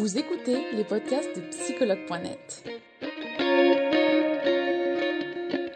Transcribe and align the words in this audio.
Vous 0.00 0.16
écoutez 0.16 0.56
les 0.72 0.82
podcasts 0.82 1.36
de 1.36 1.42
psychologue.net. 1.50 2.64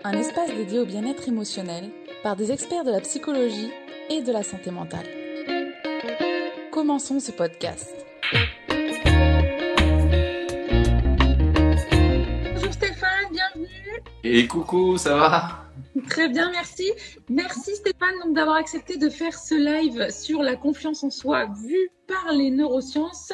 Un 0.03 0.12
espace 0.12 0.49
dédié 0.56 0.79
au 0.79 0.87
bien-être 0.87 1.29
émotionnel 1.29 1.90
par 2.22 2.35
des 2.35 2.51
experts 2.51 2.85
de 2.85 2.90
la 2.90 3.03
psychologie 3.03 3.71
et 4.08 4.22
de 4.22 4.33
la 4.33 4.42
santé 4.42 4.71
mentale. 4.71 5.04
Commençons 6.72 7.21
ce 7.21 7.33
podcast. 7.33 7.95
Bonjour 12.54 12.72
Stéphane, 12.72 13.29
bienvenue. 13.31 14.03
Et 14.22 14.47
coucou, 14.47 14.97
ça 14.97 15.17
va? 15.17 15.65
Très 16.09 16.30
bien, 16.30 16.51
merci. 16.51 16.91
Merci 17.29 17.77
Stéphane 17.77 18.15
donc 18.25 18.34
d'avoir 18.34 18.56
accepté 18.56 18.97
de 18.97 19.11
faire 19.11 19.38
ce 19.38 19.55
live 19.55 20.11
sur 20.11 20.43
la 20.43 20.56
confiance 20.56 21.05
en 21.05 21.11
soi 21.11 21.47
vue 21.62 21.91
par 22.06 22.33
les 22.33 22.51
neurosciences. 22.51 23.33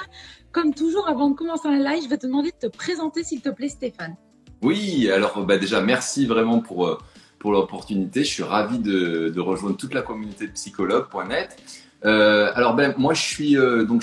Comme 0.53 0.75
toujours, 0.75 1.09
avant 1.09 1.31
de 1.31 1.37
commencer 1.37 1.69
un 1.69 1.79
live, 1.79 2.03
je 2.05 2.09
vais 2.09 2.19
te 2.19 2.27
demander 2.27 2.51
de 2.51 2.69
te 2.69 2.77
présenter 2.77 3.23
s'il 3.23 3.41
te 3.41 3.51
plaît 3.51 3.69
Stéphane. 3.69 4.17
Oui, 4.63 5.09
alors 5.11 5.45
bah 5.47 5.59
déjà 5.59 5.81
merci 5.81 6.27
vraiment 6.27 6.59
pour, 6.59 6.87
euh, 6.87 6.99
pour 7.39 7.53
l'opportunité. 7.53 8.25
Je 8.25 8.31
suis 8.31 8.43
ravi 8.43 8.79
de, 8.79 9.39
rejoindre 9.39 9.77
toute 9.77 9.95
la 9.95 10.03
communauté 10.03 10.49
de 10.49 10.53
psychologue.net. 10.53 11.57
Euh, 12.05 12.51
alors 12.55 12.75
ben 12.75 12.95
moi 12.97 13.13
je 13.13 13.21
suis 13.21 13.59
euh, 13.59 13.85
donc 13.85 14.03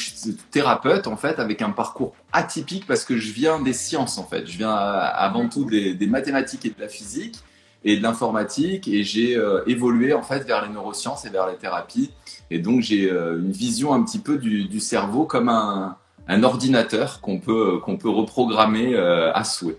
thérapeute 0.52 1.08
en 1.08 1.18
fait 1.18 1.40
avec 1.40 1.64
un 1.64 1.72
parcours 1.72 2.14
atypique 2.32 2.86
parce 2.86 3.04
que 3.04 3.18
je 3.18 3.32
viens 3.32 3.60
des 3.60 3.74
sciences 3.74 4.18
en 4.18 4.24
fait. 4.24 4.48
Je 4.48 4.58
viens 4.58 4.72
avant 4.72 5.50
tout 5.50 5.66
des, 5.66 5.98
mathématiques 6.08 6.66
et 6.66 6.70
de 6.70 6.80
la 6.80 6.88
physique 6.88 7.38
et 7.84 7.98
de 7.98 8.04
l'informatique 8.04 8.88
et 8.88 9.04
j'ai 9.04 9.40
évolué 9.66 10.14
en 10.14 10.22
fait 10.22 10.46
vers 10.46 10.64
les 10.64 10.70
neurosciences 10.70 11.26
et 11.26 11.30
vers 11.30 11.48
les 11.48 11.56
thérapies 11.56 12.12
et 12.52 12.60
donc 12.60 12.82
j'ai 12.82 13.10
une 13.10 13.52
vision 13.52 13.94
un 13.94 14.04
petit 14.04 14.20
peu 14.20 14.38
du 14.38 14.80
cerveau 14.80 15.26
comme 15.26 15.50
un, 15.50 15.98
un 16.28 16.44
ordinateur 16.44 17.22
qu'on 17.22 17.40
peut 17.40 17.80
qu'on 17.80 17.98
peut 17.98 18.10
reprogrammer 18.10 18.96
euh, 18.96 19.32
à 19.34 19.44
souhait. 19.44 19.78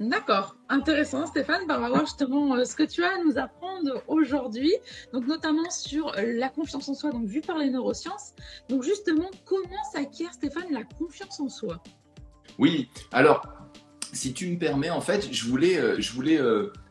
D'accord, 0.00 0.56
intéressant 0.68 1.26
Stéphane. 1.26 1.60
On 1.64 1.80
va 1.80 1.88
voir 1.88 2.00
justement 2.00 2.62
ce 2.64 2.74
que 2.74 2.82
tu 2.82 3.04
as 3.04 3.14
à 3.14 3.18
nous 3.24 3.38
apprendre 3.38 4.02
aujourd'hui, 4.08 4.72
donc 5.12 5.26
notamment 5.26 5.70
sur 5.70 6.08
euh, 6.08 6.32
la 6.34 6.48
confiance 6.48 6.88
en 6.88 6.94
soi, 6.94 7.10
donc 7.10 7.26
vue 7.26 7.40
par 7.40 7.58
les 7.58 7.70
neurosciences. 7.70 8.32
Donc 8.68 8.82
justement, 8.82 9.30
comment 9.44 9.84
s'acquiert 9.92 10.32
Stéphane 10.32 10.72
la 10.72 10.82
confiance 10.82 11.38
en 11.38 11.48
soi? 11.48 11.80
Oui, 12.58 12.88
alors 13.12 13.46
si 14.12 14.32
tu 14.32 14.48
me 14.48 14.58
permets, 14.58 14.90
en 14.90 15.00
fait, 15.00 15.32
je 15.32 15.46
voulais, 15.46 15.76
euh, 15.76 15.96
je 15.98 16.12
voulais 16.12 16.40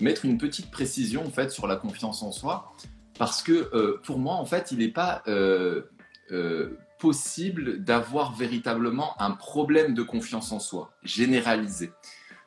mettre 0.02 0.25
une 0.25 0.38
petite 0.38 0.72
précision 0.72 1.25
en 1.25 1.30
fait 1.30 1.52
sur 1.52 1.67
la 1.67 1.75
confiance 1.75 2.23
en 2.23 2.31
soi, 2.31 2.72
parce 3.19 3.44
que 3.44 3.97
pour 4.03 4.17
moi, 4.17 4.35
en 4.35 4.45
fait, 4.45 4.72
il 4.72 4.80
n'est 4.80 4.88
pas 4.88 5.23
euh, 5.28 5.83
euh, 6.31 6.78
possible 7.03 7.83
d'avoir 7.83 8.33
véritablement 8.33 9.21
un 9.21 9.31
problème 9.31 9.93
de 9.93 10.03
confiance 10.03 10.53
en 10.53 10.59
soi 10.59 10.93
généralisé. 11.03 11.91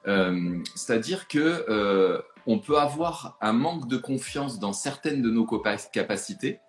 Euh, 0.09 0.63
C'est-à-dire 0.75 1.29
que 1.29 1.67
euh, 1.69 2.23
on 2.47 2.59
peut 2.59 2.79
avoir 2.79 3.37
un 3.43 3.53
manque 3.53 3.87
de 3.87 3.99
confiance 3.99 4.59
dans 4.59 4.73
certaines 4.73 5.21
de 5.21 5.31
nos 5.31 5.47
capacités 5.93 6.61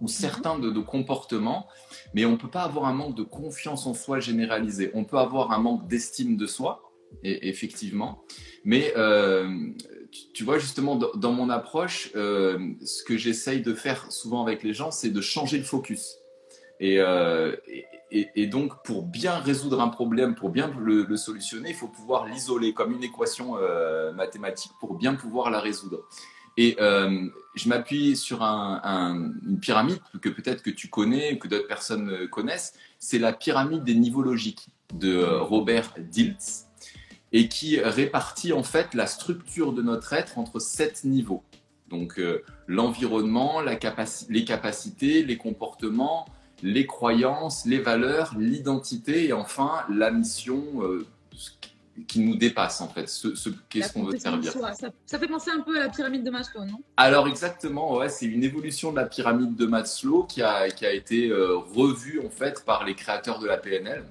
ou 0.00 0.08
certains 0.08 0.58
de 0.58 0.70
nos 0.72 0.82
comportements, 0.82 1.68
mais 2.14 2.24
on 2.24 2.32
ne 2.32 2.36
peut 2.36 2.50
pas 2.50 2.64
avoir 2.64 2.86
un 2.86 2.94
manque 2.94 3.14
de 3.14 3.22
confiance 3.22 3.86
en 3.86 3.94
soi 3.94 4.18
généralisé. 4.18 4.90
On 4.94 5.04
peut 5.04 5.18
avoir 5.18 5.52
un 5.52 5.60
manque 5.60 5.86
d'estime 5.86 6.36
de 6.36 6.46
soi, 6.46 6.82
et, 7.22 7.48
effectivement, 7.48 8.24
mais 8.64 8.92
euh, 8.96 9.48
tu, 10.10 10.22
tu 10.34 10.42
vois 10.42 10.58
justement 10.58 10.96
dans, 10.96 11.12
dans 11.14 11.32
mon 11.32 11.48
approche, 11.48 12.10
ce 12.12 13.04
que 13.04 13.16
j'essaye 13.16 13.62
de 13.62 13.74
faire 13.74 14.10
souvent 14.10 14.42
avec 14.42 14.64
les 14.64 14.74
gens, 14.74 14.90
c'est 14.90 15.10
de 15.10 15.20
changer 15.20 15.58
le 15.58 15.64
focus. 15.64 16.19
Et, 16.80 16.98
euh, 16.98 17.54
et, 18.10 18.46
donc 18.46 18.82
pour 18.82 19.02
bien 19.02 19.38
résoudre 19.38 19.80
un 19.82 19.88
problème, 19.88 20.34
pour 20.34 20.48
bien 20.48 20.72
le, 20.80 21.16
solutionner, 21.16 21.68
il 21.70 21.74
faut 21.76 21.88
pouvoir 21.88 22.26
l'isoler 22.26 22.72
comme 22.72 22.92
une 22.92 23.04
équation 23.04 23.56
euh, 23.58 24.12
mathématique 24.14 24.72
pour 24.80 24.94
bien 24.94 25.14
pouvoir 25.14 25.50
la 25.50 25.60
résoudre. 25.60 26.00
Et 26.56 26.76
euh, 26.80 27.28
je 27.54 27.68
m'appuie 27.68 28.16
sur 28.16 28.42
un- 28.42 28.80
un- 28.82 29.30
une 29.46 29.60
pyramide 29.60 30.00
que 30.22 30.30
peut-être 30.30 30.62
que 30.62 30.70
tu 30.70 30.88
connais, 30.88 31.38
que 31.38 31.48
d'autres 31.48 31.68
personnes 31.68 32.28
connaissent. 32.28 32.72
C'est 32.98 33.18
la 33.18 33.32
pyramide 33.32 33.84
des 33.84 33.94
niveaux 33.94 34.22
logiques 34.22 34.68
de 34.94 35.22
Robert 35.22 35.92
Dilts 35.98 36.66
et 37.32 37.48
qui 37.48 37.78
répartit 37.78 38.52
en 38.52 38.64
fait 38.64 38.94
la 38.94 39.06
structure 39.06 39.72
de 39.72 39.82
notre 39.82 40.12
être 40.14 40.38
entre 40.38 40.58
sept 40.58 41.04
niveaux. 41.04 41.44
Donc 41.88 42.20
l'environnement, 42.66 43.60
les 43.60 44.44
capacités, 44.44 45.22
les 45.22 45.36
comportements, 45.36 46.24
les 46.62 46.86
croyances, 46.86 47.66
les 47.66 47.78
valeurs, 47.78 48.34
l'identité 48.38 49.26
et 49.26 49.32
enfin 49.32 49.84
la 49.88 50.10
mission 50.10 50.62
euh, 50.82 51.06
qui 52.06 52.20
nous 52.20 52.36
dépasse 52.36 52.80
en 52.80 52.88
fait, 52.88 53.08
ce, 53.08 53.28
qu'est-ce 53.68 53.92
qu'on 53.92 54.04
veut 54.04 54.18
servir. 54.18 54.52
Ça, 54.52 54.72
ça 55.06 55.18
fait 55.18 55.28
penser 55.28 55.50
un 55.50 55.60
peu 55.60 55.76
à 55.76 55.84
la 55.84 55.88
pyramide 55.88 56.24
de 56.24 56.30
Maslow, 56.30 56.64
non? 56.64 56.80
Alors 56.96 57.28
exactement, 57.28 57.96
ouais, 57.96 58.08
c'est 58.08 58.26
une 58.26 58.44
évolution 58.44 58.90
de 58.90 58.96
la 58.96 59.06
pyramide 59.06 59.54
de 59.56 59.66
Maslow 59.66 60.24
qui 60.24 60.42
a, 60.42 60.70
qui 60.70 60.86
a 60.86 60.92
été 60.92 61.28
euh, 61.28 61.56
revue 61.56 62.20
en 62.24 62.30
fait 62.30 62.64
par 62.64 62.84
les 62.84 62.94
créateurs 62.94 63.38
de 63.38 63.46
la 63.46 63.58
PNL. 63.58 64.04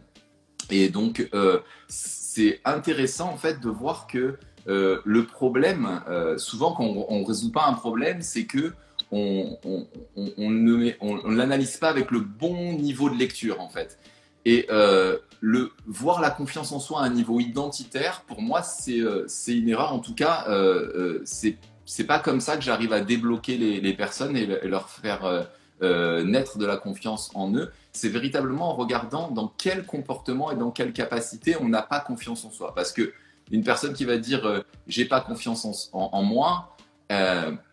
Et 0.70 0.90
donc 0.90 1.28
euh, 1.34 1.60
c'est 1.88 2.62
intéressant 2.64 3.30
en 3.32 3.38
fait 3.38 3.60
de 3.60 3.70
voir 3.70 4.08
que 4.08 4.38
le 4.68 5.26
problème, 5.26 6.00
souvent 6.38 6.74
quand 6.76 6.84
on 6.84 7.22
ne 7.22 7.26
résout 7.26 7.52
pas 7.52 7.66
un 7.66 7.74
problème, 7.74 8.22
c'est 8.22 8.46
que 8.46 8.72
on, 9.12 9.58
on, 9.66 9.88
on, 10.16 10.34
on 10.40 10.50
ne 10.50 11.36
l'analyse 11.36 11.78
pas 11.78 11.90
avec 11.90 12.12
le 12.12 12.20
bon 12.20 12.74
niveau 12.74 13.10
de 13.10 13.16
lecture 13.18 13.60
en 13.62 13.70
fait. 13.70 13.98
Et 14.46 14.68
euh, 14.70 15.18
le 15.42 15.72
voir 15.86 16.22
la 16.22 16.30
confiance 16.30 16.72
en 16.72 16.80
soi 16.80 17.02
à 17.02 17.04
un 17.06 17.10
niveau 17.10 17.40
identitaire, 17.40 18.22
pour 18.28 18.42
moi, 18.42 18.62
c'est 18.64 19.00
euh, 19.02 19.28
une 19.48 19.70
erreur. 19.70 19.94
En 19.94 20.00
tout 20.00 20.16
cas, 20.16 20.46
euh, 20.48 21.20
euh, 21.20 21.56
c'est 21.86 22.04
pas 22.06 22.20
comme 22.20 22.40
ça 22.40 22.56
que 22.56 22.64
j'arrive 22.64 22.94
à 22.94 23.02
débloquer 23.02 23.58
les, 23.58 23.82
les 23.82 23.94
personnes 23.94 24.38
et, 24.38 24.46
le- 24.46 24.64
et 24.64 24.68
leur 24.70 24.90
faire 24.90 25.26
euh, 25.26 25.44
euh, 25.82 26.24
naître 26.24 26.58
de 26.58 26.66
la 26.66 26.78
confiance 26.78 27.32
en 27.36 27.54
eux. 27.56 27.72
C'est 27.94 28.10
véritablement 28.10 28.70
en 28.72 28.76
regardant 28.76 29.30
dans 29.32 29.52
quel 29.58 29.86
comportement 29.86 30.52
et 30.52 30.56
dans 30.56 30.72
quelle 30.72 30.94
capacité 30.94 31.56
on 31.60 31.68
n'a 31.68 31.82
pas 31.82 32.00
confiance 32.00 32.46
en 32.46 32.52
soi. 32.52 32.74
Parce 32.76 32.92
que 32.94 33.14
une 33.52 33.64
personne 33.64 33.94
qui 33.94 34.06
va 34.06 34.18
dire 34.18 34.64
j'ai 34.88 35.06
pas 35.06 35.20
confiance 35.22 35.66
en, 35.66 35.74
en- 36.00 36.10
en 36.14 36.24
moi, 36.24 36.76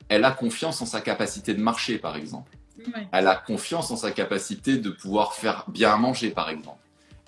elle 0.09 0.25
a 0.25 0.31
confiance 0.31 0.81
en 0.83 0.87
sa 0.87 1.00
capacité 1.00 1.55
de 1.55 1.62
marcher, 1.62 1.99
par 1.99 2.17
exemple. 2.17 2.53
Ouais. 2.78 3.09
Elle 3.12 3.27
a 3.27 3.34
confiance 3.34 3.91
en 3.91 3.97
sa 3.97 4.11
capacité 4.11 4.77
de 4.77 4.91
pouvoir 4.91 5.34
faire 5.34 5.65
bien 5.69 5.97
manger, 5.97 6.31
par 6.31 6.49
exemple. 6.49 6.78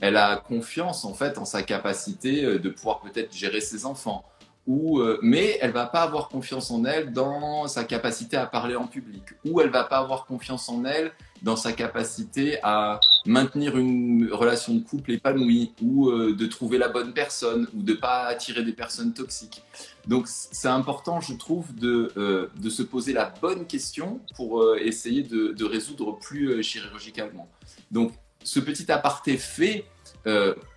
Elle 0.00 0.16
a 0.16 0.36
confiance 0.36 1.04
en 1.04 1.12
fait 1.12 1.38
en 1.38 1.44
sa 1.44 1.62
capacité 1.62 2.44
euh, 2.44 2.58
de 2.58 2.68
pouvoir 2.68 3.00
peut-être 3.00 3.34
gérer 3.34 3.60
ses 3.60 3.84
enfants. 3.84 4.24
Ou, 4.66 5.00
euh, 5.00 5.18
mais 5.22 5.58
elle 5.62 5.72
va 5.72 5.86
pas 5.86 6.02
avoir 6.02 6.28
confiance 6.28 6.70
en 6.70 6.84
elle 6.84 7.12
dans 7.12 7.66
sa 7.68 7.84
capacité 7.84 8.36
à 8.36 8.46
parler 8.46 8.76
en 8.76 8.86
public. 8.86 9.24
Ou 9.46 9.60
elle 9.60 9.70
va 9.70 9.84
pas 9.84 9.98
avoir 9.98 10.26
confiance 10.26 10.68
en 10.68 10.84
elle 10.84 11.12
dans 11.42 11.56
sa 11.56 11.72
capacité 11.72 12.58
à 12.62 13.00
maintenir 13.28 13.76
une 13.76 14.30
relation 14.32 14.74
de 14.74 14.80
couple 14.80 15.12
épanouie 15.12 15.74
ou 15.82 16.08
euh, 16.08 16.34
de 16.34 16.46
trouver 16.46 16.78
la 16.78 16.88
bonne 16.88 17.12
personne 17.12 17.68
ou 17.74 17.82
de 17.82 17.92
pas 17.92 18.24
attirer 18.24 18.64
des 18.64 18.72
personnes 18.72 19.12
toxiques. 19.12 19.62
Donc 20.06 20.24
c'est 20.26 20.68
important, 20.68 21.20
je 21.20 21.34
trouve, 21.34 21.74
de, 21.74 22.10
euh, 22.16 22.48
de 22.58 22.70
se 22.70 22.82
poser 22.82 23.12
la 23.12 23.26
bonne 23.26 23.66
question 23.66 24.20
pour 24.34 24.62
euh, 24.62 24.78
essayer 24.80 25.22
de, 25.22 25.48
de 25.48 25.64
résoudre 25.66 26.18
plus 26.18 26.62
chirurgicalement. 26.62 27.48
Donc 27.90 28.12
ce 28.42 28.60
petit 28.60 28.90
aparté 28.90 29.36
fait, 29.36 29.84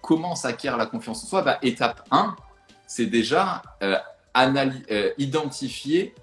comment 0.02 0.36
s'acquiert 0.36 0.78
la 0.78 0.86
confiance 0.86 1.24
en 1.24 1.28
soi? 1.28 1.42
Bah, 1.42 1.58
Étape 1.62 2.06
1, 2.12 2.36
c'est 2.88 3.06
déjà 3.06 3.62
identifier 5.18 6.14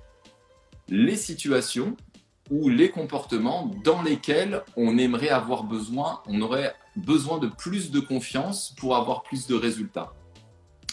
les 0.88 1.16
situations 1.16 1.96
ou 2.50 2.68
les 2.68 2.90
comportements 2.90 3.70
dans 3.84 4.02
lesquels 4.02 4.62
on 4.76 4.98
aimerait 4.98 5.28
avoir 5.28 5.64
besoin, 5.64 6.22
on 6.26 6.40
aurait 6.40 6.74
besoin 6.96 7.38
de 7.38 7.46
plus 7.46 7.90
de 7.90 8.00
confiance 8.00 8.74
pour 8.78 8.96
avoir 8.96 9.22
plus 9.22 9.46
de 9.46 9.54
résultats. 9.54 10.12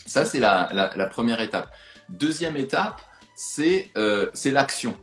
Ça, 0.05 0.25
c'est 0.25 0.39
la, 0.39 1.09
première 1.11 1.41
étape. 1.41 1.73
Deuxième 2.09 2.57
étape, 2.57 3.01
c'est 3.35 3.89
euh, 3.97 4.29
l'action. 4.45 4.95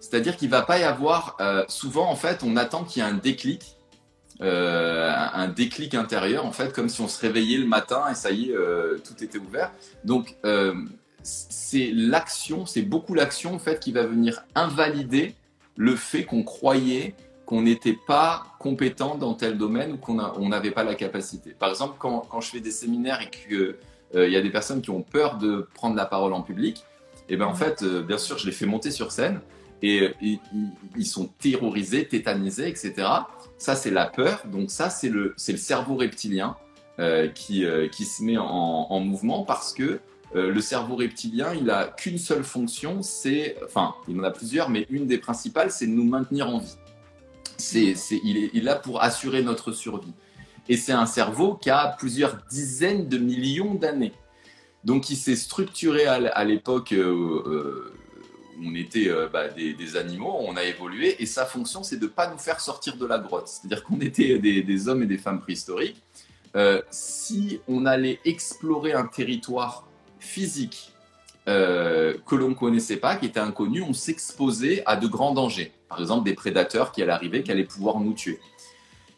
C'est-à-dire 0.00 0.36
qu'il 0.36 0.48
ne 0.48 0.52
va 0.52 0.62
pas 0.62 0.78
y 0.78 0.82
avoir, 0.82 1.36
euh, 1.40 1.64
souvent 1.68 2.10
en 2.10 2.16
fait, 2.16 2.42
on 2.42 2.56
attend 2.56 2.84
qu'il 2.84 3.02
y 3.02 3.06
ait 3.06 3.08
un 3.08 3.14
déclic, 3.14 3.76
euh, 4.42 5.10
un 5.10 5.48
déclic 5.48 5.94
intérieur, 5.94 6.44
en 6.44 6.52
fait, 6.52 6.74
comme 6.74 6.88
si 6.88 7.00
on 7.00 7.08
se 7.08 7.20
réveillait 7.20 7.58
le 7.58 7.66
matin 7.66 8.04
et 8.10 8.14
ça 8.14 8.30
y 8.30 8.50
est, 8.50 8.56
tout 9.02 9.24
était 9.24 9.38
ouvert. 9.38 9.72
Donc, 10.04 10.36
c'est 11.22 11.90
l'action, 11.94 12.66
c'est 12.66 12.82
beaucoup 12.82 13.14
l'action 13.14 13.54
en 13.54 13.58
fait 13.58 13.80
qui 13.80 13.92
va 13.92 14.04
venir 14.04 14.44
invalider 14.54 15.34
le 15.76 15.96
fait 15.96 16.24
qu'on 16.24 16.42
croyait 16.42 17.14
qu'on 17.46 17.62
n'était 17.62 17.96
pas 18.06 18.46
compétent 18.58 19.16
dans 19.16 19.34
tel 19.34 19.58
domaine 19.58 19.92
ou 19.92 19.96
qu'on 19.98 20.48
n'avait 20.48 20.70
pas 20.70 20.82
la 20.82 20.94
capacité. 20.94 21.50
Par 21.50 21.68
exemple, 21.68 21.96
quand, 21.98 22.20
quand 22.20 22.40
je 22.40 22.50
fais 22.50 22.60
des 22.60 22.70
séminaires 22.70 23.20
et 23.20 23.28
qu'il 23.28 23.76
y 24.14 24.36
a 24.36 24.40
des 24.40 24.50
personnes 24.50 24.80
qui 24.80 24.90
ont 24.90 25.02
peur 25.02 25.36
de 25.36 25.68
prendre 25.74 25.94
la 25.94 26.06
parole 26.06 26.32
en 26.32 26.42
public, 26.42 26.84
et 27.28 27.36
ben 27.36 27.46
en 27.46 27.54
fait, 27.54 27.82
euh, 27.82 28.02
bien 28.02 28.18
sûr, 28.18 28.38
je 28.38 28.46
les 28.46 28.52
fais 28.52 28.66
monter 28.66 28.90
sur 28.90 29.12
scène 29.12 29.40
et 29.82 30.00
euh, 30.00 30.38
ils, 30.96 31.06
sont 31.06 31.26
terrorisés, 31.38 32.06
tétanisés, 32.06 32.68
etc. 32.68 32.94
Ça, 33.58 33.76
c'est 33.76 33.90
la 33.90 34.06
peur. 34.06 34.42
Donc 34.46 34.70
ça, 34.70 34.88
c'est 34.88 35.08
le, 35.10 35.34
cerveau 35.36 35.96
reptilien 35.96 36.56
qui, 37.34 37.66
qui 37.90 38.04
se 38.04 38.22
met 38.22 38.38
en 38.38 39.00
mouvement 39.00 39.42
parce 39.42 39.72
que 39.74 40.00
le 40.34 40.60
cerveau 40.60 40.96
reptilien, 40.96 41.54
il 41.54 41.70
a 41.70 41.86
qu'une 41.86 42.18
seule 42.18 42.42
fonction, 42.42 43.02
c'est, 43.02 43.56
enfin, 43.64 43.94
il 44.08 44.18
en 44.18 44.24
a 44.24 44.30
plusieurs, 44.32 44.68
mais 44.68 44.84
une 44.90 45.06
des 45.06 45.18
principales, 45.18 45.70
c'est 45.70 45.86
de 45.86 45.92
nous 45.92 46.04
maintenir 46.04 46.48
en 46.48 46.58
vie. 46.58 46.76
C'est, 47.56 47.94
il, 48.24 48.36
est, 48.38 48.50
il 48.52 48.64
là 48.64 48.74
pour 48.74 49.02
assurer 49.02 49.42
notre 49.42 49.72
survie. 49.72 50.12
Et 50.68 50.76
c'est 50.76 50.92
un 50.92 51.06
cerveau 51.06 51.54
qui 51.54 51.70
a 51.70 51.88
plusieurs 51.98 52.38
dizaines 52.50 53.08
de 53.08 53.18
millions 53.18 53.74
d'années. 53.74 54.12
Donc, 54.84 55.10
il 55.10 55.16
s'est 55.16 55.36
structuré 55.36 56.06
à, 56.06 56.44
l'époque 56.44 56.92
euh, 56.92 57.42
euh, 57.46 57.94
où 58.58 58.68
on 58.68 58.74
était 58.74 59.08
euh, 59.08 59.28
bah, 59.28 59.48
des, 59.48 59.96
animaux, 59.96 60.36
on 60.40 60.56
a 60.56 60.64
évolué, 60.64 61.22
et 61.22 61.26
sa 61.26 61.46
fonction, 61.46 61.82
c'est 61.82 61.96
de 61.96 62.04
ne 62.04 62.10
pas 62.10 62.30
nous 62.30 62.38
faire 62.38 62.60
sortir 62.60 62.96
de 62.96 63.06
la 63.06 63.18
grotte. 63.18 63.48
C'est-à-dire 63.48 63.82
qu'on 63.82 64.00
était 64.00 64.38
des, 64.38 64.88
hommes 64.88 65.02
et 65.02 65.06
des 65.06 65.18
femmes 65.18 65.40
préhistoriques. 65.40 66.02
si 66.90 67.60
on 67.66 67.86
allait 67.86 68.20
explorer 68.24 68.92
un 68.92 69.06
territoire 69.06 69.86
physique 70.24 70.90
que 71.46 72.34
l'on 72.34 72.48
ne 72.48 72.54
connaissait 72.54 72.96
pas, 72.96 73.16
qui 73.16 73.26
était 73.26 73.38
inconnu, 73.38 73.82
on 73.82 73.92
s'exposait 73.92 74.82
à 74.86 74.96
de 74.96 75.06
grands 75.06 75.34
dangers. 75.34 75.72
Par 75.90 76.00
exemple, 76.00 76.24
des 76.24 76.32
prédateurs 76.32 76.90
qui 76.90 77.02
allaient 77.02 77.12
arriver, 77.12 77.42
qui 77.42 77.52
allaient 77.52 77.64
pouvoir 77.64 78.00
nous 78.00 78.14
tuer 78.14 78.40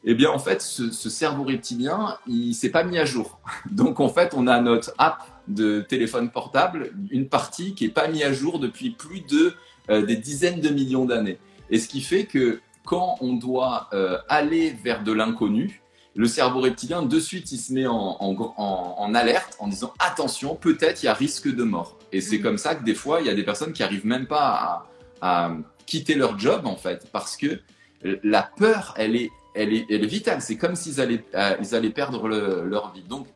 eh 0.08 0.14
bien, 0.14 0.30
en 0.30 0.38
fait, 0.38 0.62
ce, 0.62 1.10
cerveau 1.10 1.42
reptilien, 1.42 2.16
il 2.28 2.54
s'est 2.54 2.70
pas 2.70 2.84
mis 2.84 2.96
à 2.96 3.04
jour. 3.04 3.40
Donc, 3.70 3.98
en 3.98 4.08
fait, 4.08 4.34
on 4.36 4.46
a 4.46 4.60
notre 4.60 4.94
app 4.98 5.26
de 5.48 5.80
téléphone 5.80 6.30
portable, 6.30 6.92
une 7.10 7.28
partie 7.28 7.74
qui 7.74 7.86
est 7.86 7.90
pas 7.90 8.06
mise 8.06 8.22
à 8.22 8.32
jour 8.32 8.60
depuis 8.60 8.90
plus 8.90 9.20
de 9.20 9.54
euh, 9.90 10.06
des 10.06 10.16
dizaines 10.16 10.60
de 10.60 10.68
millions 10.68 11.04
d'années. 11.04 11.38
Et 11.70 11.80
ce 11.80 11.88
qui 11.88 12.00
fait 12.00 12.24
que 12.24 12.60
quand 12.84 13.16
on 13.20 13.32
doit 13.32 13.88
euh, 13.92 14.18
aller 14.28 14.76
vers 14.84 15.02
de 15.02 15.10
l'inconnu, 15.10 15.82
le 16.16 16.26
cerveau 16.26 16.60
reptilien, 16.60 17.02
de 17.02 17.20
suite, 17.20 17.52
il 17.52 17.58
se 17.58 17.72
met 17.72 17.86
en, 17.86 18.18
en, 18.20 19.14
alerte 19.14 19.56
en 19.58 19.68
disant 19.68 19.92
attention, 19.98 20.54
peut-être 20.56 21.02
il 21.02 21.06
y 21.06 21.08
a 21.08 21.14
risque 21.14 21.54
de 21.54 21.62
mort. 21.62 21.98
Et 22.10 22.20
c'est 22.20 22.38
mmh. 22.38 22.42
comme 22.42 22.58
ça 22.58 22.74
que 22.74 22.84
des 22.84 22.94
fois, 22.94 23.20
il 23.20 23.26
y 23.26 23.30
a 23.30 23.34
des 23.34 23.44
personnes 23.44 23.72
qui 23.72 23.82
arrivent 23.82 24.06
même 24.06 24.26
pas 24.26 24.86
à, 25.20 25.46
à 25.46 25.56
quitter 25.84 26.14
leur 26.14 26.38
job, 26.38 26.66
en 26.66 26.76
fait, 26.76 27.06
parce 27.12 27.36
que 27.36 27.60
la 28.02 28.42
peur, 28.42 28.94
elle 28.96 29.16
est 29.16 29.30
elle 29.56 29.72
est, 29.72 30.06
vitale. 30.06 30.40
C'est 30.40 30.56
comme 30.56 30.76
s'ils 30.76 31.00
allaient, 31.00 31.24
euh, 31.34 31.56
ils 31.60 31.74
allaient 31.74 31.90
perdre 31.90 32.28
leur 32.28 32.92
vie. 32.92 33.02
Donc, 33.02 33.26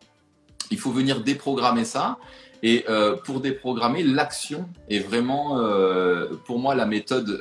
il 0.70 0.78
faut 0.78 0.90
venir 0.90 1.22
déprogrammer 1.22 1.84
ça. 1.84 2.18
Et 2.62 2.84
euh, 2.88 3.16
pour 3.16 3.40
déprogrammer, 3.40 4.02
l'action 4.02 4.68
est 4.90 4.98
vraiment, 4.98 5.58
euh, 5.58 6.28
pour 6.44 6.58
moi, 6.58 6.74
la 6.74 6.86
méthode 6.86 7.40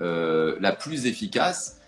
la 0.00 0.72
plus 0.72 1.06
efficace. 1.06 1.80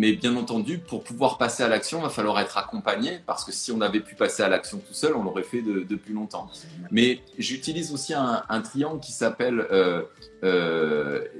Mais 0.00 0.12
bien 0.12 0.34
entendu, 0.36 0.78
pour 0.78 1.04
pouvoir 1.04 1.36
passer 1.36 1.62
à 1.62 1.68
l'action, 1.68 1.98
il 1.98 2.02
va 2.02 2.08
falloir 2.08 2.40
être 2.40 2.56
accompagné 2.56 3.20
parce 3.26 3.44
que 3.44 3.52
si 3.52 3.70
on 3.70 3.80
avait 3.80 4.00
pu 4.00 4.14
passer 4.14 4.42
à 4.42 4.48
l'action 4.48 4.78
tout 4.78 4.94
seul, 4.94 5.14
on 5.14 5.22
l'aurait 5.22 5.42
fait 5.42 5.62
depuis 5.62 6.14
longtemps. 6.14 6.48
Mais 6.90 7.20
j'utilise 7.38 7.92
aussi 7.92 8.14
un, 8.14 8.42
un, 8.48 8.60
triangle 8.62 9.00
qui 9.00 9.12
s'appelle 9.12 9.66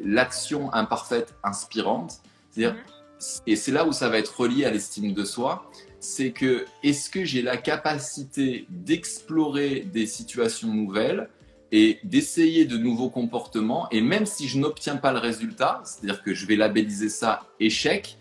l'action 0.04 0.72
imparfaite 0.74 1.34
inspirante. 1.42 2.20
C'est-à-dire, 2.50 2.74
mhm 2.74 3.00
et 3.46 3.56
c'est 3.56 3.72
là 3.72 3.86
où 3.86 3.92
ça 3.92 4.08
va 4.08 4.18
être 4.18 4.40
relié 4.40 4.64
à 4.64 4.70
l'estime 4.70 5.12
de 5.12 5.24
soi, 5.24 5.70
c'est 5.98 6.30
que 6.30 6.64
est-ce 6.82 7.10
que 7.10 7.24
j'ai 7.24 7.42
la 7.42 7.56
capacité 7.56 8.66
d'explorer 8.70 9.80
des 9.80 10.06
situations 10.06 10.68
nouvelles 10.68 11.28
et 11.72 11.98
d'essayer 12.02 12.64
de 12.64 12.76
nouveaux 12.76 13.10
comportements, 13.10 13.88
et 13.90 14.00
même 14.00 14.26
si 14.26 14.48
je 14.48 14.58
n'obtiens 14.58 14.96
pas 14.96 15.12
le 15.12 15.18
résultat, 15.18 15.82
c'est-à-dire 15.84 16.22
que 16.22 16.34
je 16.34 16.46
vais 16.46 16.56
labelliser 16.56 17.08
ça 17.08 17.46
échec, 17.60 18.16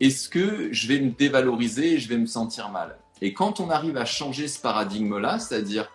est-ce 0.00 0.28
que 0.28 0.72
je 0.72 0.88
vais 0.88 1.00
me 1.00 1.10
dévaloriser 1.10 1.94
et 1.94 1.98
je 1.98 2.08
vais 2.08 2.18
me 2.18 2.26
sentir 2.26 2.70
mal? 2.70 2.96
Et 3.22 3.32
quand 3.32 3.60
on 3.60 3.70
arrive 3.70 3.96
à 3.96 4.04
changer 4.04 4.48
ce 4.48 4.60
paradigme-là, 4.60 5.38
c'est-à-dire 5.38 5.90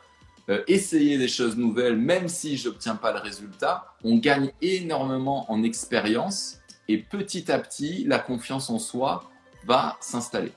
euh, 0.50 0.64
essayer 0.68 1.18
des 1.18 1.28
choses 1.28 1.58
nouvelles, 1.58 1.98
même 1.98 2.28
si 2.28 2.58
je 2.58 2.70
n'obtiens 2.70 2.96
pas 2.96 3.12
le 3.12 3.20
résultat, 3.20 3.94
on 4.04 4.18
gagne 4.18 4.52
énormément 4.62 5.52
en 5.52 5.62
expérience 5.64 6.60
et 6.88 6.98
petit 6.98 7.52
à 7.52 7.60
petit, 7.60 8.04
la 8.06 8.18
confiance 8.18 8.70
en 8.70 8.80
soi 8.80 9.30
va 9.66 9.98
s'installer. 10.02 10.54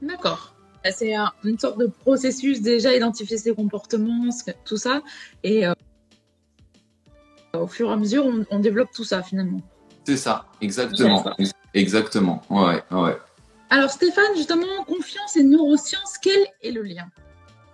D'accord. 0.00 0.54
Bah, 0.84 0.92
c'est 0.92 1.14
une 1.42 1.58
sorte 1.58 1.78
de 1.78 1.86
processus 1.86 2.62
déjà, 2.62 2.94
identifier 2.94 3.36
ses 3.38 3.54
comportements, 3.54 4.28
tout 4.64 4.76
ça. 4.76 5.02
Et 5.42 5.66
euh, 5.66 5.74
au 7.54 7.66
fur 7.66 7.90
et 7.90 7.92
à 7.92 7.96
mesure, 7.96 8.24
on, 8.50 8.58
développe 8.60 8.90
tout 8.92 9.04
ça 9.04 9.22
finalement. 9.22 9.60
C'est 10.08 10.16
ça, 10.16 10.46
exactement. 10.62 11.22
Exactement, 11.74 12.40
ouais, 12.48 12.82
ouais. 12.92 13.18
Alors 13.68 13.90
Stéphane, 13.90 14.34
justement, 14.36 14.82
confiance 14.86 15.36
et 15.36 15.42
neurosciences, 15.42 16.16
quel 16.22 16.46
est 16.62 16.70
le 16.70 16.80
lien? 16.82 17.10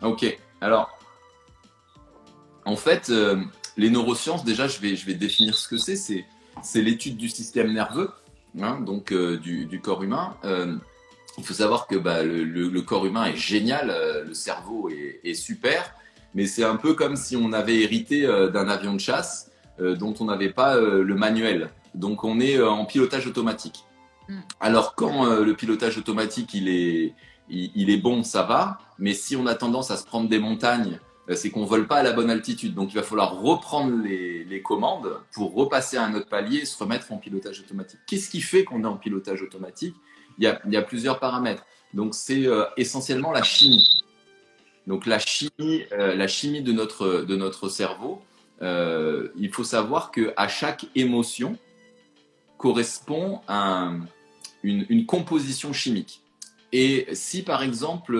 Ok, 0.02 0.36
alors, 0.60 0.98
en 2.64 2.74
fait, 2.74 3.08
euh, 3.10 3.36
les 3.76 3.88
neurosciences, 3.88 4.44
déjà, 4.44 4.66
je 4.66 4.80
vais, 4.80 4.96
je 4.96 5.06
vais 5.06 5.14
définir 5.14 5.56
ce 5.56 5.68
que 5.68 5.78
c'est. 5.78 5.94
C'est 5.94 6.24
c'est 6.60 6.82
l'étude 6.82 7.16
du 7.16 7.28
système 7.28 7.72
nerveux, 7.72 8.10
hein, 8.60 8.80
donc 8.80 9.12
euh, 9.12 9.38
du, 9.38 9.80
corps 9.80 10.02
humain. 10.02 10.36
Euh, 10.44 10.74
il 11.38 11.44
faut 11.44 11.54
savoir 11.54 11.86
que 11.86 11.94
bah, 11.94 12.24
le, 12.24 12.80
corps 12.80 13.06
humain 13.06 13.26
est 13.26 13.36
génial, 13.36 13.94
le 14.26 14.34
cerveau 14.34 14.90
est, 15.22 15.34
super, 15.34 15.94
mais 16.34 16.46
c'est 16.46 16.64
un 16.64 16.74
peu 16.74 16.94
comme 16.94 17.14
si 17.14 17.36
on 17.36 17.52
avait 17.52 17.78
hérité 17.80 18.26
d'un 18.52 18.68
avion 18.68 18.92
de 18.92 19.00
chasse 19.00 19.52
dont 19.78 20.14
on 20.18 20.24
n'avait 20.24 20.50
pas 20.50 20.76
le 20.80 21.14
manuel. 21.14 21.70
Donc 21.94 22.24
on 22.24 22.40
est 22.40 22.60
en 22.62 22.84
pilotage 22.84 23.26
automatique. 23.26 23.84
Mm. 24.28 24.40
Alors 24.60 24.94
quand 24.94 25.26
le 25.40 25.54
pilotage 25.54 25.98
automatique 25.98 26.54
il 26.54 26.68
est, 26.68 27.14
il 27.48 27.90
est 27.90 27.98
bon, 27.98 28.22
ça 28.22 28.42
va, 28.42 28.78
mais 28.98 29.14
si 29.14 29.36
on 29.36 29.46
a 29.46 29.54
tendance 29.54 29.90
à 29.90 29.96
se 29.96 30.04
prendre 30.04 30.28
des 30.28 30.38
montagnes 30.38 30.98
euh, 31.30 31.34
c'est 31.34 31.50
qu'on 31.50 31.64
vole 31.64 31.86
pas 31.86 31.96
à 31.96 32.02
la 32.02 32.12
bonne 32.12 32.30
altitude. 32.30 32.74
Donc 32.74 32.92
il 32.92 32.96
va 32.96 33.02
falloir 33.02 33.40
reprendre 33.40 34.02
les, 34.04 34.62
commandes 34.62 35.18
pour 35.32 35.54
repasser 35.54 35.96
à 35.96 36.04
un 36.04 36.14
autre 36.14 36.28
palier 36.28 36.60
et 36.60 36.64
se 36.64 36.78
remettre 36.78 37.12
en 37.12 37.18
pilotage 37.18 37.60
automatique. 37.60 38.00
Qu'est-ce 38.06 38.30
qui 38.30 38.40
fait 38.40 38.64
qu'on 38.64 38.82
est 38.82 38.86
en 38.86 38.96
pilotage 38.96 39.42
automatique? 39.42 39.94
Il 40.38 40.44
y, 40.44 40.76
a, 40.76 40.82
plusieurs 40.82 41.20
paramètres. 41.20 41.64
Donc 41.92 42.14
c'est 42.14 42.46
euh, 42.46 42.64
essentiellement 42.76 43.30
la 43.30 43.42
chimie. 43.42 44.02
Donc 44.86 45.06
la 45.06 45.18
chimie, 45.18 45.84
euh, 45.92 46.14
la 46.14 46.26
chimie 46.26 46.62
de 46.62 46.72
notre, 46.72 47.22
de 47.22 47.36
notre 47.36 47.68
cerveau, 47.68 48.22
il 48.62 49.50
faut 49.52 49.64
savoir 49.64 50.10
qu'à 50.10 50.48
chaque 50.48 50.86
émotion 50.94 51.58
correspond 52.64 53.42
une, 54.62 54.86
une, 54.88 55.04
composition 55.04 55.74
chimique. 55.74 56.22
Et 56.72 57.06
si 57.12 57.42
par 57.42 57.62
exemple 57.62 58.16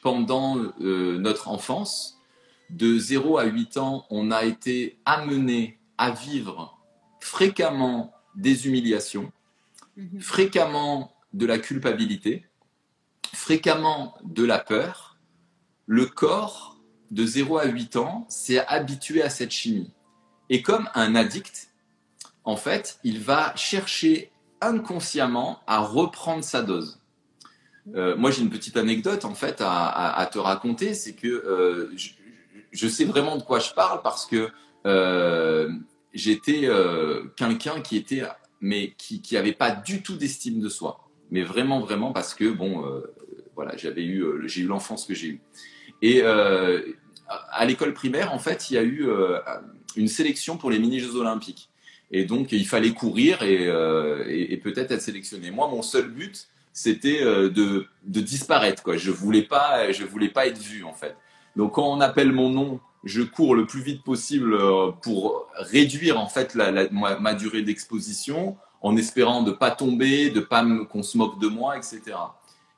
pendant 0.00 0.56
euh, 0.80 1.18
notre 1.18 1.48
enfance, 1.48 2.18
de 2.70 2.98
0 2.98 3.36
à 3.36 3.44
8 3.44 3.76
ans, 3.76 4.06
on 4.08 4.30
a 4.30 4.44
été 4.44 4.98
amené 5.04 5.78
à 5.98 6.12
vivre 6.12 6.78
fréquemment 7.20 8.14
des 8.34 8.66
humiliations, 8.66 9.30
mhm. 9.98 10.22
fréquemment 10.22 11.12
de 11.34 11.44
la 11.44 11.58
culpabilité, 11.58 12.46
fréquemment 13.34 14.14
de 14.24 14.44
la 14.44 14.60
peur. 14.60 15.18
Le 15.84 16.06
corps, 16.06 16.78
de 17.10 17.26
0 17.26 17.58
à 17.58 17.66
8 17.66 17.96
ans, 17.96 18.24
s'est 18.30 18.64
habitué 18.66 19.20
à 19.20 19.28
cette 19.28 19.50
chimie. 19.50 19.92
Et 20.48 20.62
comme 20.62 20.88
un 20.94 21.14
addict, 21.16 21.71
en 22.44 22.56
fait, 22.56 22.98
il 23.04 23.20
va 23.20 23.54
chercher 23.56 24.30
inconsciemment 24.60 25.60
à 25.66 25.80
reprendre 25.80 26.44
sa 26.44 26.62
dose. 26.62 27.00
Euh, 27.94 28.16
moi, 28.16 28.30
j'ai 28.30 28.42
une 28.42 28.50
petite 28.50 28.76
anecdote 28.76 29.24
en 29.24 29.34
fait 29.34 29.56
à, 29.60 30.28
te 30.32 30.38
raconter, 30.38 30.94
c'est 30.94 31.14
que 31.14 31.28
euh, 31.28 31.92
je, 32.70 32.88
sais 32.88 33.04
vraiment 33.04 33.36
de 33.36 33.42
quoi 33.42 33.58
je 33.58 33.72
parle 33.72 34.02
parce 34.02 34.24
que 34.24 34.50
euh, 34.86 35.70
j'étais 36.14 36.68
quelqu'un 37.36 37.80
qui 37.80 37.96
était, 37.96 38.22
mais 38.60 38.94
qui, 38.96 39.20
qui 39.20 39.36
avait 39.36 39.52
pas 39.52 39.72
du 39.72 40.02
tout 40.02 40.16
d'estime 40.16 40.60
de 40.60 40.68
soi, 40.68 41.08
mais 41.30 41.42
vraiment, 41.42 41.80
vraiment 41.80 42.12
parce 42.12 42.34
que 42.34 42.50
bon, 42.50 42.84
voilà, 43.54 43.76
j'avais 43.76 44.04
eu, 44.04 44.24
j'ai 44.48 44.62
eu 44.62 44.66
l'enfance 44.66 45.04
que 45.04 45.14
j'ai 45.14 45.28
eue. 45.28 45.42
Et 46.02 46.22
à 46.22 47.64
l'école 47.64 47.94
primaire, 47.94 48.32
en 48.32 48.38
fait, 48.38 48.70
il 48.70 48.74
y 48.74 48.78
a 48.78 48.84
eu 48.84 49.08
une 49.96 50.08
sélection 50.08 50.56
pour 50.56 50.70
les 50.70 50.78
mini-jeux 50.78 51.16
olympiques. 51.16 51.71
Et 52.12 52.24
donc, 52.24 52.52
il 52.52 52.66
fallait 52.66 52.92
courir 52.92 53.42
et, 53.42 53.64
et 54.52 54.56
peut-être 54.58 54.92
être 54.92 55.00
sélectionné. 55.00 55.50
Moi, 55.50 55.66
mon 55.68 55.82
seul 55.82 56.10
but, 56.10 56.48
c'était 56.72 57.22
euh, 57.22 57.50
de, 57.50 57.86
de, 58.04 58.20
disparaître. 58.20 58.82
Quoi. 58.82 58.96
Je 58.96 59.10
voulais 59.10 59.42
pas, 59.42 59.92
je 59.92 60.04
voulais 60.04 60.28
pas 60.28 60.46
être 60.46 60.58
vu 60.58 60.84
en 60.84 60.94
fait. 60.94 61.16
Donc 61.56 61.72
quand 61.74 61.86
on 61.86 62.00
appelle 62.00 62.32
mon 62.32 62.48
nom, 62.48 62.80
je 63.04 63.22
cours 63.22 63.54
le 63.54 63.66
plus 63.66 63.82
vite 63.82 64.02
possible 64.02 64.54
euh, 64.54 64.90
pour 65.02 65.48
réduire 65.56 66.18
en 66.18 66.28
fait 66.28 66.54
la, 66.54 66.88
ma, 66.90 67.34
durée 67.34 67.62
d'exposition, 67.62 68.56
en 68.80 68.96
espérant 68.96 69.42
de 69.42 69.52
pas 69.52 69.70
tomber, 69.70 70.30
de 70.30 70.40
pas 70.40 70.64
qu'on 70.90 71.02
se 71.02 71.18
moque 71.18 71.38
de 71.38 71.48
moi, 71.48 71.76
etc. 71.76 72.00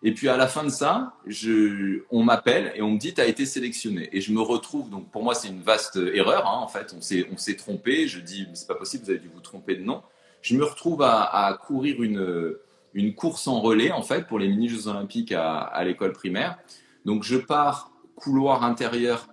Et 0.07 0.13
puis 0.13 0.29
à 0.29 0.37
la 0.37 0.47
fin 0.47 0.65
de 0.65 0.69
ça, 0.69 1.15
je, 1.27 2.03
on 2.11 2.23
m'appelle 2.23 2.73
et 2.77 2.83
on 2.83 2.91
me 2.91 2.99
dit 2.99 3.15
tu 3.15 3.23
as 3.23 3.27
été 3.27 3.47
sélectionné. 3.47 4.11
Et 4.13 4.21
je 4.21 4.33
me 4.33 4.41
retrouve 4.43 4.91
donc 4.91 5.11
pour 5.11 5.23
moi 5.23 5.35
c'est 5.35 5.49
une 5.49 5.63
vaste 5.63 5.97
erreur 5.97 6.47
hein, 6.47 6.59
en 6.61 6.69
fait. 6.69 6.95
On 6.97 7.01
s'est 7.01 7.27
on 7.33 7.39
s'est 7.39 7.57
trompé. 7.57 8.07
Je 8.07 8.21
dis 8.21 8.47
c'est 8.53 8.69
pas 8.69 8.75
possible, 8.75 9.05
vous 9.05 9.11
avez 9.11 9.19
dû 9.19 9.31
vous 9.33 9.41
tromper 9.41 9.77
de 9.77 9.83
nom. 9.83 10.03
Je 10.43 10.57
me 10.57 10.65
retrouve 10.65 11.01
à, 11.01 11.23
à 11.23 11.55
courir 11.55 12.03
une 12.03 12.55
une 12.93 13.15
course 13.15 13.49
en 13.49 13.63
relais 13.63 13.93
en 13.93 14.03
fait 14.03 14.27
pour 14.27 14.39
les 14.39 14.47
mini 14.47 14.69
Jeux 14.69 14.89
Olympiques 14.89 15.33
à, 15.33 15.61
à 15.61 15.85
l'école 15.85 16.13
primaire. 16.13 16.59
Donc 17.07 17.23
je 17.23 17.37
pars 17.37 17.91
couloir 18.15 18.63
intérieur 18.63 19.29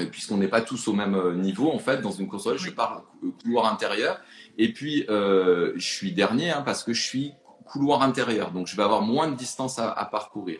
euh, 0.00 0.06
puisqu'on 0.06 0.38
n'est 0.38 0.48
pas 0.48 0.62
tous 0.62 0.88
au 0.88 0.94
même 0.94 1.14
euh, 1.14 1.34
niveau 1.34 1.70
en 1.70 1.78
fait 1.78 2.00
dans 2.00 2.10
une 2.10 2.26
course 2.26 2.48
relais. 2.48 2.58
Je 2.58 2.70
pars 2.70 3.04
couloir 3.44 3.72
intérieur 3.72 4.20
et 4.58 4.72
puis 4.72 5.06
euh, 5.08 5.72
je 5.76 5.86
suis 5.86 6.10
dernier 6.10 6.50
hein, 6.50 6.62
parce 6.62 6.82
que 6.82 6.92
je 6.92 7.02
suis 7.02 7.34
couloir 7.62 8.02
intérieur, 8.02 8.50
donc 8.50 8.66
je 8.66 8.76
vais 8.76 8.82
avoir 8.82 9.02
moins 9.02 9.28
de 9.28 9.34
distance 9.34 9.78
à, 9.78 10.08
parcourir. 10.10 10.58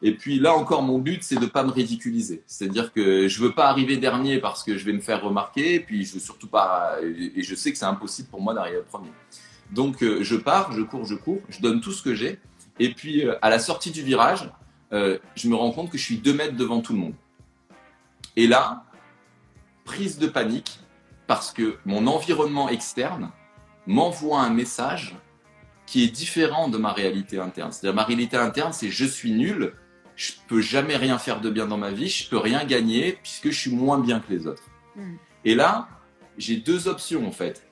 Et 0.00 0.14
puis 0.14 0.38
là 0.38 0.54
encore, 0.54 0.82
mon 0.82 0.98
but, 0.98 1.22
c'est 1.24 1.40
de 1.40 1.46
pas 1.46 1.64
me 1.64 1.70
ridiculiser. 1.70 2.42
C'est-à-dire 2.46 2.92
que 2.92 3.26
je 3.26 3.42
veux 3.42 3.52
pas 3.52 3.68
arriver 3.68 3.96
dernier 3.96 4.38
parce 4.38 4.62
que 4.62 4.76
je 4.78 4.84
vais 4.84 4.92
me 4.92 5.00
faire 5.00 5.22
remarquer, 5.22 5.74
et 5.74 5.80
puis 5.80 6.04
je 6.04 6.14
veux 6.14 6.20
surtout 6.20 6.48
pas, 6.48 6.96
et 7.02 7.42
je 7.42 7.54
sais 7.54 7.72
que 7.72 7.78
c'est 7.78 7.84
impossible 7.84 8.28
pour 8.28 8.40
moi 8.40 8.54
d'arriver 8.54 8.80
premier. 8.88 9.10
Donc 9.72 10.02
euh, 10.02 10.22
je 10.22 10.36
pars, 10.36 10.72
je 10.72 10.82
cours, 10.82 11.04
je 11.04 11.14
cours, 11.14 11.40
je 11.48 11.60
donne 11.60 11.80
tout 11.80 11.92
ce 11.92 12.02
que 12.02 12.14
j'ai, 12.14 12.38
et 12.78 12.94
puis 12.94 13.26
euh, 13.26 13.36
à 13.42 13.50
la 13.50 13.58
sortie 13.58 13.90
du 13.90 14.02
virage, 14.02 14.50
euh, 14.92 15.18
je 15.34 15.48
me 15.48 15.54
rends 15.54 15.72
compte 15.72 15.90
que 15.90 15.98
je 15.98 16.04
suis 16.04 16.18
deux 16.18 16.32
mètres 16.32 16.56
devant 16.56 16.80
tout 16.80 16.92
le 16.92 16.98
monde. 17.00 17.14
Et 18.36 18.46
là, 18.46 18.84
prise 19.84 20.18
de 20.18 20.26
panique, 20.26 20.78
parce 21.26 21.52
que 21.52 21.76
mon 21.84 22.06
environnement 22.06 22.68
externe 22.68 23.30
m'envoie 23.86 24.40
un 24.40 24.50
message 24.50 25.14
qui 25.88 26.04
est 26.04 26.08
différent 26.08 26.68
de 26.68 26.76
ma 26.76 26.92
réalité 26.92 27.38
interne. 27.38 27.72
C'est-à-dire 27.72 27.94
ma 27.94 28.04
réalité 28.04 28.36
interne, 28.36 28.74
c'est 28.74 28.90
je 28.90 29.06
suis 29.06 29.32
nul, 29.32 29.72
je 30.16 30.32
peux 30.46 30.60
jamais 30.60 30.96
rien 30.96 31.18
faire 31.18 31.40
de 31.40 31.48
bien 31.48 31.66
dans 31.66 31.78
ma 31.78 31.90
vie, 31.90 32.10
je 32.10 32.28
peux 32.28 32.36
rien 32.36 32.66
gagner 32.66 33.18
puisque 33.22 33.50
je 33.50 33.58
suis 33.58 33.70
moins 33.70 33.98
bien 33.98 34.20
que 34.20 34.30
les 34.30 34.46
autres. 34.46 34.64
Mm. 34.96 35.14
Et 35.46 35.54
là, 35.54 35.88
j'ai 36.36 36.56
deux 36.56 36.88
options 36.88 37.26
en 37.26 37.32
fait. 37.32 37.66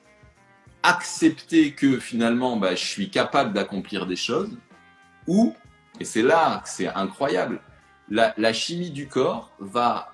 Accepter 0.81 1.73
que 1.73 1.99
finalement, 1.99 2.57
bah, 2.57 2.73
je 2.73 2.83
suis 2.83 3.11
capable 3.11 3.53
d'accomplir 3.53 4.07
des 4.07 4.15
choses, 4.15 4.57
ou, 5.27 5.53
et 5.99 6.05
c'est 6.05 6.23
là 6.23 6.61
que 6.63 6.69
c'est 6.69 6.87
incroyable, 6.87 7.61
la, 8.09 8.33
la 8.37 8.51
chimie 8.51 8.89
du 8.89 9.07
corps 9.07 9.51
va, 9.59 10.11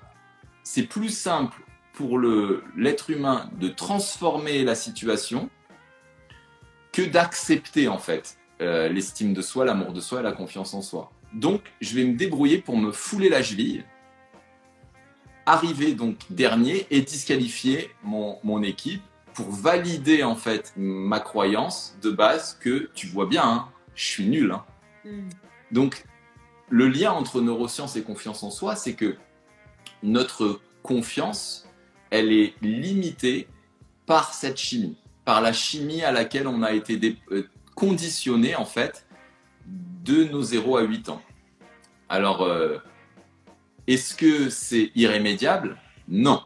c'est 0.62 0.82
plus 0.82 1.08
simple 1.08 1.58
pour 1.94 2.18
l'être 2.18 3.08
humain 3.08 3.48
de 3.58 3.68
transformer 3.68 4.62
la 4.62 4.74
situation 4.74 5.48
que 6.94 7.02
d'accepter 7.02 7.88
en 7.88 7.98
fait 7.98 8.38
euh, 8.60 8.88
l'estime 8.88 9.34
de 9.34 9.42
soi, 9.42 9.64
l'amour 9.64 9.92
de 9.92 10.00
soi 10.00 10.20
et 10.20 10.22
la 10.22 10.30
confiance 10.32 10.74
en 10.74 10.80
soi. 10.80 11.10
Donc, 11.32 11.60
je 11.80 11.96
vais 11.96 12.04
me 12.04 12.16
débrouiller 12.16 12.58
pour 12.58 12.76
me 12.76 12.92
fouler 12.92 13.28
la 13.28 13.42
cheville, 13.42 13.84
arriver 15.44 15.94
donc 15.94 16.16
dernier 16.30 16.86
et 16.90 17.00
disqualifier 17.00 17.90
mon, 18.04 18.38
mon 18.44 18.62
équipe 18.62 19.02
pour 19.32 19.50
valider 19.50 20.22
en 20.22 20.36
fait 20.36 20.72
ma 20.76 21.18
croyance 21.18 21.98
de 22.00 22.10
base 22.10 22.56
que 22.60 22.88
tu 22.94 23.08
vois 23.08 23.26
bien, 23.26 23.42
hein, 23.44 23.68
je 23.96 24.04
suis 24.04 24.26
nul. 24.26 24.52
hein. 24.52 24.64
Mm. 25.04 25.28
Donc, 25.72 26.04
le 26.70 26.86
lien 26.86 27.10
entre 27.10 27.40
neurosciences 27.40 27.96
et 27.96 28.02
confiance 28.04 28.44
en 28.44 28.50
soi, 28.50 28.76
c'est 28.76 28.94
que 28.94 29.16
notre 30.04 30.60
confiance, 30.84 31.68
elle 32.10 32.32
est 32.32 32.54
limitée 32.62 33.48
par 34.06 34.32
cette 34.32 34.58
chimie, 34.58 34.96
par 35.24 35.40
la 35.40 35.52
chimie 35.52 36.02
à 36.02 36.12
laquelle 36.12 36.46
on 36.46 36.62
a 36.62 36.72
été 36.72 37.16
euh, 37.30 37.48
conditionné 37.74 38.54
en 38.56 38.64
fait 38.64 39.06
de 39.66 40.24
nos 40.24 40.42
0 40.42 40.76
à 40.76 40.82
8 40.82 41.08
ans. 41.08 41.22
Alors, 42.08 42.42
euh, 42.42 42.78
est-ce 43.86 44.14
que 44.14 44.50
c'est 44.50 44.92
irrémédiable? 44.94 45.76
Non. 46.08 46.42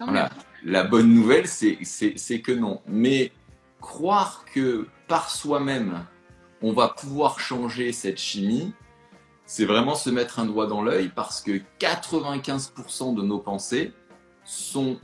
Voilà. 0.00 0.30
La 0.64 0.82
bonne 0.82 1.12
nouvelle, 1.12 1.46
c'est 1.46 2.40
que 2.40 2.52
non. 2.52 2.82
Mais 2.86 3.32
croire 3.80 4.44
que 4.52 4.88
par 5.06 5.30
soi-même, 5.30 6.04
on 6.62 6.72
va 6.72 6.88
pouvoir 6.88 7.38
changer 7.38 7.92
cette 7.92 8.18
chimie, 8.18 8.72
c'est 9.46 9.64
vraiment 9.64 9.94
se 9.94 10.10
mettre 10.10 10.40
un 10.40 10.46
doigt 10.46 10.66
dans 10.66 10.82
l'œil 10.82 11.10
parce 11.14 11.40
que 11.40 11.60
95% 11.80 13.14
de 13.14 13.22
nos 13.22 13.38
pensées 13.38 13.92
sont 14.44 14.98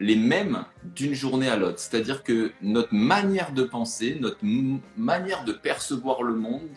les 0.00 0.16
mêmes 0.16 0.64
d'une 0.84 1.14
journée 1.14 1.48
à 1.48 1.56
l'autre. 1.56 1.78
C'est-à-dire 1.78 2.22
que 2.22 2.52
notre 2.62 2.94
manière 2.94 3.52
de 3.52 3.64
penser, 3.64 4.16
notre 4.20 4.38
manière 4.96 5.44
de 5.44 5.52
percevoir 5.52 6.22
le 6.22 6.34
monde 6.34 6.68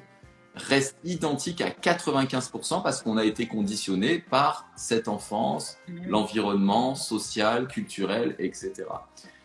reste 0.56 0.98
identique 1.04 1.62
à 1.62 1.70
95% 1.70 2.84
parce 2.84 3.02
qu'on 3.02 3.18
a 3.18 3.24
été 3.24 3.48
conditionné 3.48 4.20
par 4.20 4.68
cette 4.76 5.08
enfance, 5.08 5.78
l'environnement 6.08 6.96
social, 6.96 7.68
culturel, 7.68 8.36
etc. 8.40 8.74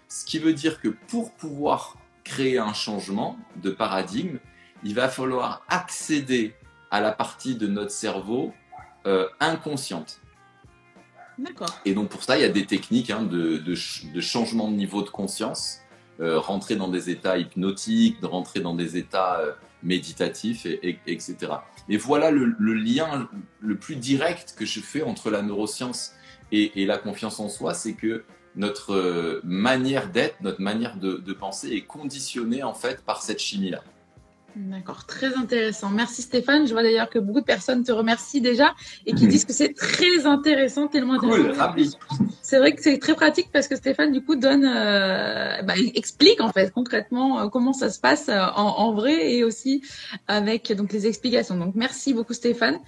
Ce 0.09 0.25
qui 0.25 0.39
veut 0.39 0.55
dire 0.55 0.81
que 0.81 0.89
pour 0.89 1.33
pouvoir 1.33 1.97
créer 2.25 2.59
un 2.59 2.73
changement 2.73 3.37
de 3.63 3.71
paradigme, 3.71 4.39
il 4.83 4.95
va 4.95 5.09
falloir 5.09 5.65
accéder 5.69 6.55
à 6.91 7.01
la 7.01 7.13
partie 7.13 7.55
de 7.55 7.67
notre 7.67 7.91
cerveau 7.93 8.53
euh, 9.07 9.29
inconsciente. 9.39 10.21
Et 11.85 11.93
donc 11.95 12.09
pour 12.09 12.23
ça, 12.23 12.37
il 12.39 12.43
y 12.43 12.45
a 12.45 12.49
des 12.49 12.67
techniques 12.67 13.11
hein, 13.11 13.23
de, 13.23 13.59
de 13.59 13.75
de 14.15 14.21
changement 14.21 14.71
de 14.71 14.77
niveau 14.77 15.03
de 15.03 15.11
conscience, 15.11 15.79
euh, 16.21 16.39
rentrer 16.39 16.77
dans 16.77 16.89
des 16.89 17.11
états 17.11 17.37
hypnotiques, 17.39 18.21
de 18.21 18.27
rentrer 18.27 18.61
dans 18.61 18.75
des 18.75 18.97
états 18.97 19.41
euh, 19.41 19.53
méditatifs, 19.83 20.67
et, 20.67 20.79
et- 20.89 20.99
etc. 21.07 21.37
Et 21.89 21.97
voilà 21.97 22.31
le, 22.31 22.55
le 22.59 22.75
lien 22.75 23.29
le 23.61 23.77
plus 23.77 23.97
direct 23.97 24.55
que 24.59 24.65
je 24.65 24.81
fais 24.81 25.03
entre 25.03 25.31
la 25.31 25.43
neuroscience 25.43 26.13
et, 26.53 26.83
et 26.83 26.87
la 26.87 26.99
confiance 26.99 27.39
en 27.41 27.49
soi, 27.49 27.75
c'est 27.75 27.95
que 27.95 28.25
notre 28.55 28.95
euh, 28.95 29.41
manière 29.45 30.11
d'être, 30.11 30.37
notre 30.41 30.63
manière 30.63 30.97
de, 30.97 31.19
de 31.19 31.33
penser 31.35 31.69
est 31.73 31.83
conditionnée 31.83 32.63
en 32.63 32.73
fait 32.75 33.03
par 33.05 33.21
cette 33.23 33.39
chimie-là. 33.41 33.83
D'accord, 34.59 35.05
très 35.05 35.35
intéressant. 35.35 35.91
Merci 35.91 36.23
Stéphane. 36.23 36.67
Je 36.67 36.73
vois 36.73 36.83
d'ailleurs 36.83 37.11
que 37.11 37.19
beaucoup 37.19 37.41
de 37.41 37.45
personnes 37.45 37.85
te 37.85 37.93
remercient 37.93 38.41
déjà 38.41 38.75
et 39.05 39.13
qui 39.13 39.27
disent 39.27 39.45
que 39.45 39.53
c'est 39.53 39.75
très 39.75 40.25
intéressant, 40.25 40.89
tellement 40.89 41.19
Cool, 41.19 41.51
intéressant. 41.61 41.99
C'est 42.41 42.59
vrai 42.59 42.73
que 42.73 42.81
c'est 42.83 42.99
très 42.99 43.13
pratique 43.13 43.51
parce 43.53 43.69
que 43.69 43.77
Stéphane 43.77 44.13
du 44.13 44.25
coup 44.25 44.35
donne, 44.35 44.65
euh, 44.65 45.61
bah, 45.63 45.75
explique 45.95 46.41
en 46.41 46.51
fait 46.53 46.73
concrètement 46.73 47.41
euh, 47.41 47.49
comment 47.49 47.75
ça 47.75 47.91
se 47.91 48.01
passe 48.01 48.31
euh, 48.31 48.41
en, 48.57 48.79
en 48.79 48.95
vrai 48.95 49.35
et 49.35 49.45
aussi 49.45 49.83
avec 50.27 50.73
donc 50.73 50.91
les 50.91 51.07
explications. 51.07 51.57
Donc 51.59 51.75
merci 51.75 52.15
beaucoup 52.15 52.33
Stéphane. 52.33 52.79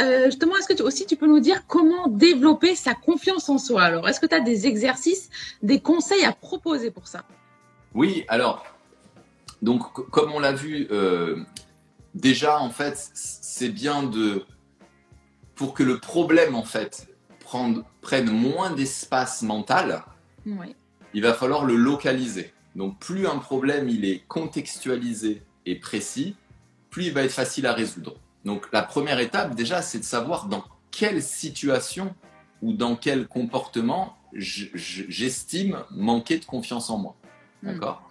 Euh, 0.00 0.24
justement, 0.24 0.56
est-ce 0.56 0.66
que 0.66 0.74
tu, 0.74 0.82
aussi 0.82 1.06
tu 1.06 1.14
peux 1.14 1.28
nous 1.28 1.40
dire 1.40 1.68
comment 1.68 2.08
développer 2.08 2.74
sa 2.74 2.94
confiance 2.94 3.48
en 3.48 3.58
soi? 3.58 3.82
Alors, 3.82 4.08
est-ce 4.08 4.18
que 4.18 4.26
tu 4.26 4.34
as 4.34 4.40
des 4.40 4.66
exercices, 4.66 5.30
des 5.62 5.78
conseils 5.78 6.24
à 6.24 6.32
proposer 6.32 6.90
pour 6.90 7.06
ça? 7.06 7.22
Oui, 7.94 8.24
alors, 8.26 8.64
donc, 9.62 9.92
comme 10.10 10.32
on 10.32 10.40
l'a 10.40 10.52
vu, 10.52 10.88
euh, 10.90 11.36
déjà, 12.14 12.60
en 12.60 12.70
fait, 12.70 13.10
c'est 13.14 13.68
bien 13.70 14.02
de. 14.02 14.44
Pour 15.54 15.74
que 15.74 15.82
le 15.82 15.98
problème, 15.98 16.54
en 16.54 16.64
fait, 16.64 17.08
prenne, 17.40 17.84
prenne 18.00 18.30
moins 18.30 18.70
d'espace 18.70 19.42
mental, 19.42 20.02
Oui. 20.46 20.74
il 21.14 21.22
va 21.22 21.34
falloir 21.34 21.64
le 21.64 21.76
localiser. 21.76 22.52
Donc, 22.74 22.98
plus 22.98 23.26
un 23.26 23.38
problème 23.38 23.88
il 23.88 24.04
est 24.04 24.24
contextualisé 24.28 25.42
et 25.66 25.76
précis, 25.78 26.36
plus 26.90 27.06
il 27.06 27.12
va 27.12 27.22
être 27.22 27.32
facile 27.32 27.66
à 27.66 27.74
résoudre. 27.74 28.14
Donc, 28.44 28.66
la 28.72 28.82
première 28.82 29.20
étape, 29.20 29.54
déjà, 29.54 29.82
c'est 29.82 29.98
de 29.98 30.04
savoir 30.04 30.46
dans 30.46 30.64
quelle 30.90 31.22
situation 31.22 32.14
ou 32.62 32.72
dans 32.72 32.96
quel 32.96 33.28
comportement 33.28 34.16
je- 34.32 34.66
je- 34.74 35.04
j'estime 35.08 35.84
manquer 35.90 36.38
de 36.38 36.44
confiance 36.46 36.88
en 36.90 36.98
moi. 36.98 37.14
D'accord? 37.62 38.02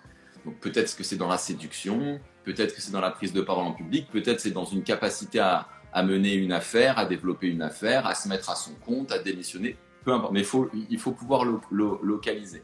Donc, 0.45 0.59
peut-être 0.59 0.95
que 0.95 1.03
c'est 1.03 1.17
dans 1.17 1.27
la 1.27 1.37
séduction, 1.37 2.19
peut-être 2.43 2.75
que 2.75 2.81
c'est 2.81 2.91
dans 2.91 3.01
la 3.01 3.11
prise 3.11 3.33
de 3.33 3.41
parole 3.41 3.65
en 3.65 3.73
public, 3.73 4.07
peut-être 4.11 4.39
c'est 4.39 4.51
dans 4.51 4.65
une 4.65 4.83
capacité 4.83 5.39
à, 5.39 5.67
mener 6.03 6.33
une 6.33 6.53
affaire, 6.53 6.97
à 6.97 7.05
développer 7.05 7.47
une 7.47 7.61
affaire, 7.61 8.07
à 8.07 8.15
se 8.15 8.27
mettre 8.29 8.49
à 8.49 8.55
son 8.55 8.73
compte, 8.75 9.11
à 9.11 9.19
démissionner, 9.19 9.77
peu 10.05 10.13
importe. 10.13 10.31
Mais 10.33 10.41
il 10.89 10.99
faut, 10.99 11.11
pouvoir 11.11 11.43
le- 11.43 11.59
localiser. 12.01 12.63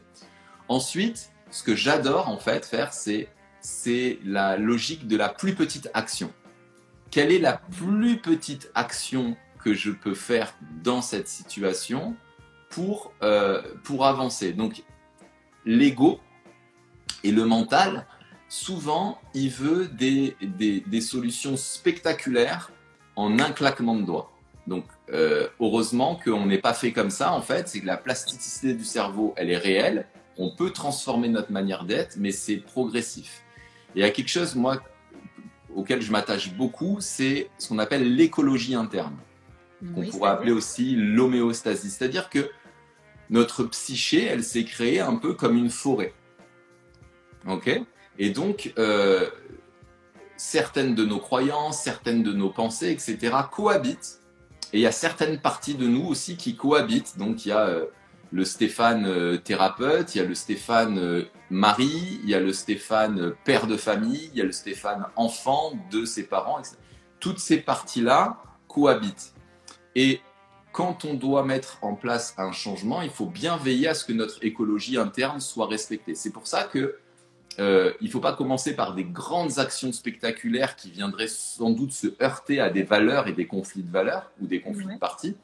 Ensuite, 0.68 1.30
ce 1.50 1.62
que 1.62 1.74
j'adore 1.74 2.28
en 2.28 2.38
fait 2.38 2.64
faire, 2.64 2.92
c'est 2.92 3.28
c'est 3.60 4.18
la 4.24 4.56
logique 4.56 5.08
de 5.08 5.16
la 5.16 5.28
plus 5.28 5.54
petite 5.54 5.90
action. 5.92 6.32
Quelle 7.10 7.32
est 7.32 7.38
la 7.38 7.54
plus 7.54 8.18
petite 8.18 8.70
action 8.74 9.36
que 9.64 9.74
je 9.74 9.90
peux 9.90 10.14
faire 10.14 10.54
dans 10.84 11.02
cette 11.02 11.28
situation 11.28 12.14
pour, 12.70 13.12
euh, 13.22 13.62
pour 13.82 14.06
avancer? 14.06 14.52
Donc, 14.52 14.84
l'ego 15.64 16.20
et 17.24 17.30
le 17.30 17.44
mental, 17.44 18.06
souvent, 18.48 19.20
il 19.34 19.50
veut 19.50 19.88
des, 19.88 20.36
des, 20.40 20.80
des 20.80 21.00
solutions 21.00 21.56
spectaculaires 21.56 22.70
en 23.16 23.38
un 23.38 23.50
claquement 23.50 23.96
de 23.96 24.02
doigts. 24.02 24.32
Donc, 24.66 24.84
euh, 25.12 25.48
heureusement 25.60 26.20
qu'on 26.22 26.46
n'est 26.46 26.58
pas 26.58 26.74
fait 26.74 26.92
comme 26.92 27.10
ça, 27.10 27.32
en 27.32 27.40
fait, 27.40 27.68
c'est 27.68 27.80
que 27.80 27.86
la 27.86 27.96
plasticité 27.96 28.74
du 28.74 28.84
cerveau, 28.84 29.34
elle 29.36 29.50
est 29.50 29.56
réelle. 29.56 30.06
On 30.36 30.54
peut 30.54 30.70
transformer 30.70 31.28
notre 31.28 31.50
manière 31.50 31.84
d'être, 31.84 32.16
mais 32.18 32.30
c'est 32.30 32.58
progressif. 32.58 33.42
Et 33.94 34.00
il 34.00 34.02
y 34.02 34.04
a 34.04 34.10
quelque 34.10 34.28
chose, 34.28 34.54
moi, 34.54 34.80
auquel 35.74 36.02
je 36.02 36.12
m'attache 36.12 36.52
beaucoup, 36.52 36.98
c'est 37.00 37.50
ce 37.58 37.68
qu'on 37.68 37.78
appelle 37.78 38.14
l'écologie 38.14 38.74
interne 38.74 39.16
qu'on 39.94 40.00
Oui, 40.00 40.10
pourrait 40.10 40.30
appeler 40.30 40.52
aussi 40.52 40.96
l'homéostasie. 40.96 41.90
C'est-à-dire 41.90 42.28
que 42.30 42.50
notre 43.30 43.64
psyché, 43.64 44.24
elle 44.24 44.42
s'est 44.42 44.64
créée 44.64 45.00
un 45.00 45.16
peu 45.16 45.34
comme 45.34 45.56
une 45.56 45.70
forêt. 45.70 46.12
Ok 47.48 47.80
Et 48.18 48.30
donc, 48.30 48.72
euh, 48.78 49.28
certaines 50.36 50.94
de 50.94 51.04
nos 51.04 51.18
croyances, 51.18 51.82
certaines 51.82 52.22
de 52.22 52.32
nos 52.32 52.50
pensées, 52.50 52.90
etc., 52.90 53.34
cohabitent. 53.50 54.20
Et 54.72 54.78
il 54.78 54.80
y 54.82 54.86
a 54.86 54.92
certaines 54.92 55.40
parties 55.40 55.74
de 55.74 55.86
nous 55.86 56.06
aussi 56.06 56.36
qui 56.36 56.54
cohabitent. 56.54 57.16
Donc 57.16 57.46
il 57.46 57.48
y 57.48 57.52
a 57.52 57.66
euh, 57.66 57.86
le 58.32 58.44
Stéphane 58.44 59.06
euh, 59.06 59.38
thérapeute, 59.38 60.14
il 60.14 60.18
y 60.18 60.20
a 60.20 60.24
le 60.24 60.34
Stéphane 60.34 61.24
mari, 61.48 62.20
il 62.22 62.28
y 62.28 62.34
a 62.34 62.40
le 62.40 62.52
Stéphane 62.52 63.32
père 63.44 63.66
de 63.66 63.78
famille, 63.78 64.30
il 64.32 64.38
y 64.38 64.42
a 64.42 64.44
le 64.44 64.52
Stéphane 64.52 65.06
enfant 65.16 65.72
de 65.90 66.04
ses 66.04 66.24
parents. 66.24 66.58
Etc. 66.58 66.76
Toutes 67.18 67.38
ces 67.38 67.58
parties-là 67.58 68.42
cohabitent. 68.68 69.32
Et 69.94 70.20
quand 70.72 71.06
on 71.06 71.14
doit 71.14 71.44
mettre 71.44 71.78
en 71.82 71.94
place 71.94 72.34
un 72.36 72.52
changement, 72.52 73.00
il 73.00 73.10
faut 73.10 73.26
bien 73.26 73.56
veiller 73.56 73.88
à 73.88 73.94
ce 73.94 74.04
que 74.04 74.12
notre 74.12 74.44
écologie 74.44 74.98
interne 74.98 75.40
soit 75.40 75.66
respectée. 75.66 76.14
C'est 76.14 76.30
pour 76.30 76.46
ça 76.46 76.64
que 76.64 76.98
euh, 77.58 77.92
il 78.00 78.06
ne 78.06 78.12
faut 78.12 78.20
pas 78.20 78.34
commencer 78.34 78.76
par 78.76 78.94
des 78.94 79.04
grandes 79.04 79.58
actions 79.58 79.92
spectaculaires 79.92 80.76
qui 80.76 80.90
viendraient 80.90 81.26
sans 81.26 81.70
doute 81.70 81.92
se 81.92 82.06
heurter 82.22 82.60
à 82.60 82.70
des 82.70 82.84
valeurs 82.84 83.26
et 83.26 83.32
des 83.32 83.46
conflits 83.46 83.82
de 83.82 83.90
valeurs 83.90 84.30
ou 84.40 84.46
des 84.46 84.60
conflits 84.60 84.86
de 84.86 84.98
partis, 84.98 85.36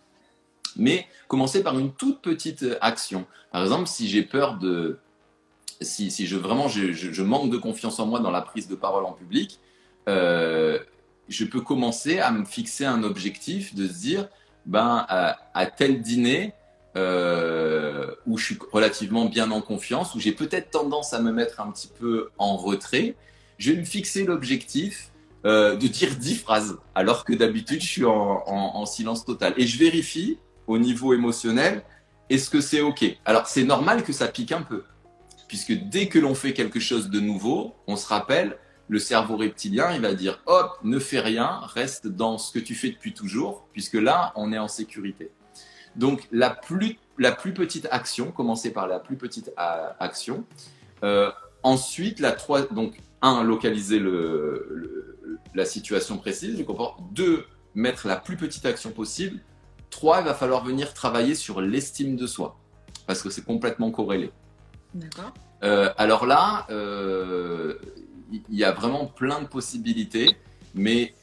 mais 0.76 1.06
commencer 1.26 1.62
par 1.62 1.78
une 1.78 1.92
toute 1.92 2.22
petite 2.22 2.64
action. 2.80 3.26
Par 3.50 3.62
exemple, 3.62 3.88
si 3.88 4.08
j'ai 4.08 4.22
peur 4.22 4.58
de, 4.58 4.98
si, 5.80 6.10
si 6.12 6.26
je 6.26 6.36
vraiment 6.36 6.68
je, 6.68 6.92
je, 6.92 7.22
manque 7.22 7.50
de 7.50 7.56
confiance 7.56 7.98
en 7.98 8.06
moi 8.06 8.20
dans 8.20 8.30
la 8.30 8.42
prise 8.42 8.68
de 8.68 8.76
parole 8.76 9.04
en 9.04 9.12
public, 9.12 9.58
euh, 10.08 10.78
je 11.28 11.44
peux 11.44 11.60
commencer 11.60 12.20
à 12.20 12.30
me 12.30 12.44
fixer 12.44 12.84
un 12.84 13.02
objectif 13.02 13.74
de 13.74 13.88
se 13.88 14.00
dire, 14.00 14.28
ben 14.66 15.04
à, 15.08 15.38
à 15.54 15.66
tel 15.66 16.00
dîner, 16.00 16.52
euh, 16.96 18.14
où 18.26 18.38
je 18.38 18.44
suis 18.44 18.58
relativement 18.72 19.26
bien 19.26 19.50
en 19.50 19.60
confiance, 19.60 20.14
où 20.14 20.20
j'ai 20.20 20.32
peut-être 20.32 20.70
tendance 20.70 21.12
à 21.12 21.20
me 21.20 21.32
mettre 21.32 21.60
un 21.60 21.70
petit 21.70 21.88
peu 21.88 22.30
en 22.38 22.56
retrait, 22.56 23.16
je 23.58 23.72
vais 23.72 23.78
me 23.78 23.84
fixer 23.84 24.24
l'objectif 24.24 25.10
euh, 25.44 25.76
de 25.76 25.86
dire 25.86 26.16
10 26.16 26.36
phrases, 26.36 26.78
alors 26.94 27.24
que 27.24 27.32
d'habitude 27.32 27.80
je 27.80 27.86
suis 27.86 28.04
en, 28.04 28.86
silence 28.86 29.24
total. 29.24 29.54
Et 29.56 29.66
je 29.66 29.78
vérifie 29.78 30.38
au 30.66 30.78
niveau 30.78 31.12
émotionnel, 31.14 31.82
est-ce 32.30 32.48
que 32.48 32.60
c'est 32.60 32.80
OK? 32.80 33.04
Alors 33.24 33.46
c'est 33.46 33.64
normal 33.64 34.04
que 34.04 34.12
ça 34.12 34.28
pique 34.28 34.52
un 34.52 34.62
peu, 34.62 34.84
puisque 35.48 35.72
dès 35.72 36.08
que 36.08 36.18
l'on 36.18 36.34
fait 36.34 36.52
quelque 36.52 36.80
chose 36.80 37.10
de 37.10 37.20
nouveau, 37.20 37.74
on 37.86 37.96
se 37.96 38.06
rappelle, 38.06 38.56
le 38.88 38.98
cerveau 38.98 39.36
reptilien, 39.36 39.92
il 39.92 40.00
va 40.00 40.14
dire, 40.14 40.40
hop, 40.46 40.78
ne 40.82 40.98
fais 40.98 41.20
rien, 41.20 41.60
reste 41.64 42.06
dans 42.06 42.38
ce 42.38 42.52
que 42.52 42.58
tu 42.58 42.74
fais 42.74 42.90
depuis 42.90 43.14
toujours, 43.14 43.66
puisque 43.72 43.94
là, 43.94 44.32
on 44.36 44.52
est 44.52 44.58
en 44.58 44.68
sécurité. 44.68 45.30
Donc 45.96 46.26
la 46.32 46.50
plus, 46.50 46.98
la 47.18 47.32
plus 47.32 47.54
petite 47.54 47.86
action, 47.90 48.30
commencer 48.30 48.72
par 48.72 48.86
la 48.86 48.98
plus 48.98 49.16
petite 49.16 49.52
euh, 49.58 49.88
action. 50.00 50.44
Euh, 51.02 51.30
ensuite, 51.62 52.20
la 52.20 52.32
trois, 52.32 52.62
donc 52.62 53.00
un, 53.22 53.42
localiser 53.42 53.98
le, 53.98 55.18
la 55.54 55.64
situation 55.64 56.18
précise, 56.18 56.58
je 56.58 56.62
comprends. 56.62 56.96
Deux, 57.12 57.44
mettre 57.74 58.06
la 58.06 58.16
plus 58.16 58.36
petite 58.36 58.66
action 58.66 58.90
possible. 58.90 59.40
Trois, 59.90 60.20
il 60.20 60.24
va 60.24 60.34
falloir 60.34 60.64
venir 60.64 60.92
travailler 60.94 61.34
sur 61.34 61.60
l'estime 61.60 62.16
de 62.16 62.26
soi, 62.26 62.56
parce 63.06 63.22
que 63.22 63.30
c'est 63.30 63.44
complètement 63.44 63.90
corrélé. 63.90 64.30
D'accord. 64.94 65.32
Euh, 65.62 65.92
alors 65.96 66.26
là, 66.26 66.66
il 66.70 68.56
y 68.56 68.64
a 68.64 68.72
vraiment 68.72 69.06
plein 69.06 69.40
de 69.40 69.46
possibilités, 69.46 70.36
mais 70.74 71.14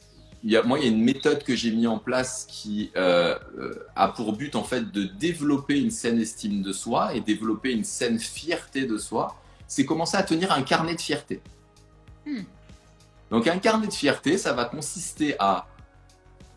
moi, 0.64 0.78
il 0.78 0.84
y 0.84 0.88
a 0.88 0.90
une 0.90 1.02
méthode 1.02 1.44
que 1.44 1.54
j'ai 1.54 1.70
mis 1.70 1.86
en 1.86 1.98
place 1.98 2.46
qui 2.48 2.90
euh, 2.96 3.38
euh, 3.58 3.86
a 3.94 4.08
pour 4.08 4.32
but 4.36 4.56
en 4.56 4.64
fait 4.64 4.90
de 4.90 5.04
développer 5.04 5.78
une 5.78 5.90
saine 5.90 6.20
estime 6.20 6.62
de 6.62 6.72
soi 6.72 7.14
et 7.14 7.20
développer 7.20 7.72
une 7.72 7.84
saine 7.84 8.18
fierté 8.18 8.84
de 8.84 8.98
soi. 8.98 9.36
C'est 9.68 9.84
commencer 9.84 10.16
à 10.16 10.22
tenir 10.22 10.52
un 10.52 10.62
carnet 10.62 10.94
de 10.94 11.00
fierté. 11.00 11.40
Hmm. 12.26 12.42
Donc 13.30 13.46
un 13.46 13.58
carnet 13.58 13.86
de 13.86 13.92
fierté, 13.92 14.36
ça 14.36 14.52
va 14.52 14.64
consister 14.64 15.36
à 15.38 15.66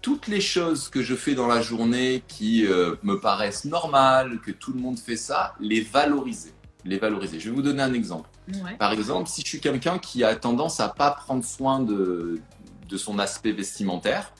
toutes 0.02 0.28
les 0.28 0.42
choses 0.42 0.90
que 0.90 1.02
je 1.02 1.16
fais 1.16 1.34
dans 1.34 1.48
la 1.48 1.62
journée 1.62 2.24
qui 2.28 2.66
euh, 2.66 2.96
me 3.04 3.20
paraissent 3.20 3.66
normales, 3.66 4.40
que 4.42 4.52
tout 4.52 4.74
le 4.74 4.80
monde 4.80 5.00
fait 5.00 5.16
ça, 5.16 5.56
les 5.60 5.82
valoriser. 5.82 6.54
Les 6.84 6.98
valoriser. 6.98 7.40
Je 7.40 7.50
vais 7.50 7.56
vous 7.56 7.62
donner 7.62 7.82
un 7.82 7.94
exemple. 7.94 8.30
Par 8.78 8.92
exemple, 8.94 9.28
si 9.28 9.42
je 9.42 9.48
suis 9.48 9.60
quelqu'un 9.60 9.98
qui 9.98 10.24
a 10.24 10.36
tendance 10.36 10.80
à 10.80 10.90
pas 10.90 11.10
prendre 11.10 11.44
soin 11.44 11.80
de, 11.80 12.40
de 12.88 12.98
son 12.98 13.20
aspect 13.20 13.52
vestimentaire. 13.52 14.34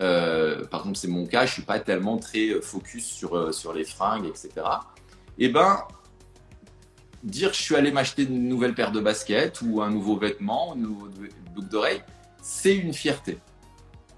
Euh, 0.00 0.64
par 0.66 0.80
exemple, 0.80 0.96
c'est 0.96 1.08
mon 1.08 1.26
cas, 1.26 1.46
je 1.46 1.52
suis 1.52 1.62
pas 1.62 1.80
tellement 1.80 2.18
très 2.18 2.60
focus 2.60 3.04
sur, 3.04 3.36
euh, 3.36 3.52
sur 3.52 3.72
les 3.72 3.84
fringues, 3.84 4.26
etc. 4.26 4.50
Et 5.38 5.46
eh 5.46 5.48
ben, 5.48 5.82
dire 7.22 7.52
je 7.52 7.60
suis 7.60 7.74
allé 7.74 7.90
m'acheter 7.90 8.22
une 8.22 8.48
nouvelle 8.48 8.74
paire 8.74 8.92
de 8.92 9.00
baskets 9.00 9.60
ou 9.62 9.82
un 9.82 9.90
nouveau 9.90 10.16
vêtement, 10.16 10.74
une 10.74 10.82
nouvelle 10.82 11.30
boucle 11.54 11.68
d'oreille, 11.68 12.02
c'est 12.42 12.76
une 12.76 12.92
fierté. 12.92 13.38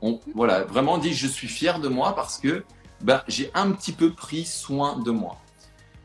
On, 0.02 0.20
voilà, 0.34 0.64
vraiment 0.64 0.98
dit 0.98 1.12
je 1.12 1.26
suis 1.26 1.48
fier 1.48 1.80
de 1.80 1.88
moi 1.88 2.14
parce 2.14 2.38
que 2.38 2.64
ben, 3.02 3.22
j'ai 3.28 3.50
un 3.54 3.70
petit 3.72 3.92
peu 3.92 4.12
pris 4.12 4.44
soin 4.44 4.98
de 4.98 5.10
moi. 5.10 5.38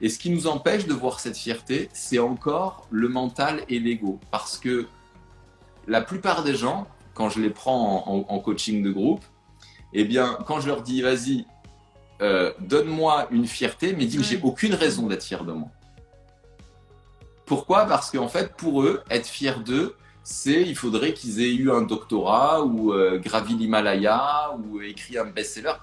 Et 0.02 0.10
ce 0.10 0.20
qui 0.20 0.30
nous 0.30 0.48
empêche 0.48 0.86
de 0.86 0.94
voir 0.94 1.20
cette 1.20 1.38
fierté, 1.38 1.90
c'est 1.94 2.20
encore 2.20 2.88
le 2.92 3.08
mental 3.08 3.64
et 3.70 3.80
l'ego. 3.80 4.20
Parce 4.32 4.58
que 4.58 4.88
la 5.88 6.02
plupart 6.02 6.44
des 6.44 6.56
gens, 6.56 6.88
quand 7.16 7.30
je 7.30 7.40
les 7.40 7.50
prends 7.50 8.26
en, 8.30 8.40
coaching 8.40 8.84
de 8.84 8.92
groupe, 8.92 9.24
eh 9.94 10.04
bien, 10.04 10.38
quand 10.46 10.60
je 10.60 10.68
leur 10.68 10.84
dis, 10.84 11.02
vas-y, 11.02 11.46
euh, 12.22 12.52
donne-moi 12.60 13.28
une 13.32 13.48
fierté, 13.48 13.96
mais 13.98 14.06
dis 14.06 14.18
que 14.18 14.24
j'ai 14.24 14.40
aucune 14.44 14.76
raison 14.76 15.08
d'être 15.08 15.24
fier 15.24 15.44
de 15.44 15.54
moi. 15.54 15.70
Pourquoi? 17.46 17.86
Parce 17.86 18.12
qu'en 18.12 18.28
fait, 18.28 18.56
pour 18.56 18.84
eux, 18.84 19.02
être 19.10 19.28
fier 19.28 19.62
d'eux, 19.62 19.96
c'est 20.24 20.62
il 20.62 20.76
faudrait 20.76 21.14
qu'ils 21.14 21.42
aient 21.42 21.54
eu 21.54 21.72
un 21.72 21.84
doctorat 21.84 22.64
ou 22.64 22.92
euh, 22.92 23.18
gravi 23.20 23.56
l'Himalaya 23.56 24.58
ou 24.58 24.82
écrit 24.82 25.18
un 25.18 25.26
best-seller, 25.26 25.74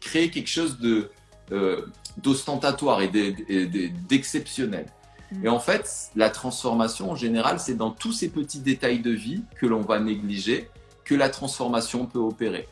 créer 0.00 0.30
quelque 0.30 0.48
chose 0.48 0.78
de 0.78 1.10
euh, 1.52 1.82
d'ostentatoire 2.16 3.02
et 3.02 3.08
d'exceptionnel. 4.08 4.86
Et 5.44 5.48
en 5.48 5.60
fait, 5.60 6.10
la 6.16 6.28
transformation 6.28 7.12
en 7.12 7.16
général, 7.16 7.60
c'est 7.60 7.76
dans 7.76 7.90
tous 7.90 8.12
ces 8.12 8.28
petits 8.28 8.58
détails 8.58 8.98
de 8.98 9.12
vie 9.12 9.44
que 9.60 9.66
l'on 9.66 9.80
va 9.80 10.00
négliger 10.00 10.68
la 11.14 11.28
transformation 11.28 12.06
peut 12.06 12.18
opérer. 12.18 12.68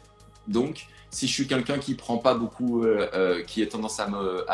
Donc, 0.46 0.87
si 1.11 1.27
je 1.27 1.33
suis 1.33 1.46
quelqu'un 1.46 1.79
qui 1.79 1.94
prend 1.94 2.18
pas 2.18 2.35
beaucoup, 2.35 2.83
euh, 2.83 3.09
euh, 3.14 3.42
qui 3.42 3.62
a 3.62 3.66
tendance 3.66 4.01
à 4.01 4.09
me, 4.09 4.44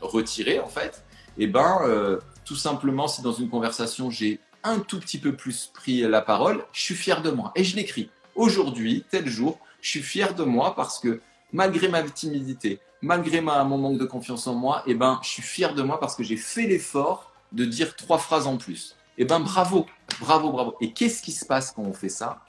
retirer, 0.00 0.60
en 0.60 0.68
fait, 0.68 1.04
et 1.38 1.44
eh 1.44 1.46
ben, 1.46 1.78
euh, 1.84 2.18
tout 2.44 2.56
simplement, 2.56 3.08
si 3.08 3.22
dans 3.22 3.32
une 3.32 3.48
conversation, 3.48 4.10
j'ai 4.10 4.38
un 4.64 4.78
tout 4.80 5.00
petit 5.00 5.18
peu 5.18 5.32
plus 5.32 5.70
pris 5.72 6.02
la 6.02 6.20
parole, 6.20 6.64
je 6.72 6.82
suis 6.82 6.94
fier 6.94 7.22
de 7.22 7.30
moi. 7.30 7.52
Et 7.56 7.64
je 7.64 7.74
l'écris. 7.74 8.10
Aujourd'hui, 8.34 9.04
tel 9.10 9.26
jour, 9.28 9.58
je 9.80 9.88
suis 9.88 10.02
fier 10.02 10.34
de 10.34 10.44
moi 10.44 10.74
parce 10.74 10.98
que 10.98 11.20
malgré 11.52 11.88
ma 11.88 12.02
timidité, 12.02 12.80
malgré 13.00 13.40
ma, 13.40 13.64
mon 13.64 13.78
manque 13.78 13.98
de 13.98 14.04
confiance 14.04 14.46
en 14.46 14.54
moi, 14.54 14.82
et 14.86 14.90
eh 14.90 14.94
ben, 14.94 15.18
je 15.22 15.28
suis 15.28 15.42
fier 15.42 15.74
de 15.74 15.82
moi 15.82 15.98
parce 15.98 16.14
que 16.14 16.22
j'ai 16.22 16.36
fait 16.36 16.66
l'effort 16.66 17.32
de 17.52 17.64
dire 17.64 17.96
trois 17.96 18.18
phrases 18.18 18.46
en 18.46 18.58
plus. 18.58 18.94
Et 19.18 19.22
eh 19.22 19.24
ben, 19.24 19.40
bravo, 19.40 19.86
bravo, 20.20 20.50
bravo. 20.50 20.76
Et 20.80 20.92
qu'est-ce 20.92 21.22
qui 21.22 21.32
se 21.32 21.44
passe 21.44 21.72
quand 21.72 21.82
on 21.82 21.92
fait 21.92 22.08
ça? 22.08 22.40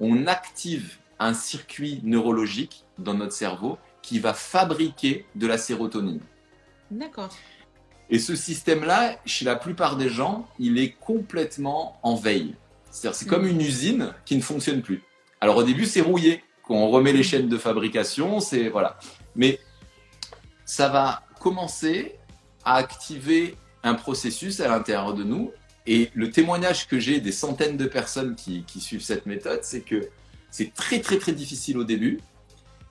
On 0.00 0.26
active 0.26 0.98
un 1.18 1.34
circuit 1.34 2.00
neurologique 2.04 2.84
dans 2.98 3.14
notre 3.14 3.32
cerveau 3.32 3.78
qui 4.02 4.18
va 4.18 4.34
fabriquer 4.34 5.26
de 5.34 5.46
la 5.46 5.58
sérotonine. 5.58 6.20
D'accord. 6.90 7.30
Et 8.08 8.18
ce 8.18 8.36
système-là, 8.36 9.16
chez 9.24 9.44
la 9.44 9.56
plupart 9.56 9.96
des 9.96 10.08
gens, 10.08 10.46
il 10.58 10.78
est 10.78 10.92
complètement 10.92 11.98
en 12.02 12.14
veille. 12.14 12.54
C'est-à-dire, 12.90 13.16
c'est 13.18 13.26
comme 13.26 13.44
mm. 13.44 13.50
une 13.50 13.60
usine 13.60 14.14
qui 14.24 14.36
ne 14.36 14.42
fonctionne 14.42 14.82
plus. 14.82 15.02
Alors 15.40 15.56
au 15.56 15.62
début, 15.62 15.86
c'est 15.86 16.00
rouillé. 16.00 16.42
Quand 16.62 16.74
on 16.74 16.88
remet 16.88 17.12
les 17.12 17.20
mm. 17.20 17.24
chaînes 17.24 17.48
de 17.48 17.58
fabrication, 17.58 18.40
c'est 18.40 18.68
voilà. 18.68 18.98
Mais 19.34 19.58
ça 20.64 20.88
va 20.88 21.22
commencer 21.40 22.16
à 22.64 22.76
activer 22.76 23.56
un 23.82 23.94
processus 23.94 24.60
à 24.60 24.68
l'intérieur 24.68 25.14
de 25.14 25.24
nous 25.24 25.50
et 25.86 26.10
le 26.14 26.30
témoignage 26.30 26.88
que 26.88 26.98
j'ai 26.98 27.20
des 27.20 27.32
centaines 27.32 27.76
de 27.76 27.86
personnes 27.86 28.34
qui, 28.34 28.64
suivent 28.80 29.02
cette 29.02 29.26
méthode, 29.26 29.60
c'est 29.62 29.82
que 29.82 30.08
c'est 30.50 30.72
très 30.74 31.00
très 31.00 31.18
très 31.18 31.32
difficile 31.32 31.78
au 31.78 31.84
début. 31.84 32.20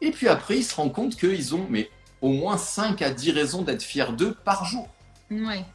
Et 0.02 0.12
puis 0.12 0.28
après, 0.28 0.58
ils 0.58 0.64
se 0.64 0.76
rendent 0.76 0.94
compte 0.94 1.16
qu'ils 1.16 1.56
ont 1.56 1.68
mais 1.70 1.90
au 2.22 2.30
moins 2.30 2.58
5 2.58 3.02
à 3.02 3.12
10 3.12 3.32
raisons 3.32 3.62
d'être 3.62 3.84
fiers 3.84 4.14
d'eux 4.14 4.36
par 4.46 4.66
jour. 4.66 4.88
Ouais. 5.30 5.66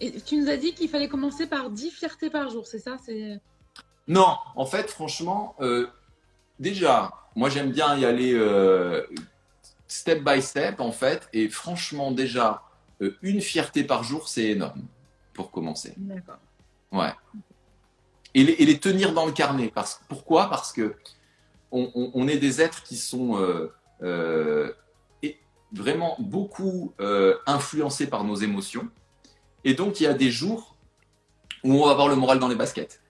Et 0.00 0.20
tu 0.20 0.36
nous 0.36 0.48
as 0.50 0.56
dit 0.56 0.74
qu'il 0.74 0.88
fallait 0.88 1.08
commencer 1.08 1.46
par 1.46 1.70
10 1.70 1.90
fiertés 1.90 2.30
par 2.30 2.50
jour, 2.50 2.66
c'est 2.66 2.78
ça 2.78 2.96
c'est... 3.04 3.40
Non, 4.08 4.36
en 4.54 4.66
fait, 4.66 4.88
franchement, 4.88 5.56
euh, 5.60 5.88
déjà, 6.60 7.10
moi 7.34 7.48
j'aime 7.48 7.72
bien 7.72 7.96
y 7.96 8.04
aller 8.04 8.34
euh, 8.34 9.04
step 9.88 10.22
by 10.22 10.42
step, 10.42 10.80
en 10.80 10.92
fait. 10.92 11.28
Et 11.32 11.48
franchement, 11.48 12.12
déjà, 12.12 12.62
euh, 13.00 13.16
une 13.22 13.40
fierté 13.40 13.84
par 13.84 14.04
jour, 14.04 14.28
c'est 14.28 14.44
énorme 14.44 14.82
pour 15.32 15.50
commencer. 15.50 15.94
D'accord. 15.96 16.38
Ouais. 16.92 17.12
Et 18.34 18.44
les, 18.44 18.78
tenir 18.78 19.14
dans 19.14 19.24
le 19.24 19.32
carnet. 19.32 19.72
Parce, 19.74 20.02
pourquoi? 20.08 20.50
Parce 20.50 20.70
que 20.70 20.94
on, 21.72 22.28
est 22.28 22.36
des 22.36 22.60
êtres 22.60 22.82
qui 22.82 22.96
sont 22.96 23.38
euh, 23.38 23.72
euh, 24.02 24.72
vraiment 25.72 26.16
beaucoup 26.18 26.92
euh, 27.00 27.34
influencés 27.46 28.06
par 28.06 28.24
nos 28.24 28.36
émotions. 28.36 28.88
Et 29.64 29.72
donc, 29.72 30.00
il 30.00 30.04
y 30.04 30.06
a 30.06 30.12
des 30.12 30.30
jours 30.30 30.76
où 31.64 31.82
on 31.82 31.86
va 31.86 31.92
avoir 31.92 32.08
le 32.08 32.16
moral 32.16 32.38
dans 32.38 32.48
les 32.48 32.54
baskets. 32.56 33.00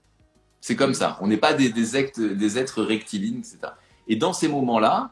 C'est 0.60 0.76
comme 0.76 0.94
ça. 0.94 1.18
On 1.20 1.26
n'est 1.26 1.36
pas 1.36 1.54
des, 1.54 1.70
des, 1.70 1.96
êtres, 1.96 2.82
rectilignes, 2.82 3.38
etc. 3.38 3.58
Et 4.06 4.14
dans 4.14 4.32
ces 4.32 4.48
moments-là, 4.48 5.10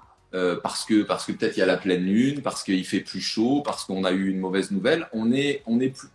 parce 0.62 0.84
que, 0.84 1.02
parce 1.02 1.26
que 1.26 1.32
peut-être 1.32 1.56
il 1.56 1.60
y 1.60 1.62
a 1.62 1.66
la 1.66 1.76
pleine 1.76 2.04
lune, 2.04 2.40
parce 2.40 2.62
qu'il 2.62 2.84
fait 2.86 3.00
plus 3.00 3.20
chaud, 3.20 3.62
parce 3.64 3.84
qu'on 3.84 4.04
a 4.04 4.12
eu 4.12 4.30
une 4.30 4.38
mauvaise 4.38 4.70
nouvelle, 4.70 5.08
on 5.12 5.32
est, 5.32 5.62
on 5.66 5.80
est 5.80 5.90
plus, 5.90 6.08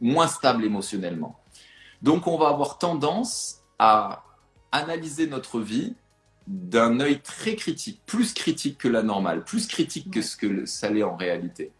moins 0.00 0.26
stable 0.28 0.64
émotionnellement. 0.64 1.38
Donc 2.04 2.28
on 2.28 2.38
va 2.38 2.48
avoir 2.48 2.78
tendance 2.78 3.62
à 3.80 4.22
analyser 4.70 5.26
notre 5.26 5.58
vie 5.58 5.94
d'un 6.46 7.00
œil 7.00 7.20
très 7.20 7.56
critique, 7.56 8.00
plus 8.06 8.32
critique 8.32 8.78
que 8.78 8.88
la 8.88 9.02
normale, 9.02 9.42
plus 9.42 9.66
critique 9.66 10.10
que 10.10 10.22
ce 10.22 10.36
que 10.36 10.66
ça 10.66 10.90
l'est 10.90 11.02
en 11.02 11.16
réalité. 11.16 11.72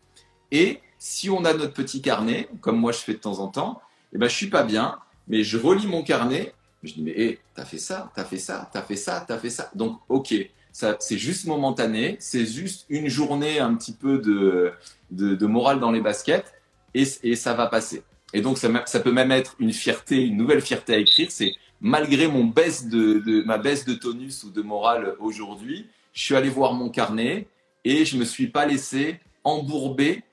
Et 0.50 0.80
si 0.98 1.30
on 1.30 1.44
a 1.44 1.54
notre 1.54 1.74
petit 1.74 2.02
carnet, 2.02 2.48
comme 2.60 2.78
moi 2.78 2.90
je 2.90 2.98
fais 2.98 3.12
de 3.12 3.18
temps 3.18 3.38
en 3.38 3.48
temps, 3.48 3.80
eh 4.12 4.18
ben, 4.18 4.28
je 4.28 4.34
suis 4.34 4.50
pas 4.50 4.64
bien, 4.64 4.98
mais 5.28 5.44
je 5.44 5.58
relis 5.58 5.86
mon 5.86 6.02
carnet 6.02 6.54
je 6.84 6.94
dis, 6.94 7.02
mais 7.02 7.12
hé, 7.12 7.38
t'as 7.54 7.64
fait 7.64 7.78
ça, 7.78 8.10
t'as 8.14 8.24
fait 8.24 8.38
ça, 8.38 8.68
t'as 8.72 8.82
fait 8.82 8.96
ça, 8.96 9.24
t'as 9.26 9.38
fait 9.38 9.50
ça. 9.50 9.70
Donc, 9.74 10.00
ok, 10.08 10.34
ça, 10.72 10.96
c'est 11.00 11.18
juste 11.18 11.46
momentané, 11.46 12.16
c'est 12.20 12.46
juste 12.46 12.86
une 12.88 13.08
journée 13.08 13.58
un 13.58 13.74
petit 13.74 13.92
peu 13.92 14.18
de, 14.18 14.72
de, 15.10 15.46
morale 15.46 15.80
dans 15.80 15.90
les 15.90 16.00
baskets 16.00 16.52
et, 16.94 17.04
et, 17.22 17.36
ça 17.36 17.54
va 17.54 17.66
passer. 17.66 18.02
Et 18.34 18.40
donc, 18.40 18.58
ça, 18.58 18.68
ça, 18.84 19.00
peut 19.00 19.12
même 19.12 19.30
être 19.30 19.54
une 19.60 19.72
fierté, 19.72 20.26
une 20.26 20.36
nouvelle 20.36 20.60
fierté 20.60 20.92
à 20.92 20.98
écrire. 20.98 21.30
C'est 21.30 21.54
malgré 21.80 22.26
mon 22.26 22.44
baisse 22.44 22.88
de, 22.88 23.20
de, 23.20 23.42
ma 23.44 23.58
baisse 23.58 23.84
de 23.84 23.94
tonus 23.94 24.42
ou 24.42 24.50
de 24.50 24.60
morale 24.60 25.14
aujourd'hui, 25.20 25.88
je 26.12 26.22
suis 26.22 26.34
allé 26.34 26.48
voir 26.48 26.74
mon 26.74 26.90
carnet 26.90 27.46
et 27.84 28.04
je 28.04 28.16
me 28.16 28.24
suis 28.24 28.48
pas 28.48 28.66
laissé 28.66 29.20
embourber 29.44 30.24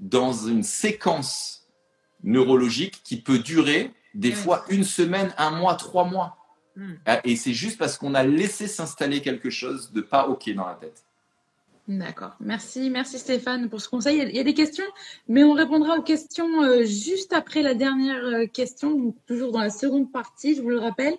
dans 0.00 0.32
une 0.32 0.64
séquence 0.64 1.68
neurologique 2.24 3.02
qui 3.04 3.20
peut 3.20 3.38
durer 3.38 3.92
des 4.14 4.32
fois 4.32 4.64
une 4.68 4.84
semaine, 4.84 5.32
un 5.38 5.50
mois, 5.50 5.76
trois 5.76 6.04
mois. 6.04 6.36
Hmm. 6.76 6.94
Ah, 7.06 7.20
et 7.24 7.36
c'est 7.36 7.52
juste 7.52 7.78
parce 7.78 7.98
qu'on 7.98 8.14
a 8.14 8.24
laissé 8.24 8.66
s'installer 8.66 9.22
quelque 9.22 9.50
chose 9.50 9.92
de 9.92 10.00
pas 10.00 10.26
OK 10.26 10.50
dans 10.54 10.66
la 10.66 10.74
tête. 10.74 11.03
D'accord. 11.86 12.34
Merci, 12.40 12.88
merci 12.88 13.18
Stéphane 13.18 13.68
pour 13.68 13.80
ce 13.80 13.90
conseil. 13.90 14.18
Il 14.26 14.34
y 14.34 14.38
a 14.38 14.42
des 14.44 14.54
questions, 14.54 14.84
mais 15.28 15.44
on 15.44 15.52
répondra 15.52 15.98
aux 15.98 16.02
questions 16.02 16.62
euh, 16.62 16.84
juste 16.84 17.34
après 17.34 17.60
la 17.60 17.74
dernière 17.74 18.24
euh, 18.24 18.46
question, 18.46 19.14
toujours 19.26 19.52
dans 19.52 19.60
la 19.60 19.68
seconde 19.68 20.10
partie, 20.10 20.54
je 20.54 20.62
vous 20.62 20.70
le 20.70 20.78
rappelle. 20.78 21.12
Euh, 21.12 21.16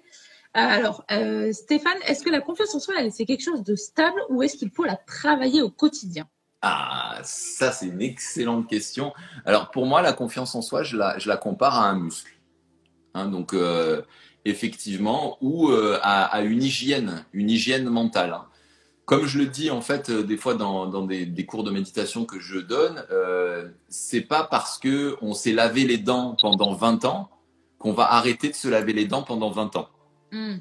alors, 0.54 1.06
Stéphane, 1.52 1.98
est-ce 2.08 2.24
que 2.24 2.32
la 2.32 2.42
confiance 2.42 2.74
en 2.74 2.80
soi, 2.80 2.96
c'est 3.12 3.26
quelque 3.26 3.44
chose 3.44 3.64
de 3.64 3.76
stable 3.76 4.20
ou 4.30 4.42
est-ce 4.42 4.58
qu'il 4.58 4.72
faut 4.72 4.86
la 4.86 4.96
travailler 4.96 5.62
au 5.62 5.70
quotidien? 5.70 6.26
Ah, 6.62 7.20
ça, 7.24 7.72
c'est 7.72 7.88
une 7.88 8.02
excellente 8.02 8.68
question. 8.68 9.14
Alors, 9.46 9.70
pour 9.70 9.86
moi, 9.86 10.02
la 10.02 10.14
confiance 10.14 10.56
en 10.56 10.64
soi, 10.64 10.82
je 10.82 10.98
la, 10.98 11.20
je 11.20 11.28
la 11.28 11.38
compare 11.38 11.76
à 11.76 11.90
un 11.90 12.00
muscle. 12.00 12.32
Hein, 13.14 13.28
donc, 13.28 13.54
effectivement, 14.46 15.38
ou 15.42 15.70
à, 16.02 16.42
une 16.42 16.64
hygiène, 16.64 17.26
une 17.34 17.52
hygiène 17.52 17.88
mentale. 17.90 18.34
Hein. 18.34 18.48
Comme 19.06 19.28
je 19.28 19.38
le 19.38 19.46
dis 19.46 19.70
en 19.70 19.82
fait 19.82 20.10
euh, 20.10 20.24
des 20.24 20.38
fois 20.38 20.56
dans, 20.56 21.06
des, 21.06 21.46
cours 21.46 21.64
de 21.64 21.72
méditation 21.72 22.26
que 22.26 22.40
je 22.40 22.60
donne, 22.60 23.04
c'est 23.88 24.22
pas 24.22 24.44
parce 24.44 24.78
que 24.78 25.16
on 25.22 25.34
s'est 25.34 25.54
lavé 25.54 25.86
les 25.86 25.98
dents 25.98 26.36
pendant 26.42 26.74
20 26.74 27.06
ans 27.06 27.30
qu'on 27.78 27.94
va 27.94 28.12
arrêter 28.14 28.50
de 28.50 28.56
se 28.56 28.68
laver 28.68 28.94
les 28.94 29.06
dents 29.06 29.24
pendant 29.24 29.52
20 29.52 29.76
ans. 29.76 29.90
Mmh. 30.32 30.56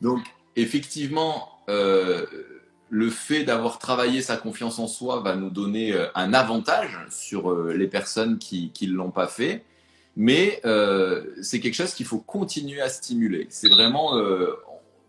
Donc 0.00 0.20
effectivement, 0.56 1.48
le 1.66 3.10
fait 3.10 3.44
d'avoir 3.44 3.78
travaillé 3.78 4.22
sa 4.22 4.36
confiance 4.36 4.78
en 4.78 4.86
soi 4.86 5.20
va 5.20 5.36
nous 5.36 5.50
donner 5.50 5.94
un 6.14 6.32
avantage 6.32 6.98
sur 7.10 7.54
les 7.54 7.88
personnes 7.88 8.38
qui 8.38 8.72
ne 8.82 8.92
l'ont 8.92 9.10
pas 9.10 9.26
fait. 9.26 9.64
Mais 10.20 10.60
euh, 10.64 11.22
c'est 11.42 11.60
quelque 11.60 11.76
chose 11.76 11.94
qu'il 11.94 12.04
faut 12.04 12.18
continuer 12.18 12.80
à 12.80 12.88
stimuler. 12.88 13.46
C'est 13.50 13.68
vraiment, 13.68 14.16
euh, 14.16 14.52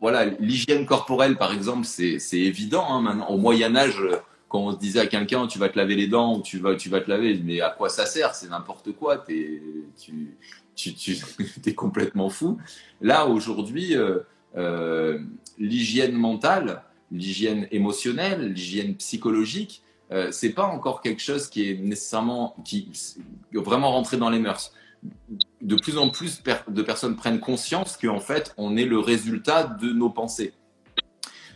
voilà, 0.02 0.26
l'hygiène 0.26 0.86
corporelle, 0.86 1.38
par 1.38 1.54
exemple, 1.54 1.86
c'est 1.86 2.20
évident. 2.34 2.86
Hein, 2.90 3.02
maintenant, 3.02 3.28
au 3.30 3.38
Moyen 3.38 3.76
Âge, 3.76 4.02
quand 4.48 4.60
on 4.60 4.72
se 4.72 4.78
disait 4.78 5.00
à 5.00 5.08
quelqu'un, 5.08 5.46
tu 5.48 5.60
vas 5.60 5.70
te 5.70 5.78
laver 5.78 5.96
les 5.96 6.08
dents 6.08 6.38
ou 6.38 6.42
tu 6.42 6.58
vas, 6.58 6.76
tu 6.76 6.90
vas 6.90 7.02
te 7.02 7.10
laver, 7.10 7.40
mais 7.44 7.62
à 7.62 7.70
quoi 7.70 7.90
ça 7.90 8.06
sert? 8.06 8.34
C'est 8.34 8.50
n'importe 8.50 8.94
quoi. 8.94 9.24
Es, 9.28 9.62
tu, 10.00 10.38
tu, 10.76 10.94
tu 10.94 11.18
es 11.66 11.74
complètement 11.74 12.30
fou. 12.30 12.58
Là, 13.02 13.28
aujourd'hui, 13.28 13.96
euh, 13.96 14.20
euh, 14.58 15.20
l'hygiène 15.58 16.14
mentale, 16.14 16.84
l'hygiène 17.12 17.68
émotionnelle, 17.72 18.54
l'hygiène 18.54 18.96
psychologique, 18.96 19.84
euh, 20.12 20.30
c'est 20.32 20.54
pas 20.54 20.66
encore 20.66 21.02
quelque 21.02 21.22
chose 21.22 21.50
qui 21.50 21.70
est 21.70 21.76
nécessairement 21.76 22.56
qui 22.66 22.90
vraiment 23.54 23.92
rentré 23.92 24.18
dans 24.18 24.30
les 24.30 24.40
mœurs 24.40 24.74
de 25.62 25.76
plus 25.76 25.98
en 25.98 26.10
plus 26.10 26.42
de 26.68 26.82
personnes 26.82 27.16
prennent 27.16 27.40
conscience 27.40 27.98
qu'en 27.98 28.20
fait, 28.20 28.54
on 28.58 28.78
est 28.78 28.86
le 28.86 29.00
résultat 29.00 29.64
de 29.64 29.92
nos 29.92 30.10
pensées. 30.10 30.54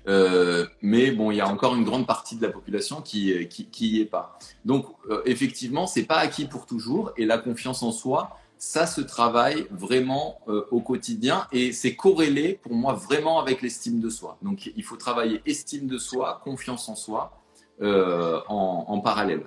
Euh, 0.07 0.65
mais 0.81 1.11
bon, 1.11 1.31
il 1.31 1.37
y 1.37 1.41
a 1.41 1.47
encore 1.47 1.75
une 1.75 1.83
grande 1.83 2.05
partie 2.05 2.35
de 2.35 2.41
la 2.45 2.51
population 2.51 3.01
qui 3.01 3.47
qui, 3.47 4.01
est 4.01 4.05
pas. 4.05 4.37
Donc 4.65 4.85
euh, 5.09 5.21
effectivement, 5.25 5.87
c'est 5.87 6.03
pas 6.03 6.17
acquis 6.17 6.45
pour 6.45 6.65
toujours 6.65 7.11
et 7.17 7.25
la 7.25 7.37
confiance 7.37 7.83
en 7.83 7.91
soi, 7.91 8.37
ça 8.57 8.85
se 8.85 9.01
travaille 9.01 9.65
vraiment 9.71 10.39
euh, 10.47 10.65
au 10.71 10.81
quotidien 10.81 11.47
et 11.51 11.71
c'est 11.71 11.95
corrélé 11.95 12.59
pour 12.61 12.73
moi 12.73 12.93
vraiment 12.93 13.39
avec 13.39 13.61
l'estime 13.61 13.99
de 14.01 14.09
soi. 14.09 14.37
Donc 14.41 14.71
il 14.75 14.83
faut 14.83 14.97
travailler 14.97 15.41
estime 15.45 15.87
de 15.87 15.97
soi, 15.97 16.41
confiance 16.43 16.89
en 16.89 16.95
soi 16.95 17.39
en, 17.81 18.85
en 18.87 18.99
parallèle. 18.99 19.45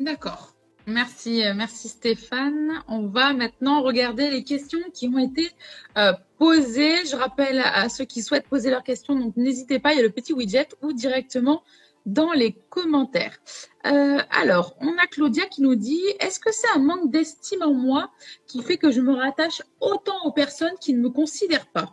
D'accord. 0.00 0.51
Merci, 0.86 1.44
euh, 1.44 1.54
merci 1.54 1.88
Stéphane. 1.88 2.82
On 2.88 3.06
va 3.06 3.32
maintenant 3.32 3.82
regarder 3.82 4.30
les 4.30 4.42
questions 4.42 4.80
qui 4.92 5.08
ont 5.08 5.18
été 5.18 5.50
euh, 5.96 6.12
posées. 6.38 7.06
Je 7.06 7.14
rappelle 7.14 7.60
à 7.60 7.88
ceux 7.88 8.04
qui 8.04 8.22
souhaitent 8.22 8.48
poser 8.48 8.70
leurs 8.70 8.82
questions, 8.82 9.14
donc 9.14 9.36
n'hésitez 9.36 9.78
pas, 9.78 9.92
il 9.92 9.96
y 9.98 10.00
a 10.00 10.02
le 10.02 10.10
petit 10.10 10.32
widget 10.32 10.68
ou 10.82 10.92
directement 10.92 11.62
dans 12.04 12.32
les 12.32 12.52
commentaires. 12.68 13.38
Euh, 13.86 14.18
alors, 14.30 14.76
on 14.80 14.96
a 14.98 15.06
Claudia 15.06 15.46
qui 15.46 15.62
nous 15.62 15.76
dit 15.76 16.02
Est-ce 16.18 16.40
que 16.40 16.50
c'est 16.52 16.68
un 16.74 16.80
manque 16.80 17.12
d'estime 17.12 17.62
en 17.62 17.74
moi 17.74 18.10
qui 18.48 18.60
fait 18.62 18.76
que 18.76 18.90
je 18.90 19.00
me 19.00 19.14
rattache 19.14 19.62
autant 19.80 20.24
aux 20.24 20.32
personnes 20.32 20.74
qui 20.80 20.94
ne 20.94 21.00
me 21.00 21.10
considèrent 21.10 21.68
pas? 21.68 21.92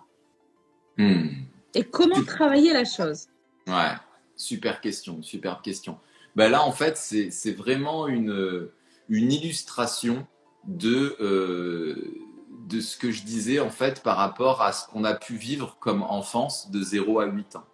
Hmm. 0.98 1.28
Et 1.76 1.84
comment 1.84 2.24
travailler 2.24 2.74
la 2.74 2.86
chose? 2.86 3.28
Ouais, 3.68 3.94
super 4.36 4.82
question, 4.82 5.22
super 5.22 5.62
question. 5.62 6.00
Ben 6.36 6.50
là, 6.50 6.64
en 6.64 6.72
fait, 6.72 6.98
c'est 6.98 7.52
vraiment 7.52 8.08
une 8.08 8.70
une 9.10 9.32
illustration 9.32 10.26
de, 10.66 11.18
euh, 11.20 11.96
de 12.68 12.80
ce 12.80 12.98
que 12.98 13.12
je 13.12 13.24
disais 13.24 13.60
en 13.60 13.70
fait 13.70 14.02
par 14.04 14.18
rapport 14.18 14.62
à 14.62 14.72
ce 14.72 14.88
qu'on 14.88 15.04
a 15.04 15.14
pu 15.14 15.36
vivre 15.36 15.78
comme 15.80 16.04
enfance 16.04 16.72
de 16.72 16.82
0 16.82 17.20
à 17.20 17.26
8 17.26 17.56
ans. 17.56 17.66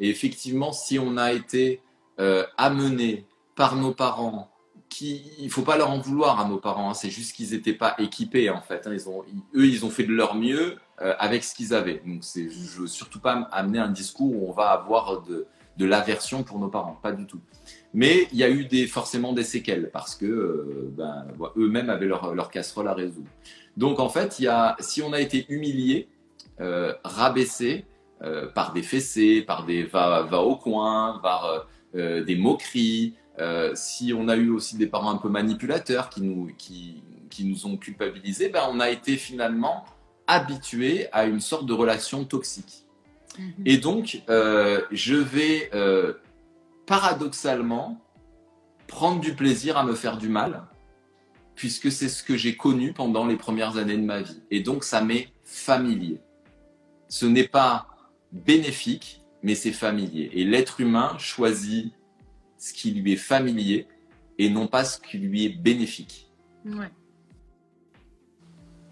Et 0.00 0.08
effectivement, 0.08 0.72
si 0.72 0.98
on 0.98 1.16
a 1.16 1.32
été 1.32 1.80
euh, 2.20 2.44
amené 2.56 3.26
par 3.54 3.76
nos 3.76 3.92
parents, 3.92 4.50
qui, 4.88 5.32
il 5.38 5.50
faut 5.50 5.62
pas 5.62 5.76
leur 5.76 5.90
en 5.90 5.98
vouloir 5.98 6.38
à 6.38 6.48
nos 6.48 6.58
parents, 6.58 6.90
hein, 6.90 6.94
c'est 6.94 7.10
juste 7.10 7.34
qu'ils 7.34 7.50
n'étaient 7.50 7.74
pas 7.74 7.96
équipés 7.98 8.50
en 8.50 8.60
fait. 8.60 8.86
Hein. 8.86 8.92
ils 8.92 9.08
ont, 9.08 9.24
eux, 9.54 9.66
ils 9.66 9.84
ont 9.84 9.90
fait 9.90 10.04
de 10.04 10.12
leur 10.12 10.36
mieux 10.36 10.76
euh, 11.02 11.14
avec 11.18 11.42
ce 11.42 11.54
qu'ils 11.54 11.74
avaient. 11.74 12.00
Donc, 12.06 12.22
je 12.34 12.80
veux 12.80 12.86
surtout 12.86 13.18
pas 13.18 13.48
amener 13.50 13.80
un 13.80 13.88
discours 13.88 14.32
où 14.32 14.48
on 14.48 14.52
va 14.52 14.70
avoir 14.70 15.22
de, 15.22 15.46
de 15.76 15.84
l'aversion 15.84 16.42
pour 16.42 16.58
nos 16.58 16.68
parents, 16.68 16.98
pas 17.02 17.12
du 17.12 17.26
tout. 17.26 17.40
Mais 17.92 18.28
il 18.32 18.38
y 18.38 18.44
a 18.44 18.50
eu 18.50 18.64
des, 18.64 18.86
forcément 18.86 19.32
des 19.32 19.44
séquelles 19.44 19.90
parce 19.92 20.14
que 20.14 20.26
euh, 20.26 20.92
ben, 20.96 21.26
eux-mêmes 21.56 21.90
avaient 21.90 22.06
leur, 22.06 22.34
leur, 22.34 22.50
casserole 22.50 22.88
à 22.88 22.94
résoudre. 22.94 23.28
Donc 23.76 24.00
en 24.00 24.08
fait, 24.08 24.38
y 24.40 24.48
a, 24.48 24.76
si 24.80 25.02
on 25.02 25.12
a 25.12 25.20
été 25.20 25.46
humilié, 25.48 26.08
euh, 26.60 26.92
rabaissé 27.02 27.84
euh, 28.22 28.46
par 28.46 28.72
des 28.72 28.82
fessées, 28.82 29.42
par 29.42 29.66
des 29.66 29.82
va, 29.82 30.22
va 30.22 30.40
au 30.40 30.54
coin, 30.54 31.18
par 31.20 31.66
euh, 31.96 32.22
des 32.22 32.36
moqueries, 32.36 33.14
si 33.74 34.12
on 34.16 34.28
a 34.28 34.36
eu 34.36 34.50
aussi 34.50 34.76
des 34.76 34.86
parents 34.86 35.10
un 35.10 35.16
peu 35.16 35.28
manipulateurs 35.28 36.08
qui 36.08 36.22
nous, 36.22 36.52
qui 36.56 37.02
nous 37.44 37.66
ont 37.66 37.76
culpabilisés, 37.76 38.48
ben, 38.48 38.62
on 38.70 38.78
a 38.78 38.90
été 38.90 39.16
finalement 39.16 39.84
habitué 40.28 41.08
à 41.12 41.24
une 41.24 41.40
sorte 41.40 41.66
de 41.66 41.72
relation 41.72 42.24
toxique. 42.24 42.83
Mhm. 43.38 43.64
Et 43.64 43.78
donc, 43.78 44.22
je 44.28 45.14
vais 45.14 45.70
paradoxalement, 46.86 48.00
prendre 48.86 49.20
du 49.20 49.34
plaisir 49.34 49.76
à 49.76 49.84
me 49.84 49.94
faire 49.94 50.18
du 50.18 50.28
mal, 50.28 50.64
puisque 51.54 51.90
c'est 51.90 52.08
ce 52.08 52.22
que 52.22 52.36
j'ai 52.36 52.56
connu 52.56 52.92
pendant 52.92 53.26
les 53.26 53.36
premières 53.36 53.76
années 53.76 53.96
de 53.96 54.04
ma 54.04 54.20
vie. 54.20 54.42
Et 54.50 54.60
donc, 54.60 54.84
ça 54.84 55.00
m'est 55.02 55.28
familier. 55.44 56.20
Ce 57.08 57.26
n'est 57.26 57.48
pas 57.48 57.86
bénéfique, 58.32 59.22
mais 59.42 59.54
c'est 59.54 59.72
familier. 59.72 60.30
Et 60.34 60.44
l'être 60.44 60.80
humain 60.80 61.16
choisit 61.18 61.92
ce 62.58 62.72
qui 62.72 62.90
lui 62.92 63.12
est 63.12 63.16
familier 63.16 63.86
et 64.38 64.50
non 64.50 64.66
pas 64.66 64.84
ce 64.84 64.98
qui 65.00 65.18
lui 65.18 65.44
est 65.44 65.56
bénéfique. 65.56 66.30
Ouais. 66.64 66.90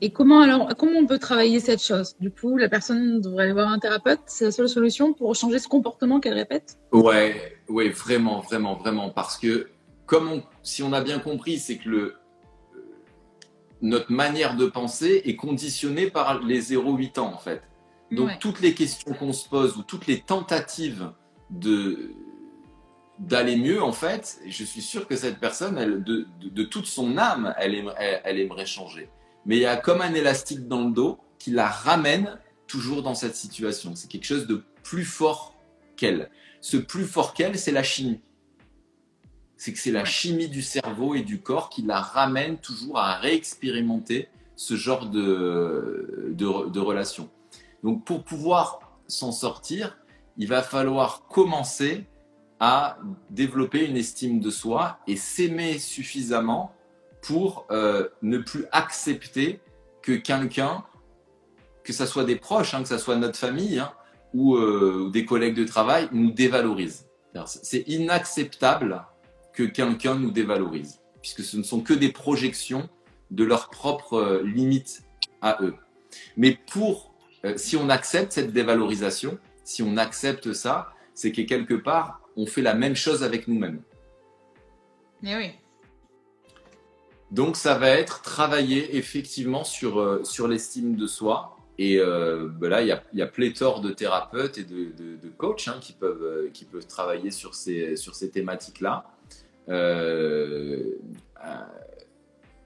Et 0.05 0.11
comment 0.11 0.41
alors, 0.41 0.69
comment 0.77 0.99
on 0.99 1.07
peut 1.07 1.21
travailler 1.21 1.61
cette 1.61 1.81
chose? 1.81 2.17
Du 2.19 2.33
coup, 2.33 2.57
la 2.57 2.69
personne 2.69 3.21
devrait 3.21 3.45
aller 3.45 3.53
voir 3.53 3.69
un 3.69 3.79
thérapeute. 3.79 4.19
C'est 4.27 4.47
la 4.47 4.51
seule 4.51 4.69
solution 4.69 5.13
pour 5.13 5.33
changer 5.37 5.61
ce 5.61 5.69
comportement 5.69 6.19
qu'elle 6.19 6.35
répète? 6.35 6.77
Ouais, 6.91 7.57
ouais, 7.69 7.89
vraiment, 7.89 8.41
vraiment, 8.41 8.75
vraiment, 8.75 9.11
parce 9.11 9.39
que 9.39 9.69
comme 10.07 10.43
si 10.65 10.83
on 10.83 10.93
a 10.93 11.01
bien 11.03 11.21
compris, 11.21 11.57
c'est 11.59 11.79
que 11.79 11.89
le 11.89 12.15
notre 13.81 14.13
manière 14.13 14.57
de 14.57 14.67
penser 14.67 15.23
est 15.25 15.35
conditionnée 15.37 16.09
par 16.11 16.41
les 16.43 16.61
0-8 16.61 17.19
ans, 17.21 17.33
en 17.33 17.39
fait. 17.39 17.63
Donc, 18.11 18.29
Ouais. 18.29 18.37
toutes 18.41 18.61
les 18.61 18.75
questions 18.75 19.13
qu'on 19.15 19.33
se 19.33 19.49
pose 19.49 19.77
ou 19.77 19.83
toutes 19.83 20.07
les 20.09 20.21
tentatives 20.21 21.11
de 21.51 22.11
d'aller 23.21 23.55
mieux, 23.57 23.81
en 23.81 23.93
fait, 23.93 24.41
je 24.47 24.65
suis 24.65 24.83
sûr 24.83 25.07
que 25.07 25.15
cette 25.15 25.39
personne, 25.39 25.79
elle, 25.79 26.03
de, 26.03 26.27
de, 26.41 26.49
de 26.49 26.63
toute 26.65 26.87
son 26.87 27.19
âme, 27.19 27.55
elle 27.57 27.75
aimerait, 27.77 27.97
elle, 27.99 28.21
elle 28.25 28.41
aimerait 28.41 28.67
changer. 28.67 29.09
Mais 29.47 29.57
il 29.57 29.63
y 29.63 29.67
a 29.67 29.77
comme 29.77 30.01
un 30.01 30.15
élastique 30.15 30.69
dans 30.69 30.85
le 30.85 30.93
dos 30.93 31.19
qui 31.39 31.51
la 31.51 31.69
ramène 31.69 32.39
toujours 32.67 33.03
dans 33.03 33.15
cette 33.15 33.37
situation. 33.37 33.95
C'est 33.95 34.09
quelque 34.09 34.27
chose 34.27 34.47
de 34.47 34.63
plus 34.83 35.05
fort 35.05 35.57
qu'elle. 35.97 36.31
Ce 36.61 36.77
plus 36.77 37.05
fort 37.05 37.35
qu'elle, 37.35 37.59
c'est 37.59 37.73
la 37.73 37.83
chimie. 37.83 38.21
C'est 39.57 39.73
que 39.73 39.79
c'est 39.79 39.93
la 39.93 40.05
chimie 40.05 40.49
du 40.49 40.63
cerveau 40.63 41.15
et 41.15 41.23
du 41.23 41.41
corps 41.41 41.69
qui 41.69 41.83
la 41.83 42.01
ramène 42.01 42.59
toujours 42.59 42.99
à 42.99 43.17
réexpérimenter 43.19 44.29
ce 44.57 44.77
genre 44.77 45.07
de, 45.07 46.31
de, 46.31 46.69
de 46.69 46.81
relation. 46.81 47.29
Donc 47.83 48.05
pour 48.05 48.25
pouvoir 48.25 48.81
s'en 49.07 49.33
sortir, 49.33 49.99
il 50.37 50.49
va 50.49 50.63
falloir 50.63 51.27
commencer 51.27 52.07
à 52.61 52.99
développer 53.31 53.87
une 53.87 53.97
estime 53.97 54.41
de 54.41 54.51
soi 54.51 54.99
et 55.07 55.17
s'aimer 55.17 55.79
suffisamment 55.79 56.73
pour 57.23 57.67
euh, 57.71 58.09
ne 58.21 58.39
plus 58.39 58.67
accepter 58.73 59.61
que 60.03 60.13
quelqu'un, 60.13 60.85
que 61.85 61.93
ça 61.93 62.07
soit 62.07 62.25
des 62.25 62.37
proches, 62.37 62.75
hein, 62.75 62.83
que 62.83 62.89
ça 62.89 62.99
soit 62.99 63.17
notre 63.17 63.39
famille 63.39 63.79
hein, 63.79 63.93
ou, 64.35 64.57
euh, 64.57 65.05
ou 65.07 65.11
des 65.11 65.25
collègues 65.25 65.55
de 65.55 65.65
travail, 65.65 66.09
nous 66.13 66.33
dévalorise. 66.33 67.07
C'est 67.47 67.89
inacceptable 67.89 69.07
que 69.55 69.63
quelqu'un 69.63 70.17
nous 70.17 70.31
dévalorise, 70.31 71.01
puisque 71.23 71.43
ce 71.43 71.57
ne 71.57 71.63
sont 71.63 71.81
que 71.81 71.95
des 71.95 72.11
projections 72.11 72.91
de 73.31 73.45
leurs 73.45 73.71
propres 73.71 74.19
euh, 74.19 74.43
limites 74.43 75.05
à 75.41 75.59
eux. 75.63 75.75
Mais 76.37 76.59
pour, 76.71 77.15
si 77.57 77.77
on 77.77 77.89
accepte 77.89 78.33
cette 78.33 78.53
dévalorisation, 78.53 79.39
si 79.65 79.83
on 79.83 79.97
accepte 79.97 80.53
ça, 80.53 80.93
c'est 81.15 81.33
que 81.33 81.41
quelque 81.43 81.75
part, 81.75 82.21
on 82.37 82.47
fait 82.47 82.61
la 82.61 82.75
même 82.75 82.97
chose 82.97 83.23
avec 83.23 83.49
nous-mêmes. 83.49 83.81
Mais 85.23 85.37
oui. 85.37 85.53
Donc 87.33 87.57
ça 87.57 87.79
va 87.79 87.89
être 87.89 88.21
travailler 88.21 88.97
effectivement 88.97 89.65
sur, 89.65 89.99
euh, 89.99 90.23
sur 90.23 90.49
l'estime 90.49 90.97
de 90.97 91.07
soi. 91.07 91.57
Et 91.79 91.99
euh, 91.99 92.49
ben 92.49 92.69
là, 92.69 92.83
il 92.83 93.01
y 93.15 93.23
a, 93.23 93.27
pléthore 93.27 93.81
de 93.81 93.91
thérapeutes 93.91 94.59
et 94.59 94.65
de, 94.65 94.93
de, 94.95 95.29
coachs 95.31 95.69
hein, 95.69 95.79
qui, 95.81 95.95
peuvent, 95.95 96.23
euh, 96.23 96.51
qui 96.53 96.67
peuvent 96.67 96.87
travailler 96.87 97.31
sur 97.31 97.55
ces, 97.55 97.97
sur 97.97 98.15
ces 98.15 98.31
thématiques-là. 98.31 99.07
Euh, 99.71 100.99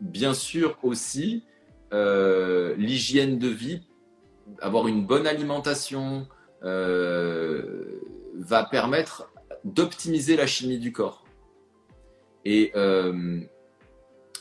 bien 0.01 0.35
sûr 0.35 0.77
aussi, 0.83 1.45
l'hygiène 1.93 3.39
de 3.39 3.49
vie, 3.49 3.83
avoir 4.61 4.89
une 4.89 5.07
bonne 5.07 5.29
alimentation, 5.29 6.27
va 6.63 8.65
permettre 8.71 9.31
d'optimiser 9.65 10.37
la 10.37 10.49
chimie 10.49 10.79
du 10.79 10.93
corps. 10.93 11.25
Et 12.45 12.73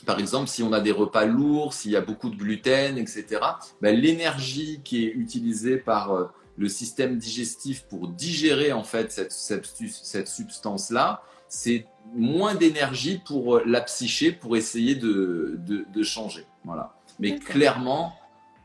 par 0.06 0.20
exemple, 0.20 0.48
si 0.48 0.62
on 0.62 0.72
a 0.72 0.80
des 0.80 0.92
repas 0.92 1.26
lourds, 1.26 1.74
s'il 1.74 1.90
y 1.90 1.96
a 1.96 2.00
beaucoup 2.00 2.30
de 2.30 2.36
gluten, 2.36 2.96
etc., 2.96 3.26
ben, 3.82 3.94
l'énergie 3.94 4.80
qui 4.84 5.04
est 5.04 5.10
utilisée 5.10 5.76
par 5.76 6.12
euh, 6.12 6.24
le 6.56 6.68
système 6.68 7.18
digestif 7.18 7.82
pour 7.88 8.08
digérer 8.08 8.72
en 8.72 8.84
fait 8.84 9.10
cette, 9.28 9.66
substance-là, 10.28 11.22
c'est 11.48 11.86
moins 12.14 12.54
d'énergie 12.54 13.20
pour 13.26 13.56
euh, 13.56 13.62
la 13.66 13.80
psyché 13.80 14.30
pour 14.32 14.56
essayer 14.56 14.94
de, 14.94 15.58
de, 15.66 15.84
de 15.92 16.02
changer. 16.02 16.46
Voilà. 16.64 16.94
Mais 17.18 17.38
clairement, 17.38 18.14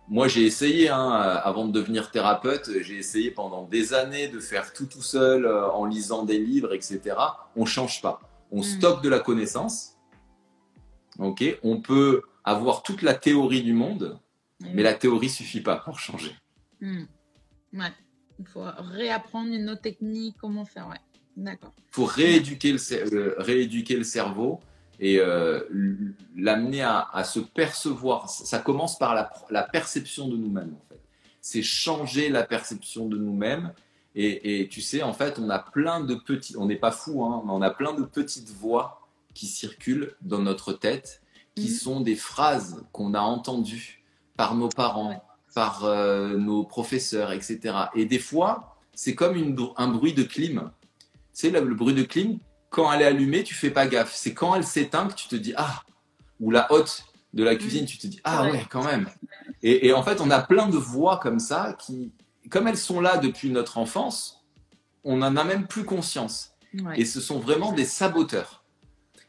moi 0.09 0.27
j'ai 0.27 0.45
essayé, 0.45 0.89
hein, 0.89 1.11
euh, 1.11 1.37
avant 1.43 1.65
de 1.65 1.71
devenir 1.71 2.11
thérapeute, 2.11 2.69
j'ai 2.81 2.97
essayé 2.97 3.31
pendant 3.31 3.63
des 3.63 3.93
années 3.95 4.27
de 4.27 4.39
faire 4.39 4.73
tout 4.73 4.85
tout 4.85 5.01
seul 5.01 5.47
en 5.47 5.85
lisant 5.85 6.23
des 6.23 6.37
livres, 6.37 6.73
etc. 6.73 6.99
On 7.55 7.65
change 7.65 8.01
pas. 8.01 8.21
On 8.51 8.59
Mm. 8.59 8.63
stocke 8.63 9.01
de 9.01 9.09
la 9.09 9.19
connaissance. 9.19 9.95
Ok, 11.19 11.43
on 11.63 11.81
peut 11.81 12.23
avoir 12.43 12.83
toute 12.83 13.01
la 13.01 13.13
théorie 13.13 13.63
du 13.63 13.73
monde, 13.73 14.19
mais 14.59 14.83
la 14.83 14.93
théorie 14.93 15.29
suffit 15.29 15.61
pas 15.61 15.75
pour 15.77 15.99
changer. 15.99 16.35
Ouais. 16.81 17.91
Il 18.39 18.47
faut 18.47 18.63
réapprendre 18.79 19.53
une 19.53 19.69
autre 19.69 19.81
technique, 19.81 20.35
comment 20.39 20.65
faire, 20.65 20.87
ouais. 20.87 20.97
D'accord. 21.37 21.73
Il 21.77 21.95
faut 21.95 22.05
rééduquer 22.05 22.73
le, 22.73 22.79
euh, 23.13 23.35
rééduquer 23.37 23.95
le 23.95 24.03
cerveau 24.03 24.59
et 24.99 25.19
euh, 25.19 25.61
l'amener 26.35 26.81
à, 26.81 27.07
à 27.13 27.23
se 27.23 27.39
percevoir. 27.39 28.29
Ça 28.29 28.59
commence 28.59 28.97
par 28.97 29.13
la, 29.13 29.31
la 29.49 29.63
perception 29.63 30.27
de 30.27 30.37
nous-mêmes, 30.37 30.75
en 30.75 30.89
fait. 30.89 30.99
C'est 31.39 31.61
changer 31.61 32.29
la 32.29 32.43
perception 32.43 33.07
de 33.07 33.17
nous-mêmes. 33.17 33.73
Et, 34.15 34.61
et 34.61 34.67
tu 34.67 34.81
sais, 34.81 35.03
en 35.03 35.13
fait, 35.13 35.39
on 35.39 35.49
a 35.49 35.59
plein 35.59 36.01
de 36.01 36.15
petits, 36.15 36.57
on 36.57 36.65
n'est 36.65 36.75
pas 36.75 36.91
fou, 36.91 37.23
hein, 37.23 37.43
mais 37.45 37.51
on 37.51 37.61
a 37.61 37.71
plein 37.71 37.93
de 37.93 38.03
petites 38.03 38.49
voix 38.49 39.00
qui 39.33 39.47
circulent 39.47 40.15
dans 40.21 40.39
notre 40.39 40.73
tête, 40.73 41.21
qui 41.55 41.69
Mhm. 41.69 41.75
sont 41.75 42.01
des 42.01 42.15
phrases 42.15 42.83
qu'on 42.91 43.13
a 43.13 43.19
entendues 43.21 44.03
par 44.37 44.55
nos 44.55 44.69
parents, 44.69 45.23
par 45.53 45.83
euh, 45.85 46.37
nos 46.37 46.63
professeurs, 46.63 47.31
etc. 47.31 47.59
Et 47.95 48.05
des 48.05 48.19
fois, 48.19 48.77
c'est 48.93 49.15
comme 49.15 49.35
une 49.35 49.57
un 49.77 49.87
bruit 49.87 50.13
de 50.13 50.23
clim. 50.23 50.71
Sais, 51.33 51.49
le, 51.49 51.61
le 51.63 51.75
bruit 51.75 51.93
de 51.93 52.03
clim, 52.03 52.39
quand 52.69 52.91
elle 52.91 53.01
est 53.01 53.05
allumée, 53.05 53.43
tu 53.43 53.53
fais 53.53 53.69
pas 53.71 53.87
gaffe. 53.87 54.13
C'est 54.15 54.33
quand 54.33 54.55
elle 54.55 54.63
s'éteint 54.65 55.07
que 55.07 55.13
tu 55.15 55.27
te 55.27 55.35
dis 55.35 55.53
ah, 55.57 55.81
ou 56.39 56.51
la 56.51 56.71
hotte 56.71 57.03
de 57.33 57.43
la 57.43 57.55
cuisine, 57.55 57.85
tu 57.85 57.97
te 57.97 58.07
dis 58.07 58.19
ah 58.23 58.43
Ouais. 58.43 58.51
ouais, 58.51 58.65
quand 58.69 58.83
même. 58.83 59.09
Et, 59.63 59.87
et 59.87 59.93
en 59.93 60.03
fait, 60.03 60.21
on 60.21 60.29
a 60.31 60.41
plein 60.41 60.67
de 60.67 60.77
voix 60.77 61.17
comme 61.19 61.39
ça 61.39 61.75
qui, 61.79 62.11
comme 62.49 62.67
elles 62.67 62.77
sont 62.77 62.99
là 63.01 63.17
depuis 63.17 63.49
notre 63.49 63.77
enfance, 63.77 64.43
on 65.03 65.21
en 65.21 65.35
a 65.35 65.43
même 65.43 65.67
plus 65.67 65.83
conscience. 65.85 66.53
Ouais. 66.73 66.99
Et 67.01 67.05
ce 67.05 67.19
sont 67.19 67.39
vraiment 67.39 67.71
des 67.73 67.85
saboteurs. 67.85 68.60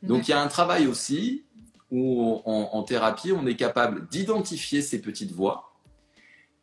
Donc 0.03 0.29
il 0.29 0.33
y 0.33 0.35
a 0.35 0.41
un 0.41 0.49
travail 0.49 0.87
aussi 0.87 1.45
où 1.91 2.41
en, 2.45 2.71
en 2.73 2.83
thérapie, 2.83 3.33
on 3.33 3.47
est 3.47 3.57
capable 3.57 4.09
d'identifier 4.09 4.83
ces 4.83 5.01
petites 5.01 5.33
voix 5.33 5.73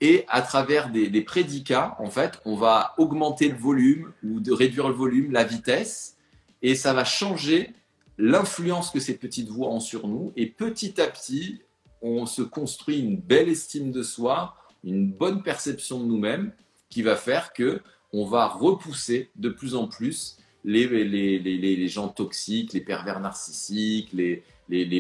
et 0.02 0.26
à 0.30 0.42
travers 0.42 0.90
des, 0.90 1.10
des 1.10 1.22
prédicats, 1.22 1.96
en 2.00 2.10
fait, 2.10 2.40
on 2.46 2.56
va 2.56 2.94
augmenter 2.98 3.50
le 3.50 3.58
volume 3.58 4.14
ou 4.24 4.40
de 4.40 4.52
réduire 4.54 4.88
le 4.88 4.94
volume, 4.94 5.32
la 5.32 5.44
vitesse, 5.44 6.16
et 6.62 6.76
ça 6.76 6.94
va 6.94 7.04
changer 7.04 7.74
l'influence 8.18 8.92
que 8.92 9.00
ces 9.00 9.18
petites 9.18 9.50
voix 9.50 9.70
ont 9.70 9.80
sur 9.80 10.08
nous. 10.08 10.32
Et 10.38 10.46
petit 10.46 11.02
à 11.02 11.08
petit, 11.08 11.62
on 12.02 12.26
se 12.26 12.42
construit 12.42 13.00
une 13.00 13.18
belle 13.18 13.50
estime 13.50 13.92
de 13.92 14.04
soi, 14.04 14.56
une 14.86 15.12
bonne 15.12 15.44
perception 15.44 16.00
de 16.00 16.06
nous-mêmes, 16.06 16.54
qui 16.90 17.02
va 17.02 17.16
faire 17.16 17.52
que 17.54 17.82
on 18.12 18.26
va 18.26 18.48
repousser 18.48 19.30
de 19.36 19.50
plus 19.50 19.76
en 19.76 19.88
plus 19.88 20.38
les, 20.66 20.88
les, 20.88 21.04
les, 21.06 21.40
les, 21.40 21.76
les 21.76 21.88
gens 21.88 22.08
toxiques, 22.10 22.74
les 22.74 22.82
pervers 22.82 23.20
narcissiques, 23.20 24.12
les, 24.14 24.44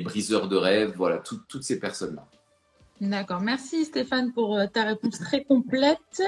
briseurs 0.01 0.47
de 0.47 0.55
rêves, 0.55 0.93
voilà, 0.95 1.17
tout- 1.17 1.41
toutes 1.47 1.63
ces 1.63 1.79
personnes-là. 1.79 2.25
D'accord. 3.01 3.39
Merci 3.39 3.85
Stéphane 3.85 4.33
pour 4.33 4.57
euh, 4.57 4.65
ta 4.67 4.83
réponse 4.83 5.19
très 5.19 5.45
complète. 5.45 6.21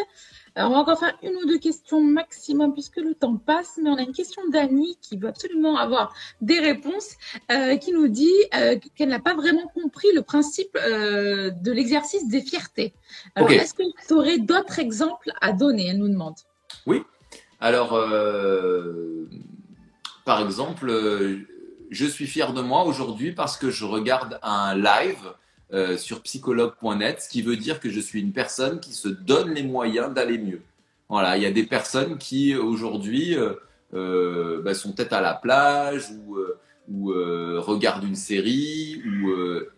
Alors, 0.56 0.72
on 0.72 0.74
va 0.76 0.80
encore 0.80 1.00
faire 1.00 1.18
une 1.22 1.36
ou 1.36 1.46
deux 1.46 1.58
questions 1.58 2.00
maximum 2.02 2.72
puisque 2.72 2.96
le 2.96 3.14
temps 3.14 3.36
passe, 3.36 3.78
mais 3.84 3.90
on 3.90 3.98
a 3.98 4.02
une 4.04 4.14
question 4.14 4.42
d'Annie 4.50 4.98
qui 5.02 5.18
veut 5.18 5.28
absolument 5.28 5.76
avoir 5.78 6.16
des 6.40 6.60
réponses, 6.60 7.16
euh, 7.52 7.76
qui 7.76 7.92
nous 7.92 8.08
dit 8.08 8.32
euh, 8.56 8.78
qu'elle 8.96 9.10
n'a 9.10 9.20
pas 9.20 9.34
vraiment 9.36 9.68
compris 9.74 10.08
le 10.16 10.22
principe 10.22 10.78
euh, 10.78 11.50
de 11.50 11.72
l'exercice 11.74 12.30
des 12.30 12.42
fiertés. 12.42 12.94
Alors, 13.36 13.52
est-ce 13.52 13.74
que 13.74 13.84
tu 14.08 14.14
aurais 14.14 14.38
d'autres 14.38 14.80
exemples 14.80 15.32
à 15.42 15.52
donner 15.52 15.88
Elle 15.88 15.98
nous 15.98 16.10
demande? 16.10 16.36
Alors, 17.64 17.94
euh, 17.94 19.30
par 20.26 20.42
exemple, 20.42 20.90
euh, 20.90 21.48
je 21.92 22.08
suis 22.08 22.26
fier 22.26 22.54
de 22.54 22.62
moi 22.62 22.86
aujourd'hui 22.86 23.34
parce 23.34 23.56
que 23.56 23.70
je 23.70 23.86
regarde 23.86 24.40
un 24.42 24.76
live 24.76 25.32
euh, 25.72 25.96
sur 25.96 26.22
psychologue.net, 26.24 27.22
ce 27.22 27.30
qui 27.30 27.44
veut 27.44 27.58
dire 27.58 27.80
que 27.80 27.92
je 27.92 28.00
suis 28.00 28.20
une 28.20 28.32
personne 28.32 28.80
qui 28.80 28.94
se 28.94 29.08
donne 29.08 29.54
les 29.54 29.62
moyens 29.62 30.12
d'aller 30.12 30.40
mieux. 30.40 30.62
Voilà, 31.08 31.38
il 31.38 31.44
y 31.44 31.46
a 31.46 31.52
des 31.52 31.66
personnes 31.66 32.18
qui 32.18 32.56
aujourd'hui 32.56 33.36
bah, 33.92 34.74
sont 34.74 34.94
peut-être 34.94 35.14
à 35.14 35.22
la 35.22 35.34
plage 35.34 36.10
ou, 36.10 36.38
ou 36.90 37.08
regardent 37.62 38.06
une 38.06 38.16
série 38.16 39.04
ou, 39.06 39.30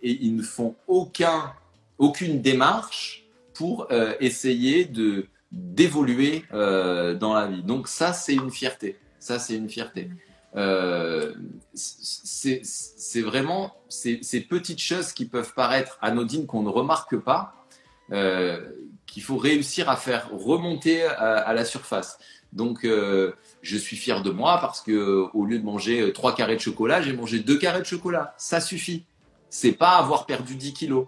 et 0.04 0.12
ils 0.22 0.36
ne 0.36 0.44
font 0.44 0.76
aucun, 0.88 1.52
aucune 1.98 2.40
démarche 2.40 3.26
pour 3.56 3.88
essayer 4.20 4.86
de 4.86 5.26
d'évoluer 5.54 6.44
euh, 6.52 7.14
dans 7.14 7.34
la 7.34 7.48
vie. 7.48 7.64
Donc 7.64 7.88
ça, 7.88 8.12
c'est 8.12 8.34
une 8.34 8.52
fierté. 8.52 8.98
Ça, 9.20 9.40
c'est 9.40 9.56
une 9.56 9.70
fierté. 9.70 10.10
Euh, 10.56 11.34
c'est 11.74 13.22
vraiment 13.22 13.76
ces, 13.88 14.20
ces 14.22 14.42
petites 14.42 14.82
choses 14.82 15.14
qui 15.14 15.26
peuvent 15.26 15.54
paraître 15.54 15.98
anodines, 16.02 16.46
qu'on 16.46 16.64
ne 16.64 16.70
remarque 16.70 17.18
pas, 17.18 17.66
euh, 18.12 18.62
qu'il 19.06 19.24
faut 19.24 19.38
réussir 19.38 19.90
à 19.90 19.96
faire 19.96 20.30
remonter 20.32 21.04
à, 21.04 21.38
à 21.38 21.54
la 21.54 21.66
surface. 21.66 22.18
Donc, 22.52 22.84
euh, 22.84 23.34
je 23.62 23.78
suis 23.78 23.96
fier 23.96 24.22
de 24.22 24.30
moi 24.30 24.60
parce 24.60 24.82
que 24.82 25.28
au 25.34 25.46
lieu 25.46 25.58
de 25.58 25.66
manger 25.66 26.14
trois 26.14 26.36
carrés 26.36 26.56
de 26.56 26.62
chocolat, 26.62 27.02
j'ai 27.02 27.14
mangé 27.14 27.40
deux 27.40 27.58
carrés 27.58 27.80
de 27.80 27.86
chocolat. 27.86 28.34
Ça 28.38 28.60
suffit. 28.60 29.06
c'est 29.50 29.72
pas 29.72 29.98
avoir 29.98 30.26
perdu 30.26 30.56
10 30.56 30.74
kilos. 30.74 31.08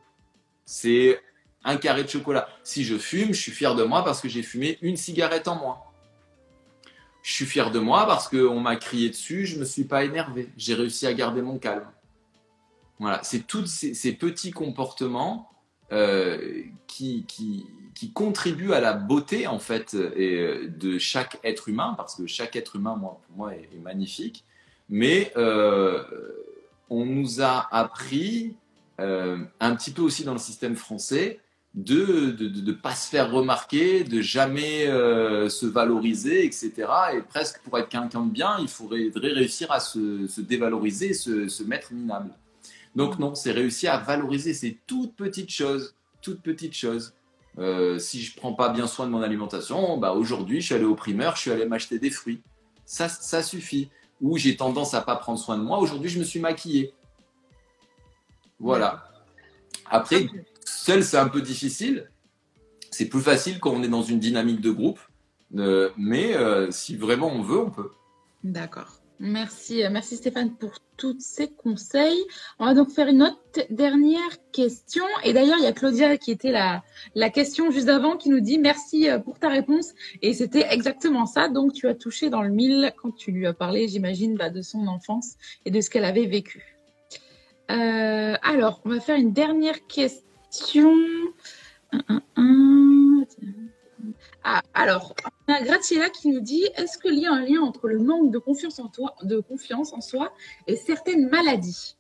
C'est 0.66 1.20
un 1.66 1.78
carré 1.78 2.04
de 2.04 2.10
chocolat. 2.10 2.48
Si 2.64 2.84
je 2.86 2.98
fume, 2.98 3.34
je 3.34 3.42
suis 3.42 3.52
fier 3.52 3.76
de 3.76 3.84
moi 3.84 4.06
parce 4.06 4.22
que 4.22 4.30
j'ai 4.30 4.44
fumé 4.44 4.78
une 4.82 4.96
cigarette 4.96 5.48
en 5.48 5.56
moins. 5.56 5.80
Je 7.24 7.34
suis 7.34 7.46
fier 7.46 7.72
de 7.72 7.80
moi 7.80 8.06
parce 8.06 8.30
qu'on 8.30 8.60
m'a 8.60 8.76
crié 8.76 9.10
dessus, 9.10 9.48
je 9.48 9.56
ne 9.56 9.62
me 9.62 9.66
suis 9.66 9.84
pas 9.84 10.04
énervé. 10.04 10.50
J'ai 10.58 10.76
réussi 10.76 11.08
à 11.08 11.14
garder 11.14 11.42
mon 11.42 11.58
calme. 11.58 11.88
Voilà, 13.00 13.20
c'est 13.24 13.46
tous 13.48 13.66
ces, 13.66 14.14
petits 14.14 14.52
comportements 14.52 15.50
euh, 15.92 16.62
qui, 16.88 17.26
qui, 17.28 18.12
contribuent 18.14 18.74
à 18.74 18.80
la 18.80 18.94
beauté 18.94 19.48
en 19.48 19.58
fait 19.58 19.96
et, 20.16 20.68
de 20.68 21.00
chaque 21.00 21.40
être 21.44 21.68
humain, 21.68 21.96
parce 21.98 22.16
que 22.16 22.28
chaque 22.28 22.56
être 22.56 22.76
humain, 22.76 22.96
moi, 22.96 23.20
pour 23.26 23.38
moi, 23.38 23.56
est, 23.56 23.70
magnifique. 23.82 24.46
Mais 24.88 25.34
euh, 25.36 26.04
on 26.92 27.06
nous 27.06 27.42
a 27.42 27.68
appris 27.76 28.56
euh, 29.02 29.44
un 29.60 29.76
petit 29.76 29.92
peu 29.92 30.04
aussi 30.04 30.24
dans 30.24 30.34
le 30.34 30.40
système 30.40 30.76
français 30.76 31.40
de 31.76 32.38
ne 32.40 32.72
pas 32.72 32.96
se 32.96 33.10
faire 33.10 33.32
remarquer, 33.32 34.06
de 34.06 34.22
jamais 34.22 34.88
euh, 34.88 35.50
se 35.50 35.66
valoriser, 35.66 36.46
etc. 36.46 36.72
Et 37.14 37.22
presque 37.22 37.60
pour 37.64 37.78
être 37.78 37.90
quelqu'un 37.90 38.22
de 38.22 38.32
bien, 38.32 38.56
il 38.60 38.70
faudrait, 38.70 39.12
réussir 39.14 39.72
à 39.72 39.82
se, 39.82 40.40
dévaloriser, 40.40 41.14
se, 41.14 41.50
se, 41.50 41.64
mettre 41.64 41.92
minable. 41.92 42.32
Donc 42.96 43.20
non, 43.20 43.36
c'est 43.36 43.52
réussir 43.52 43.92
à 43.92 43.98
valoriser 43.98 44.54
ces 44.54 44.80
toutes 44.88 45.16
petites 45.16 45.52
choses, 45.52 45.96
toutes 46.22 46.42
petites 46.42 46.76
choses. 46.76 47.14
Euh, 47.58 48.00
si 48.00 48.22
je 48.22 48.36
prends 48.38 48.54
pas 48.54 48.70
bien 48.70 48.88
soin 48.88 49.06
de 49.06 49.12
mon 49.12 49.22
alimentation, 49.22 49.98
bah 49.98 50.14
aujourd'hui 50.14 50.62
je 50.62 50.68
suis 50.68 50.76
allé 50.76 50.86
au 50.86 50.96
primeur, 50.96 51.36
je 51.36 51.42
suis 51.42 51.52
allé 51.52 51.66
m'acheter 51.66 52.00
des 52.00 52.10
fruits. 52.10 52.42
Ça, 52.86 53.10
ça 53.10 53.44
suffit. 53.44 53.90
Ou 54.22 54.38
j'ai 54.38 54.56
tendance 54.56 54.94
à 54.94 55.02
pas 55.02 55.18
prendre 55.18 55.40
soin 55.40 55.58
de 55.58 55.64
moi, 55.64 55.80
aujourd'hui 55.80 56.10
je 56.10 56.20
me 56.20 56.24
suis 56.24 56.40
maquillé. 56.40 56.94
Voilà. 58.60 59.10
Après, 59.90 60.28
seul, 60.86 61.04
c'est 61.04 61.18
un 61.18 61.28
peu 61.28 61.42
difficile. 61.42 62.10
C'est 62.92 63.06
plus 63.06 63.22
facile 63.22 63.60
quand 63.60 63.72
on 63.72 63.84
est 63.84 63.88
dans 63.88 64.04
une 64.04 64.20
dynamique 64.20 64.62
de 64.62 64.72
groupe. 64.72 65.00
Euh, 65.58 65.90
mais 65.98 66.36
euh, 66.36 66.70
si 66.72 66.96
vraiment 66.96 67.28
on 67.28 67.42
veut, 67.42 67.60
on 67.60 67.72
peut. 67.72 67.92
D'accord. 68.44 69.00
Merci, 69.20 69.84
euh, 69.84 69.90
merci 69.90 70.18
Stéphane 70.18 70.56
pour 70.56 70.74
tous 70.98 71.18
ces 71.20 71.48
conseils. 71.48 72.22
On 72.60 72.66
va 72.66 72.74
donc 72.74 72.92
faire 72.92 73.08
une 73.08 73.24
autre 73.24 73.38
dernière 73.70 74.20
question. 74.52 75.06
Et 75.24 75.34
d'ailleurs, 75.34 75.58
il 75.58 75.64
y 75.64 75.68
a 75.68 75.72
Claudia 75.72 76.18
qui 76.18 76.32
était 76.32 76.52
la, 76.52 76.84
la 77.16 77.30
question 77.30 77.72
juste 77.72 77.90
avant 77.90 78.18
qui 78.18 78.30
nous 78.30 78.42
dit 78.42 78.60
merci 78.60 79.08
pour 79.24 79.40
ta 79.40 79.50
réponse. 79.50 79.94
Et 80.22 80.34
c'était 80.34 80.68
exactement 80.70 81.26
ça. 81.26 81.48
Donc, 81.48 81.74
tu 81.74 81.88
as 81.88 81.96
touché 81.96 82.30
dans 82.30 82.42
le 82.42 82.50
mille 82.50 82.94
quand 83.02 83.12
tu 83.16 83.32
lui 83.32 83.48
as 83.48 83.54
parlé, 83.54 83.88
j'imagine, 83.88 84.36
bah, 84.36 84.50
de 84.50 84.62
son 84.62 84.88
enfance 84.88 85.36
et 85.66 85.72
de 85.72 85.82
ce 85.82 85.90
qu'elle 85.90 86.06
avait 86.06 86.28
vécu. 86.28 86.76
Alors, 87.68 88.82
on 88.86 88.90
va 88.90 89.00
faire 89.00 89.18
une 89.18 89.34
dernière 89.34 89.88
question. 89.88 90.25
Ah, 94.44 94.62
alors, 94.76 95.16
on 95.48 95.54
a 95.54 95.62
Graciela 95.64 96.10
qui 96.10 96.28
nous 96.30 96.40
dit 96.40 96.64
est-ce 96.76 97.00
qu'il 97.00 97.18
y 97.18 97.26
a 97.26 97.34
un 97.34 97.42
lien 97.42 97.62
entre 97.62 97.88
le 97.88 97.98
manque 97.98 98.32
de 98.32 98.38
confiance 98.38 98.80
en, 98.80 98.90
toi, 98.90 99.16
de 99.24 99.40
confiance 99.40 99.92
en 99.94 100.02
soi 100.02 100.34
et 100.68 100.76
certaines 100.76 101.30
maladies? 101.30 101.96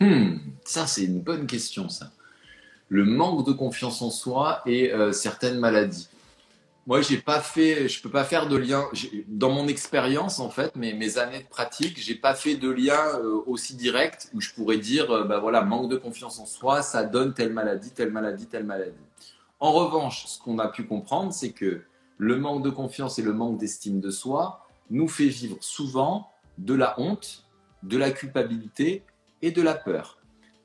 Hmm, 0.00 0.38
Ça, 0.64 0.86
c'est 0.86 1.04
une 1.04 1.20
bonne 1.20 1.46
question, 1.46 1.88
ça. 1.88 2.10
Le 2.88 3.04
manque 3.04 3.46
de 3.46 3.52
confiance 3.52 4.02
en 4.02 4.10
soi 4.10 4.62
et 4.66 4.92
euh, 4.92 5.12
certaines 5.12 5.58
maladies. 5.58 6.08
Moi, 6.88 7.02
j'ai 7.02 7.18
pas 7.18 7.42
fait, 7.42 7.86
je 7.86 8.00
peux 8.00 8.08
pas 8.08 8.24
faire 8.24 8.48
de 8.48 8.56
lien. 8.56 8.86
Dans 9.26 9.50
mon 9.50 9.68
expérience, 9.68 10.40
en 10.40 10.48
fait, 10.48 10.74
mes, 10.74 10.94
mes 10.94 11.18
années 11.18 11.42
de 11.42 11.46
pratique, 11.46 12.00
j'ai 12.00 12.14
pas 12.14 12.34
fait 12.34 12.54
de 12.54 12.70
lien 12.70 12.98
euh, 13.16 13.42
aussi 13.46 13.76
direct 13.76 14.30
où 14.32 14.40
je 14.40 14.54
pourrais 14.54 14.78
dire, 14.78 15.10
euh, 15.10 15.24
bah 15.24 15.38
voilà, 15.38 15.60
manque 15.60 15.90
de 15.90 15.98
confiance 15.98 16.38
en 16.38 16.46
soi, 16.46 16.80
ça 16.80 17.04
donne 17.04 17.34
telle 17.34 17.52
maladie, 17.52 17.90
telle 17.90 18.10
maladie, 18.10 18.46
telle 18.46 18.64
maladie. 18.64 19.04
En 19.60 19.72
revanche, 19.72 20.24
ce 20.28 20.38
qu'on 20.40 20.58
a 20.58 20.68
pu 20.68 20.86
comprendre, 20.86 21.30
c'est 21.30 21.52
que 21.52 21.82
le 22.16 22.36
manque 22.38 22.64
de 22.64 22.70
confiance 22.70 23.18
et 23.18 23.22
le 23.22 23.34
manque 23.34 23.58
d'estime 23.58 24.00
de 24.00 24.10
soi 24.10 24.66
nous 24.88 25.08
fait 25.08 25.28
vivre 25.28 25.58
souvent 25.60 26.30
de 26.56 26.72
la 26.72 26.98
honte, 26.98 27.44
de 27.82 27.98
la 27.98 28.12
culpabilité 28.12 29.02
et 29.42 29.50
de 29.50 29.60
la 29.60 29.74
peur. 29.74 30.16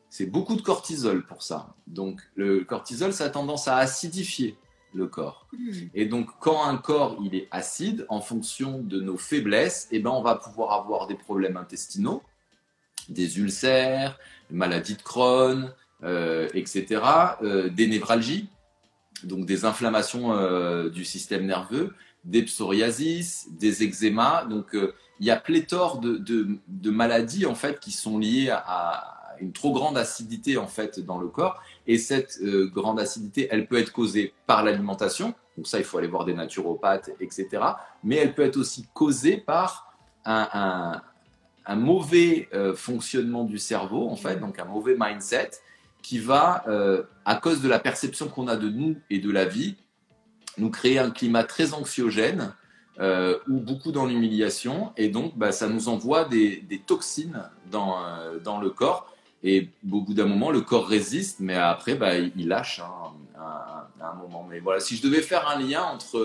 C'est 0.09 0.27
beaucoup 0.27 0.55
de 0.55 0.61
cortisol 0.61 1.25
pour 1.25 1.43
ça. 1.43 1.75
Donc, 1.85 2.21
le 2.35 2.63
cortisol, 2.63 3.11
ça 3.11 3.25
a 3.25 3.29
tendance 3.29 3.67
à 3.67 3.75
acidifier 3.75 4.55
le 4.93 5.07
corps. 5.07 5.47
Hmm. 5.53 5.87
Et 5.93 6.05
donc, 6.05 6.29
quand 6.39 6.63
un 6.63 6.77
corps 6.77 7.17
il 7.23 7.35
est 7.35 7.47
acide, 7.51 8.05
en 8.09 8.21
fonction 8.21 8.79
de 8.79 8.99
nos 8.99 9.17
faiblesses, 9.17 9.87
eh 9.91 9.99
ben, 9.99 10.11
on 10.11 10.21
va 10.21 10.35
pouvoir 10.35 10.73
avoir 10.73 11.07
des 11.07 11.15
problèmes 11.15 11.57
intestinaux, 11.57 12.23
des 13.09 13.39
ulcères, 13.39 14.17
maladies 14.49 14.95
de 14.95 15.01
Crohn, 15.01 15.73
euh, 16.03 16.49
etc., 16.53 17.01
euh, 17.41 17.69
des 17.69 17.87
névralgies, 17.87 18.49
donc 19.23 19.45
des 19.45 19.65
inflammations 19.65 20.33
euh, 20.33 20.89
du 20.89 21.05
système 21.05 21.45
nerveux, 21.45 21.93
des 22.25 22.43
psoriasis, 22.43 23.47
des 23.51 23.83
eczémas. 23.83 24.45
Donc, 24.45 24.75
il 25.19 25.25
y 25.25 25.31
a 25.31 25.37
pléthore 25.37 25.99
de, 25.99 26.17
de, 26.17 26.89
maladies 26.91 27.45
en 27.45 27.55
fait 27.55 27.79
qui 27.79 27.91
sont 27.91 28.17
liées 28.17 28.49
à 28.49 29.35
une 29.39 29.51
trop 29.51 29.73
grande 29.73 29.97
acidité 29.97 30.57
en 30.57 30.67
fait 30.67 30.99
dans 30.99 31.19
le 31.19 31.27
corps. 31.27 31.61
Et 31.85 31.97
cette 31.97 32.39
euh, 32.41 32.67
grande 32.67 32.99
acidité, 32.99 33.47
elle 33.51 33.67
peut 33.67 33.77
être 33.77 33.91
causée 33.91 34.33
par 34.47 34.63
l'alimentation. 34.63 35.33
Donc 35.57 35.67
ça, 35.67 35.79
il 35.79 35.83
faut 35.83 35.97
aller 35.97 36.07
voir 36.07 36.25
des 36.25 36.33
naturopathes, 36.33 37.11
etc. 37.19 37.47
Mais 38.03 38.15
elle 38.15 38.33
peut 38.33 38.43
être 38.43 38.57
aussi 38.57 38.87
causée 38.93 39.37
par 39.37 39.93
un, 40.25 41.01
mauvais 41.75 42.47
euh, 42.53 42.73
fonctionnement 42.73 43.43
du 43.43 43.57
cerveau, 43.57 44.09
en 44.09 44.15
fait, 44.15 44.39
donc 44.39 44.59
un 44.59 44.65
mauvais 44.65 44.95
mindset 44.97 45.51
qui 46.01 46.19
va, 46.19 46.63
euh, 46.67 47.03
à 47.25 47.35
cause 47.35 47.61
de 47.61 47.67
la 47.67 47.79
perception 47.79 48.27
qu'on 48.27 48.47
a 48.47 48.55
de 48.55 48.69
nous 48.69 48.97
et 49.09 49.19
de 49.19 49.31
la 49.31 49.45
vie, 49.45 49.75
nous 50.57 50.69
créer 50.69 50.99
un 50.99 51.11
climat 51.11 51.43
très 51.43 51.73
anxiogène 51.73 52.53
ou 52.99 53.59
beaucoup 53.59 53.91
dans 53.91 54.05
l'humiliation. 54.05 54.93
Et 54.97 55.09
donc, 55.09 55.35
bah, 55.35 55.51
ça 55.51 55.67
nous 55.67 55.89
envoie 55.89 56.25
des, 56.25 56.63
toxines 56.85 57.49
dans, 57.71 57.97
dans 58.43 58.59
le 58.59 58.69
corps 58.69 59.12
et 59.43 59.69
au 59.91 60.01
bout 60.01 60.13
d'un 60.13 60.25
moment, 60.25 60.51
le 60.51 60.61
corps 60.61 60.87
résiste, 60.87 61.39
mais 61.41 61.55
après, 61.55 61.95
bah, 61.95 62.17
il 62.17 62.47
lâche 62.47 62.79
hein, 62.79 63.11
à, 63.37 63.89
un 64.01 64.13
moment. 64.13 64.47
Mais 64.49 64.59
voilà, 64.59 64.79
si 64.79 64.95
je 64.95 65.03
devais 65.03 65.21
faire 65.21 65.47
un 65.49 65.59
lien 65.59 65.83
entre 65.83 66.17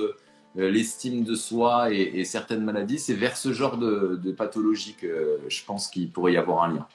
euh, 0.57 0.71
l'estime 0.71 1.25
de 1.25 1.35
soi 1.35 1.93
et, 1.93 2.25
certaines 2.25 2.63
maladies, 2.63 2.99
c'est 2.99 3.15
vers 3.15 3.37
ce 3.37 3.53
genre 3.53 3.77
de, 3.77 4.33
pathologie 4.37 4.95
que 4.95 5.41
je 5.49 5.65
pense 5.65 5.89
qu'il 5.89 6.11
pourrait 6.11 6.35
y 6.35 6.37
avoir 6.37 6.65
un 6.65 6.75
lien. 6.75 6.87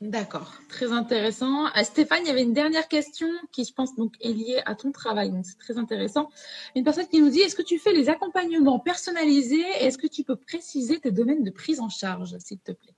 D'accord, 0.00 0.52
très 0.68 0.92
intéressant. 0.92 1.66
Euh, 1.66 1.82
Stéphane, 1.82 2.20
il 2.22 2.28
y 2.28 2.30
avait 2.30 2.42
une 2.42 2.52
dernière 2.52 2.86
question 2.88 3.28
qui, 3.52 3.64
je 3.64 3.72
pense, 3.72 3.94
donc 3.96 4.14
est 4.20 4.32
liée 4.32 4.60
à 4.64 4.74
ton 4.74 4.90
travail, 4.92 5.30
donc 5.30 5.44
c'est 5.44 5.58
très 5.58 5.78
intéressant. 5.78 6.28
Une 6.76 6.84
personne 6.84 7.06
qui 7.08 7.20
nous 7.20 7.30
dit 7.30 7.40
est-ce 7.40 7.56
que 7.56 7.62
tu 7.62 7.78
fais 7.78 7.92
les 7.92 8.08
accompagnements 8.08 8.78
personnalisés 8.78 9.64
Est-ce 9.80 9.98
que 9.98 10.06
tu 10.06 10.22
peux 10.22 10.36
préciser 10.36 11.00
tes 11.00 11.10
domaines 11.10 11.42
de 11.42 11.50
prise 11.50 11.80
en 11.80 11.88
charge, 11.88 12.36
s'il 12.38 12.58
te 12.58 12.72
plaît? 12.72 12.94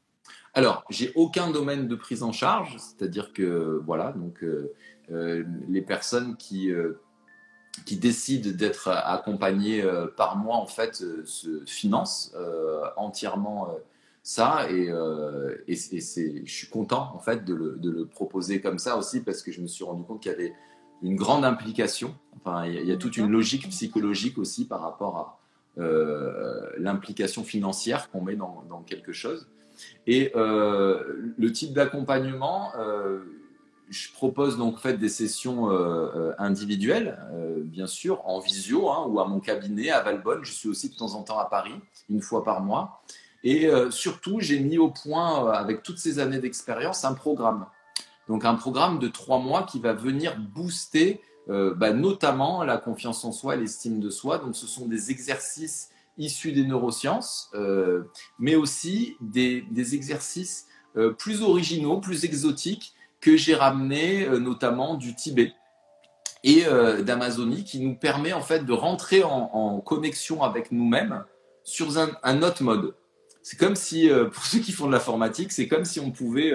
Alors, 0.52 0.85
j'ai 0.90 1.12
aucun 1.14 1.50
domaine 1.50 1.87
de 1.87 1.94
prise 1.94 2.22
en 2.22 2.33
charge, 2.33 2.76
c'est-à-dire 2.78 3.33
que 3.33 3.80
voilà, 3.87 4.12
donc 4.12 4.42
euh, 4.42 4.72
euh, 5.11 5.44
les 5.68 5.83
personnes 5.83 6.37
qui 6.37 6.72
euh, 6.72 7.00
qui 7.87 7.96
décident 7.96 8.50
d'être 8.50 8.88
accompagnées 8.88 9.83
par 10.16 10.37
moi 10.37 10.56
en 10.56 10.66
fait 10.66 10.96
se 11.24 11.64
financent 11.66 12.35
entièrement 12.96 13.68
ça 14.24 14.68
et, 14.68 14.88
je 14.88 16.42
suis 16.46 16.66
content 16.66 17.12
en 17.14 17.20
fait 17.20 17.44
de 17.44 17.54
le, 17.54 18.06
proposer 18.06 18.61
comme 18.61 18.80
ça 18.80 18.96
aussi 18.96 19.20
parce 19.20 19.42
que 19.42 19.52
je 19.52 19.61
me 19.61 19.68
suis 19.68 19.85
rendu 19.85 20.02
compte 20.02 20.20
qu'il 20.20 20.33
y 20.33 20.35
avait 20.35 20.52
une 21.00 21.14
grande 21.14 21.44
implication. 21.44 22.12
Enfin, 22.37 22.66
il 22.66 22.85
y 22.85 22.92
a, 22.92 22.96
toute 22.96 23.16
une 23.16 23.30
logique 23.30 23.68
psychologique 23.68 24.37
aussi 24.37 24.66
par 24.66 24.80
rapport 24.80 25.40
à 25.78 25.83
l'implication 26.76 27.44
financière 27.44 28.11
qu'on 28.11 28.20
met 28.20 28.35
dans 28.37 28.83
quelque 28.85 29.12
chose. 29.12 29.46
Et 30.07 30.33
euh, 30.35 31.33
le 31.37 31.53
type 31.53 31.73
d'accompagnement, 31.73 32.73
euh, 32.79 33.21
je 33.88 34.12
propose 34.12 34.57
donc 34.57 34.87
des 34.87 35.09
sessions 35.09 35.70
euh, 35.70 36.33
individuelles, 36.39 37.18
bien 37.64 37.87
sûr, 37.87 38.22
en 38.24 38.39
visio 38.39 38.91
hein, 38.91 39.07
ou 39.09 39.20
à 39.20 39.26
mon 39.26 39.41
cabinet 39.41 39.91
à 39.91 40.01
Valbonne. 40.03 40.45
Je 40.45 40.53
suis 40.53 40.68
aussi 40.68 40.91
de 40.91 40.97
temps 40.97 41.14
en 41.14 41.22
temps 41.22 41.39
à 41.39 41.47
Paris, 41.47 41.74
une 42.09 42.22
fois 42.22 42.45
par 42.45 42.61
mois. 42.61 43.03
Et 43.43 43.70
surtout, 43.91 44.39
j'ai 44.41 44.61
mis 44.61 44.76
au 44.76 44.91
point, 44.91 45.51
avec 45.51 45.83
toutes 45.83 45.99
ces 45.99 46.18
années 46.18 46.41
d'expérience, 46.41 47.05
un 47.05 47.14
programme. 47.14 47.66
Donc 48.28 48.45
un 48.45 48.55
programme 48.55 48.99
de 48.99 49.09
trois 49.09 49.39
mois 49.39 49.62
qui 49.62 49.81
va 49.81 49.93
venir 49.95 50.37
booster 50.39 51.20
bah, 51.49 51.93
notamment 51.93 52.62
la 52.62 52.76
confiance 52.76 53.24
en 53.24 53.33
soi 53.33 53.57
et 53.57 53.59
l'estime 53.59 53.99
de 53.99 54.11
soi. 54.11 54.39
Donc 54.39 54.55
ce 54.55 54.66
sont 54.66 54.87
des 54.87 55.11
exercices 55.11 55.91
issus 56.18 56.52
des 56.52 56.64
neurosciences, 56.64 57.50
euh, 57.54 58.04
mais 58.38 58.56
aussi 58.56 59.16
des, 59.20 59.64
exercices 59.94 60.66
euh, 60.96 61.12
plus 61.12 61.42
originaux, 61.42 61.98
plus 61.98 62.24
exotiques 62.24 62.94
que 63.20 63.36
j'ai 63.36 63.54
ramenés 63.54 64.26
euh, 64.26 64.38
notamment 64.38 64.94
du 64.94 65.14
Tibet 65.14 65.52
et 66.42 66.64
d'Amazonie, 67.02 67.64
qui 67.64 67.80
nous 67.80 67.94
permet 67.94 68.32
en 68.32 68.40
fait 68.40 68.64
de 68.64 68.72
rentrer 68.72 69.22
en, 69.22 69.78
connexion 69.80 70.42
avec 70.42 70.72
nous-mêmes 70.72 71.22
sur 71.64 71.98
un, 71.98 72.42
autre 72.42 72.62
mode. 72.62 72.94
C'est 73.42 73.58
comme 73.58 73.76
si, 73.76 74.08
pour 74.32 74.46
ceux 74.46 74.61
qui 74.61 74.72
font 74.72 74.86
de 74.86 74.92
l'informatique, 74.92 75.52
c'est 75.52 75.68
comme 75.68 75.84
si 75.84 76.00
on 76.00 76.11
pouvait 76.11 76.54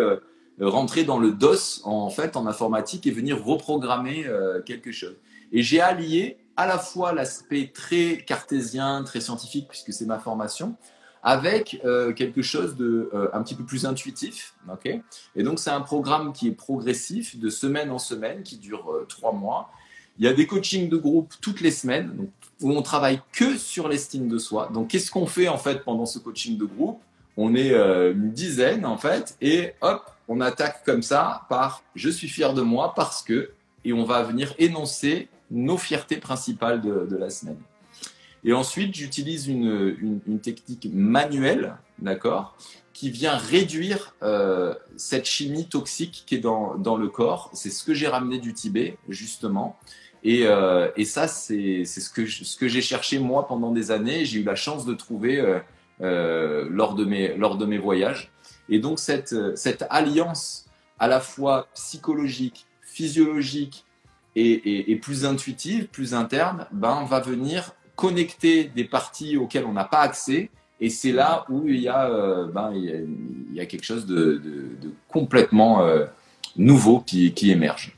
rentrer 0.60 1.04
dans 1.04 1.20
le 1.20 1.34
DOS 1.34 1.82
en 1.84 2.10
fait 2.10 2.36
en 2.36 2.48
informatique 2.48 3.06
et 3.06 3.12
venir 3.12 3.46
reprogrammer 3.46 4.26
quelque 4.66 4.92
chose. 4.92 5.18
Et 5.52 5.62
j'ai 5.62 5.82
allié 5.82 6.40
à 6.58 6.68
la 6.68 6.78
fois 6.78 7.14
l'aspect 7.14 7.72
très 7.74 8.24
cartésien, 8.26 9.04
très 9.04 9.22
scientifique, 9.22 9.68
puisque 9.68 9.94
c'est 9.94 10.06
ma 10.06 10.20
formation, 10.20 10.76
avec 11.26 11.82
euh, 11.84 12.14
quelque 12.14 12.44
chose 12.44 12.76
de 12.76 13.10
euh, 13.14 13.30
un 13.34 13.42
petit 13.42 13.56
peu 13.56 13.64
plus 13.64 13.86
intuitif. 13.86 14.54
ok? 14.72 15.02
Et 15.36 15.44
donc, 15.44 15.60
c'est 15.60 15.72
un 15.72 15.82
programme 15.82 16.34
qui 16.34 16.48
est 16.48 16.52
progressif, 16.52 17.40
de 17.40 17.50
semaine 17.50 17.90
en 17.90 17.98
semaine, 17.98 18.44
qui 18.44 18.58
dure 18.58 18.92
euh, 18.92 19.06
trois 19.10 19.34
mois. 19.34 19.72
Il 20.20 20.26
y 20.26 20.28
a 20.28 20.34
des 20.34 20.46
coachings 20.46 20.88
de 20.88 20.98
groupe 20.98 21.34
toutes 21.42 21.62
les 21.62 21.72
semaines, 21.72 22.28
où 22.62 22.72
on 22.72 22.82
travaille 22.84 23.22
que 23.34 23.58
sur 23.58 23.90
l'estime 23.90 24.30
de 24.30 24.38
soi. 24.38 24.70
Donc, 24.72 24.90
qu'est-ce 24.90 25.10
qu'on 25.10 25.26
fait 25.26 25.48
en 25.48 25.58
fait 25.58 25.84
pendant 25.84 26.06
ce 26.06 26.20
coaching 26.20 26.58
de 26.58 26.66
groupe? 26.66 27.02
On 27.38 27.54
est 27.54 27.74
une 27.74 28.32
dizaine 28.32 28.86
en 28.86 28.98
fait, 28.98 29.36
et 29.42 29.74
hop, 29.82 30.10
on 30.30 30.40
attaque 30.40 30.86
comme 30.86 31.02
ça 31.02 31.42
par 31.50 31.84
je 31.94 32.10
suis 32.10 32.30
fier 32.30 32.54
de 32.54 32.62
moi 32.62 32.94
parce 32.96 33.22
que, 33.22 33.52
et 33.84 33.92
on 33.92 34.06
va 34.06 34.24
venir 34.24 34.54
énoncer 34.58 35.28
nos 35.52 35.78
fiertés 35.78 36.18
principales 36.18 36.82
de, 36.82 37.16
la 37.16 37.30
semaine. 37.30 37.60
Et 38.44 38.54
ensuite, 38.54 38.94
j'utilise 38.96 39.48
une, 39.48 40.40
technique 40.42 40.88
manuelle, 40.94 41.76
d'accord, 42.00 42.56
qui 42.94 43.10
vient 43.10 43.36
réduire 43.36 44.16
euh, 44.24 44.74
cette 44.96 45.26
chimie 45.26 45.68
toxique 45.68 46.24
qui 46.26 46.36
est 46.36 46.40
dans, 46.40 46.98
le 46.98 47.08
corps. 47.08 47.50
C'est 47.54 47.70
ce 47.70 47.84
que 47.84 47.94
j'ai 47.94 48.08
ramené 48.08 48.40
du 48.40 48.54
Tibet, 48.54 48.98
justement. 49.10 49.78
Et, 50.24 50.48
euh, 50.48 50.90
ça, 51.04 51.28
c'est 51.28 51.86
ce 51.86 52.10
que, 52.10 52.26
ce 52.26 52.58
que 52.58 52.68
j'ai 52.68 52.82
cherché 52.82 53.20
moi 53.20 53.48
pendant 53.48 53.72
des 53.72 53.92
années. 53.92 54.26
J'ai 54.26 54.40
eu 54.40 54.44
la 54.44 54.56
chance 54.56 54.86
de 54.86 54.94
trouver 54.94 55.62
euh, 56.02 56.68
lors, 56.70 56.96
de 56.96 57.06
mes, 57.06 57.36
lors 57.36 57.58
de 57.58 57.66
mes 57.66 57.78
voyages. 57.78 58.32
Et 58.70 58.80
donc, 58.80 59.00
cette, 59.00 59.36
cette 59.56 59.86
alliance 59.90 60.66
à 61.00 61.08
la 61.08 61.20
fois 61.20 61.68
psychologique, 61.74 62.66
physiologique 62.82 63.86
et, 64.36 64.96
plus 65.02 65.26
intuitive, 65.26 65.88
plus 65.88 66.14
interne, 66.14 66.68
ben, 66.72 67.06
va 67.06 67.20
venir 67.20 67.72
connecter 67.96 68.66
des 68.66 68.84
parties 68.84 69.38
auxquelles 69.38 69.66
on 69.66 69.74
n'a 69.74 69.86
pas 69.86 70.00
accès. 70.00 70.50
Et 70.82 70.90
c'est 70.90 71.14
là 71.14 71.46
où 71.50 71.68
il 71.68 71.80
y 71.80 71.88
a, 71.88 72.10
euh, 72.10 72.48
ben, 72.48 72.72
il 72.76 73.54
y 73.54 73.62
a, 73.62 73.66
quelque 73.66 73.86
chose 73.86 74.06
de, 74.06 74.42
complètement 75.08 75.84
euh, 75.84 76.06
nouveau 76.58 77.00
qui 77.00 77.34
émerge. 77.50 77.95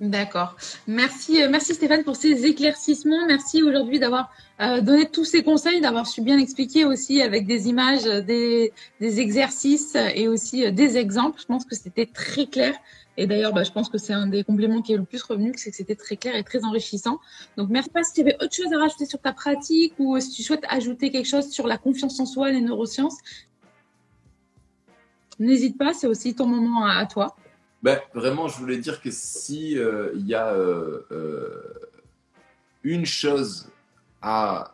D'accord. 0.00 0.56
Merci, 0.86 1.42
euh, 1.42 1.48
merci 1.50 1.72
Stéphane 1.72 2.04
pour 2.04 2.16
ces 2.16 2.44
éclaircissements. 2.44 3.26
Merci 3.26 3.62
aujourd'hui 3.62 3.98
d'avoir 3.98 4.30
donné 4.58 5.06
tous 5.10 5.26
ces 5.26 5.42
conseils, 5.42 5.82
d'avoir 5.82 6.06
su 6.06 6.22
bien 6.22 6.38
expliquer 6.38 6.86
aussi 6.86 7.20
avec 7.20 7.46
des 7.46 7.68
images, 7.68 8.04
des, 8.04 8.72
des 9.00 9.20
exercices 9.20 9.96
et 10.14 10.28
aussi 10.28 10.72
des 10.72 10.96
exemples. 10.96 11.38
Je 11.42 11.44
pense 11.44 11.66
que 11.66 11.74
c'était 11.76 12.06
très 12.06 12.46
clair. 12.46 12.74
Et 13.16 13.26
d'ailleurs, 13.26 13.52
bah, 13.52 13.62
je 13.64 13.70
pense 13.70 13.88
que 13.88 13.98
c'est 13.98 14.12
un 14.12 14.26
des 14.26 14.44
compléments 14.44 14.82
qui 14.82 14.92
est 14.92 14.96
le 14.96 15.04
plus 15.04 15.22
revenu, 15.22 15.52
c'est 15.56 15.70
que 15.70 15.76
c'était 15.76 15.94
très 15.94 16.16
clair 16.16 16.36
et 16.36 16.44
très 16.44 16.64
enrichissant. 16.64 17.18
Donc, 17.56 17.70
merci 17.70 17.90
pas 17.90 18.02
si 18.02 18.12
tu 18.12 18.20
avais 18.20 18.36
autre 18.42 18.54
chose 18.54 18.72
à 18.72 18.78
rajouter 18.78 19.06
sur 19.06 19.20
ta 19.20 19.32
pratique 19.32 19.94
ou 19.98 20.18
si 20.20 20.30
tu 20.30 20.42
souhaites 20.42 20.64
ajouter 20.68 21.10
quelque 21.10 21.28
chose 21.28 21.48
sur 21.50 21.66
la 21.66 21.78
confiance 21.78 22.20
en 22.20 22.26
soi, 22.26 22.50
les 22.50 22.60
neurosciences. 22.60 23.16
N'hésite 25.38 25.78
pas, 25.78 25.94
c'est 25.94 26.06
aussi 26.06 26.34
ton 26.34 26.46
moment 26.46 26.86
à, 26.86 27.04
toi. 27.06 27.36
Ben, 27.86 28.00
vraiment, 28.14 28.48
je 28.48 28.58
voulais 28.58 28.78
dire 28.78 29.00
que 29.00 29.12
si 29.12 29.78
euh, 29.78 30.10
il 30.16 30.26
y 30.26 30.34
a 30.34 30.48
euh, 30.48 31.06
euh, 31.12 31.72
une 32.82 33.06
chose 33.06 33.68
à 34.20 34.72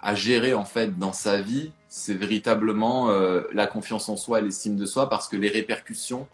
à 0.00 0.14
gérer 0.16 0.52
en 0.52 0.64
fait 0.64 0.98
dans 0.98 1.12
sa 1.12 1.40
vie, 1.40 1.70
c'est 1.88 2.14
véritablement 2.14 3.10
la 3.52 3.66
confiance 3.66 4.08
en 4.08 4.16
soi 4.16 4.38
et 4.38 4.42
l'estime 4.42 4.76
de 4.76 4.86
soi 4.86 5.08
parce 5.08 5.28
que 5.28 5.36
les 5.36 5.48
répercussions 5.48 6.28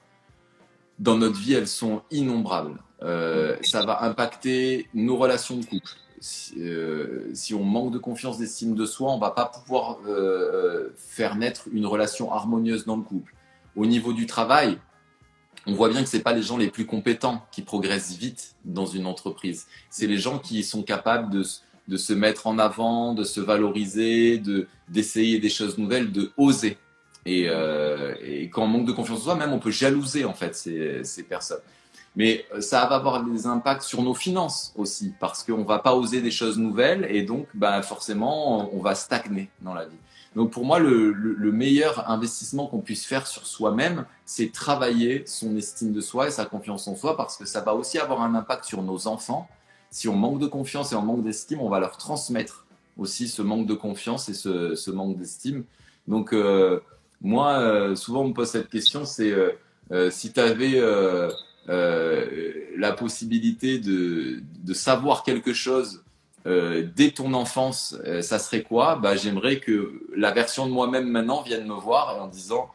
dans 0.99 1.17
notre 1.17 1.39
vie, 1.39 1.55
elles 1.55 1.69
sont 1.69 2.03
innombrables. 2.11 2.79
Euh, 3.03 3.57
ça 3.63 3.85
va 3.85 4.03
impacter 4.05 4.89
nos 4.95 5.17
relations 5.17 5.57
de 5.57 5.65
couple. 5.65 5.93
Si, 6.21 6.55
euh, 6.59 7.33
on 7.53 7.63
manque 7.63 7.93
de 7.93 7.99
confiance, 7.99 8.39
d'estime 8.39 8.75
de 8.75 8.85
soi, 8.85 9.13
on 9.13 9.19
va 9.19 9.31
pas 9.31 9.47
pouvoir 9.47 9.99
euh, 10.07 10.91
faire 10.97 11.37
naître 11.37 11.69
une 11.73 11.87
relation 11.87 12.33
harmonieuse 12.33 12.85
dans 12.85 12.97
le 12.97 13.03
couple. 13.03 13.35
Au 13.79 13.87
niveau 13.87 14.13
du 14.13 14.27
travail, 14.27 14.77
on 15.65 15.73
voit 15.73 15.89
bien 15.89 16.03
que 16.03 16.09
c'est 16.09 16.25
pas 16.25 16.33
les 16.33 16.43
gens 16.43 16.57
les 16.57 16.67
plus 16.67 16.85
compétents 16.85 17.47
qui 17.53 17.63
progressent 17.63 18.17
vite 18.17 18.57
dans 18.65 18.87
une 18.87 19.07
entreprise. 19.07 19.69
C'est 19.89 20.09
les 20.09 20.19
gens 20.19 20.41
qui 20.41 20.65
sont 20.65 20.83
capables 20.83 21.31
de, 21.31 21.45
de 21.87 21.97
se 21.97 22.13
mettre 22.13 22.49
en 22.49 22.59
avant, 22.59 23.15
de 23.15 23.23
se 23.23 23.39
valoriser, 23.41 24.39
de 24.39 24.67
d'essayer 24.89 25.39
des 25.39 25.49
choses 25.49 25.79
nouvelles, 25.79 26.11
de 26.11 26.33
oser. 26.37 26.77
Euh, 27.29 28.17
et, 28.21 28.51
quand 28.51 28.65
on 28.65 28.67
manque 28.67 28.87
de 28.87 28.93
confiance 28.93 29.21
en 29.21 29.23
soi, 29.23 29.35
même 29.37 29.53
on 29.53 29.61
peut 29.61 29.71
jalouser 29.71 30.25
en 30.25 30.35
fait 30.35 30.57
ces, 30.57 31.05
ces, 31.05 31.23
personnes. 31.23 31.61
Mais 32.17 32.47
euh, 32.53 32.61
ça 32.61 32.85
va 32.87 32.97
avoir 32.97 33.23
des 33.23 33.47
impacts 33.47 33.83
sur 33.83 34.03
nos 34.03 34.15
finances 34.15 34.73
aussi, 34.75 35.13
parce 35.21 35.45
qu'on 35.45 35.63
va 35.63 35.79
pas 35.79 35.95
oser 35.95 36.21
des 36.21 36.33
choses 36.33 36.59
nouvelles 36.59 37.07
et 37.09 37.23
donc 37.23 37.47
bah, 37.55 37.81
forcément 37.83 38.75
on 38.75 38.81
va 38.83 38.97
stagner 38.97 39.51
dans 39.61 39.75
la 39.75 39.85
vie. 39.85 39.99
Donc 40.37 40.51
pour 40.51 40.65
moi, 40.65 40.79
le, 40.79 41.13
le, 41.13 41.53
meilleur 41.53 42.11
investissement 42.11 42.67
qu'on 42.67 42.81
puisse 42.81 43.07
faire 43.07 43.27
sur 43.27 43.47
soi-même, 43.47 44.05
c'est 44.27 44.53
travailler 44.53 45.25
son 45.27 45.57
estime 45.57 45.93
de 45.93 46.01
soi 46.01 46.29
et 46.29 46.31
sa 46.31 46.45
confiance 46.45 46.87
en 46.87 46.95
soi, 46.95 47.17
parce 47.17 47.37
que 47.37 47.47
ça 47.47 47.61
va 47.61 47.75
aussi 47.75 47.99
avoir 47.99 48.23
un 48.23 48.35
impact 48.35 48.65
sur 48.65 48.83
nos 48.83 49.09
enfants. 49.09 49.49
Si 49.91 50.07
on 50.07 50.15
manque 50.15 50.39
de 50.39 50.47
confiance 50.47 50.93
et 50.93 50.97
on 50.97 51.03
manque 51.03 51.23
d'estime, 51.23 51.61
on 51.61 51.69
va 51.69 51.81
leur 51.81 51.97
transmettre 51.97 52.67
aussi 52.99 53.29
ce 53.29 53.43
manque 53.43 53.67
de 53.67 53.75
confiance 53.75 54.29
et 54.29 54.35
ce, 54.35 54.91
manque 54.91 55.17
d'estime. 55.17 55.65
Donc 56.07 56.33
euh, 56.33 56.81
moi, 57.23 57.59
euh, 57.61 57.97
souvent, 57.97 58.23
on 58.23 58.29
me 58.29 58.35
pose 58.35 58.49
cette 58.49 58.69
question, 58.69 59.05
c'est 59.05 59.33
euh, 59.33 60.11
si 60.11 60.33
tu 60.33 60.41
avais 60.41 60.81
la 61.67 62.93
possibilité 62.93 63.79
de, 63.79 64.43
savoir 64.75 65.23
quelque 65.23 65.55
chose 65.55 66.03
dès 66.97 67.11
ton 67.11 67.35
enfance, 67.35 67.97
ça 68.23 68.39
serait 68.39 68.63
quoi? 68.63 68.97
Bah, 68.97 69.17
J'aimerais 69.17 69.61
que 69.61 70.07
la 70.17 70.33
version 70.33 70.67
de 70.67 70.73
moi-même 70.73 71.09
maintenant 71.09 71.43
vienne 71.43 71.67
me 71.67 71.75
voir 71.75 72.23
en 72.23 72.27
disant, 72.27 72.71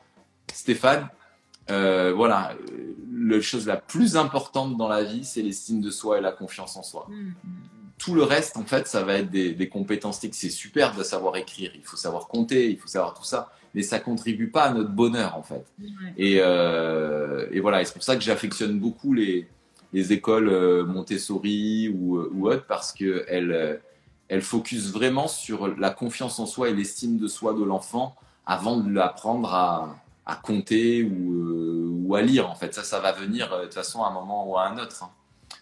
Stéphane, 0.51 1.09
voilà, 1.67 2.53
la 3.13 3.41
chose 3.41 3.65
la 3.65 3.77
plus 3.77 4.17
importante 4.17 4.77
dans 4.77 4.87
la 4.87 5.03
vie, 5.03 5.23
c'est 5.23 5.41
l'estime 5.41 5.81
de 5.81 5.89
soi 5.89 6.19
et 6.19 6.21
la 6.21 6.31
confiance 6.31 6.75
en 6.75 6.83
soi. 6.83 7.07
Mm. 7.09 7.31
Tout 7.97 8.15
le 8.15 8.23
reste, 8.23 8.57
en 8.57 8.65
fait, 8.65 8.87
ça 8.87 9.03
va 9.03 9.15
être 9.15 9.29
des, 9.29 9.53
des 9.53 9.69
compétences 9.69 10.19
techniques. 10.19 10.35
C'est 10.35 10.49
super 10.49 10.95
de 10.95 11.03
savoir 11.03 11.37
écrire, 11.37 11.71
il 11.75 11.83
faut 11.83 11.97
savoir 11.97 12.27
compter, 12.27 12.69
il 12.69 12.77
faut 12.77 12.87
savoir 12.87 13.13
tout 13.13 13.23
ça 13.23 13.51
mais 13.73 13.81
ça 13.81 13.99
contribue 13.99 14.49
pas 14.49 14.63
à 14.63 14.73
notre 14.73 14.91
bonheur 14.91 15.35
en 15.35 15.43
fait. 15.43 15.65
Et, 16.17 16.37
euh, 16.39 17.47
et, 17.51 17.59
voilà, 17.59 17.81
et 17.81 17.85
c'est 17.85 17.93
pour 17.93 18.03
ça 18.03 18.15
que 18.15 18.21
j'affectionne 18.21 18.79
beaucoup 18.79 19.13
les, 19.13 19.47
les 19.93 20.11
écoles 20.11 20.49
euh, 20.49 20.85
Montessori 20.85 21.89
ou, 21.89 22.17
euh, 22.17 22.29
ou 22.33 22.49
autres 22.49 22.65
parce 22.65 22.91
que 22.91 23.25
elles, 23.27 23.51
euh, 23.51 24.41
focusent 24.41 24.91
vraiment 24.91 25.27
sur 25.27 25.67
la 25.77 25.91
confiance 25.91 26.39
en 26.39 26.47
soi 26.47 26.69
et 26.69 26.73
l'estime 26.73 27.17
de 27.17 27.27
soi 27.27 27.53
de 27.53 27.63
l'enfant 27.63 28.15
avant 28.47 28.77
de 28.77 28.91
l'apprendre 28.91 29.53
à, 29.53 29.95
à 30.25 30.35
compter 30.35 31.03
ou, 31.03 32.03
ou, 32.07 32.15
à 32.15 32.23
lire 32.23 32.49
en 32.49 32.55
fait. 32.55 32.73
Ça, 32.73 32.83
ça 32.83 32.99
va 32.99 33.11
venir 33.11 33.55
de 33.55 33.65
toute 33.65 33.75
façon 33.75 34.03
à 34.03 34.07
un 34.07 34.11
moment 34.13 34.49
ou 34.49 34.57
à 34.57 34.67
un 34.67 34.79
autre. 34.79 35.03
Hein. 35.03 35.11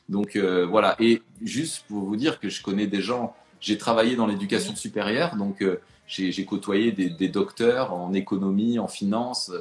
Donc 0.07 0.37
voilà. 0.37 0.95
Et 0.99 1.21
juste 1.41 1.83
pour 1.89 2.05
vous 2.05 2.15
dire 2.15 2.39
que 2.39 2.47
je 2.47 2.63
connais 2.63 2.87
des 2.87 3.01
gens, 3.01 3.35
j'ai 3.59 3.77
travaillé 3.77 4.15
dans 4.15 4.25
l'éducation 4.25 4.73
supérieure, 4.73 5.35
donc 5.35 5.63
j'ai 6.07 6.45
côtoyé 6.45 6.93
des, 6.93 7.27
docteurs 7.27 7.93
en 7.93 8.13
économie, 8.13 8.79
en 8.79 8.87
finance, 8.87 9.51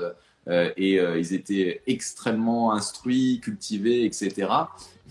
euh, 0.49 0.51
euh, 0.51 0.73
et 0.77 0.99
euh, 0.99 1.19
ils 1.19 1.35
étaient 1.35 1.83
extrêmement 1.87 2.73
instruits, 2.73 3.41
cultivés, 3.43 4.05
etc. 4.05 4.49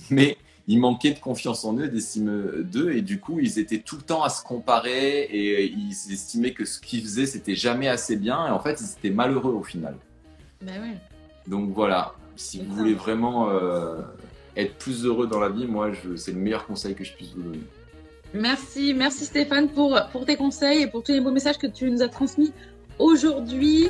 Mais 0.10 0.38
ils 0.68 0.80
manquaient 0.80 1.14
de 1.14 1.20
confiance 1.20 1.66
en 1.66 1.78
eux, 1.78 1.88
d'estime 1.88 2.64
d'eux, 2.64 2.92
et 2.92 3.02
du 3.02 3.20
coup, 3.20 3.40
ils 3.40 3.58
étaient 3.58 3.80
tout 3.80 3.96
le 3.96 4.04
temps 4.04 4.24
à 4.24 4.30
se 4.30 4.44
comparer, 4.44 5.24
et 5.24 5.66
ils 5.66 6.14
estimaient 6.14 6.54
que 6.54 6.66
ce 6.66 6.80
qu'ils 6.80 7.02
faisaient, 7.02 7.26
c'était 7.26 7.56
jamais 7.56 7.88
assez 7.88 8.16
bien, 8.16 8.46
et 8.48 8.52
en 8.52 8.60
fait, 8.60 8.80
ils 8.80 8.98
étaient 8.98 9.16
malheureux 9.16 9.54
au 9.54 9.64
final. 9.64 9.96
Ben 10.62 10.80
oui. 10.82 10.92
Donc 11.48 11.72
voilà, 11.74 12.14
si 12.36 12.60
vous 12.62 12.76
voulez 12.76 12.94
vraiment 12.94 13.50
être 14.56 14.76
plus 14.76 15.06
heureux 15.06 15.26
dans 15.26 15.40
la 15.40 15.50
vie, 15.50 15.66
moi, 15.66 15.90
c'est 16.18 16.34
le 16.34 16.40
meilleur 16.40 16.68
conseil 16.68 16.94
que 16.94 17.04
je 17.04 17.14
puisse 17.14 17.32
vous 17.36 17.42
donner. 17.42 17.64
Merci, 18.36 18.94
merci 18.94 19.26
Stéphane 19.26 19.70
pour, 19.70 20.00
pour 20.12 20.26
tes 20.26 20.36
conseils 20.36 20.84
et 20.84 20.88
pour 20.88 21.02
tous 21.02 21.14
les 21.14 21.22
beaux 21.22 21.32
messages 21.32 21.58
que 21.58 21.66
tu 21.66 21.90
nous 21.90 22.04
as 22.04 22.10
transmis 22.10 22.54
aujourd'hui. 23.00 23.90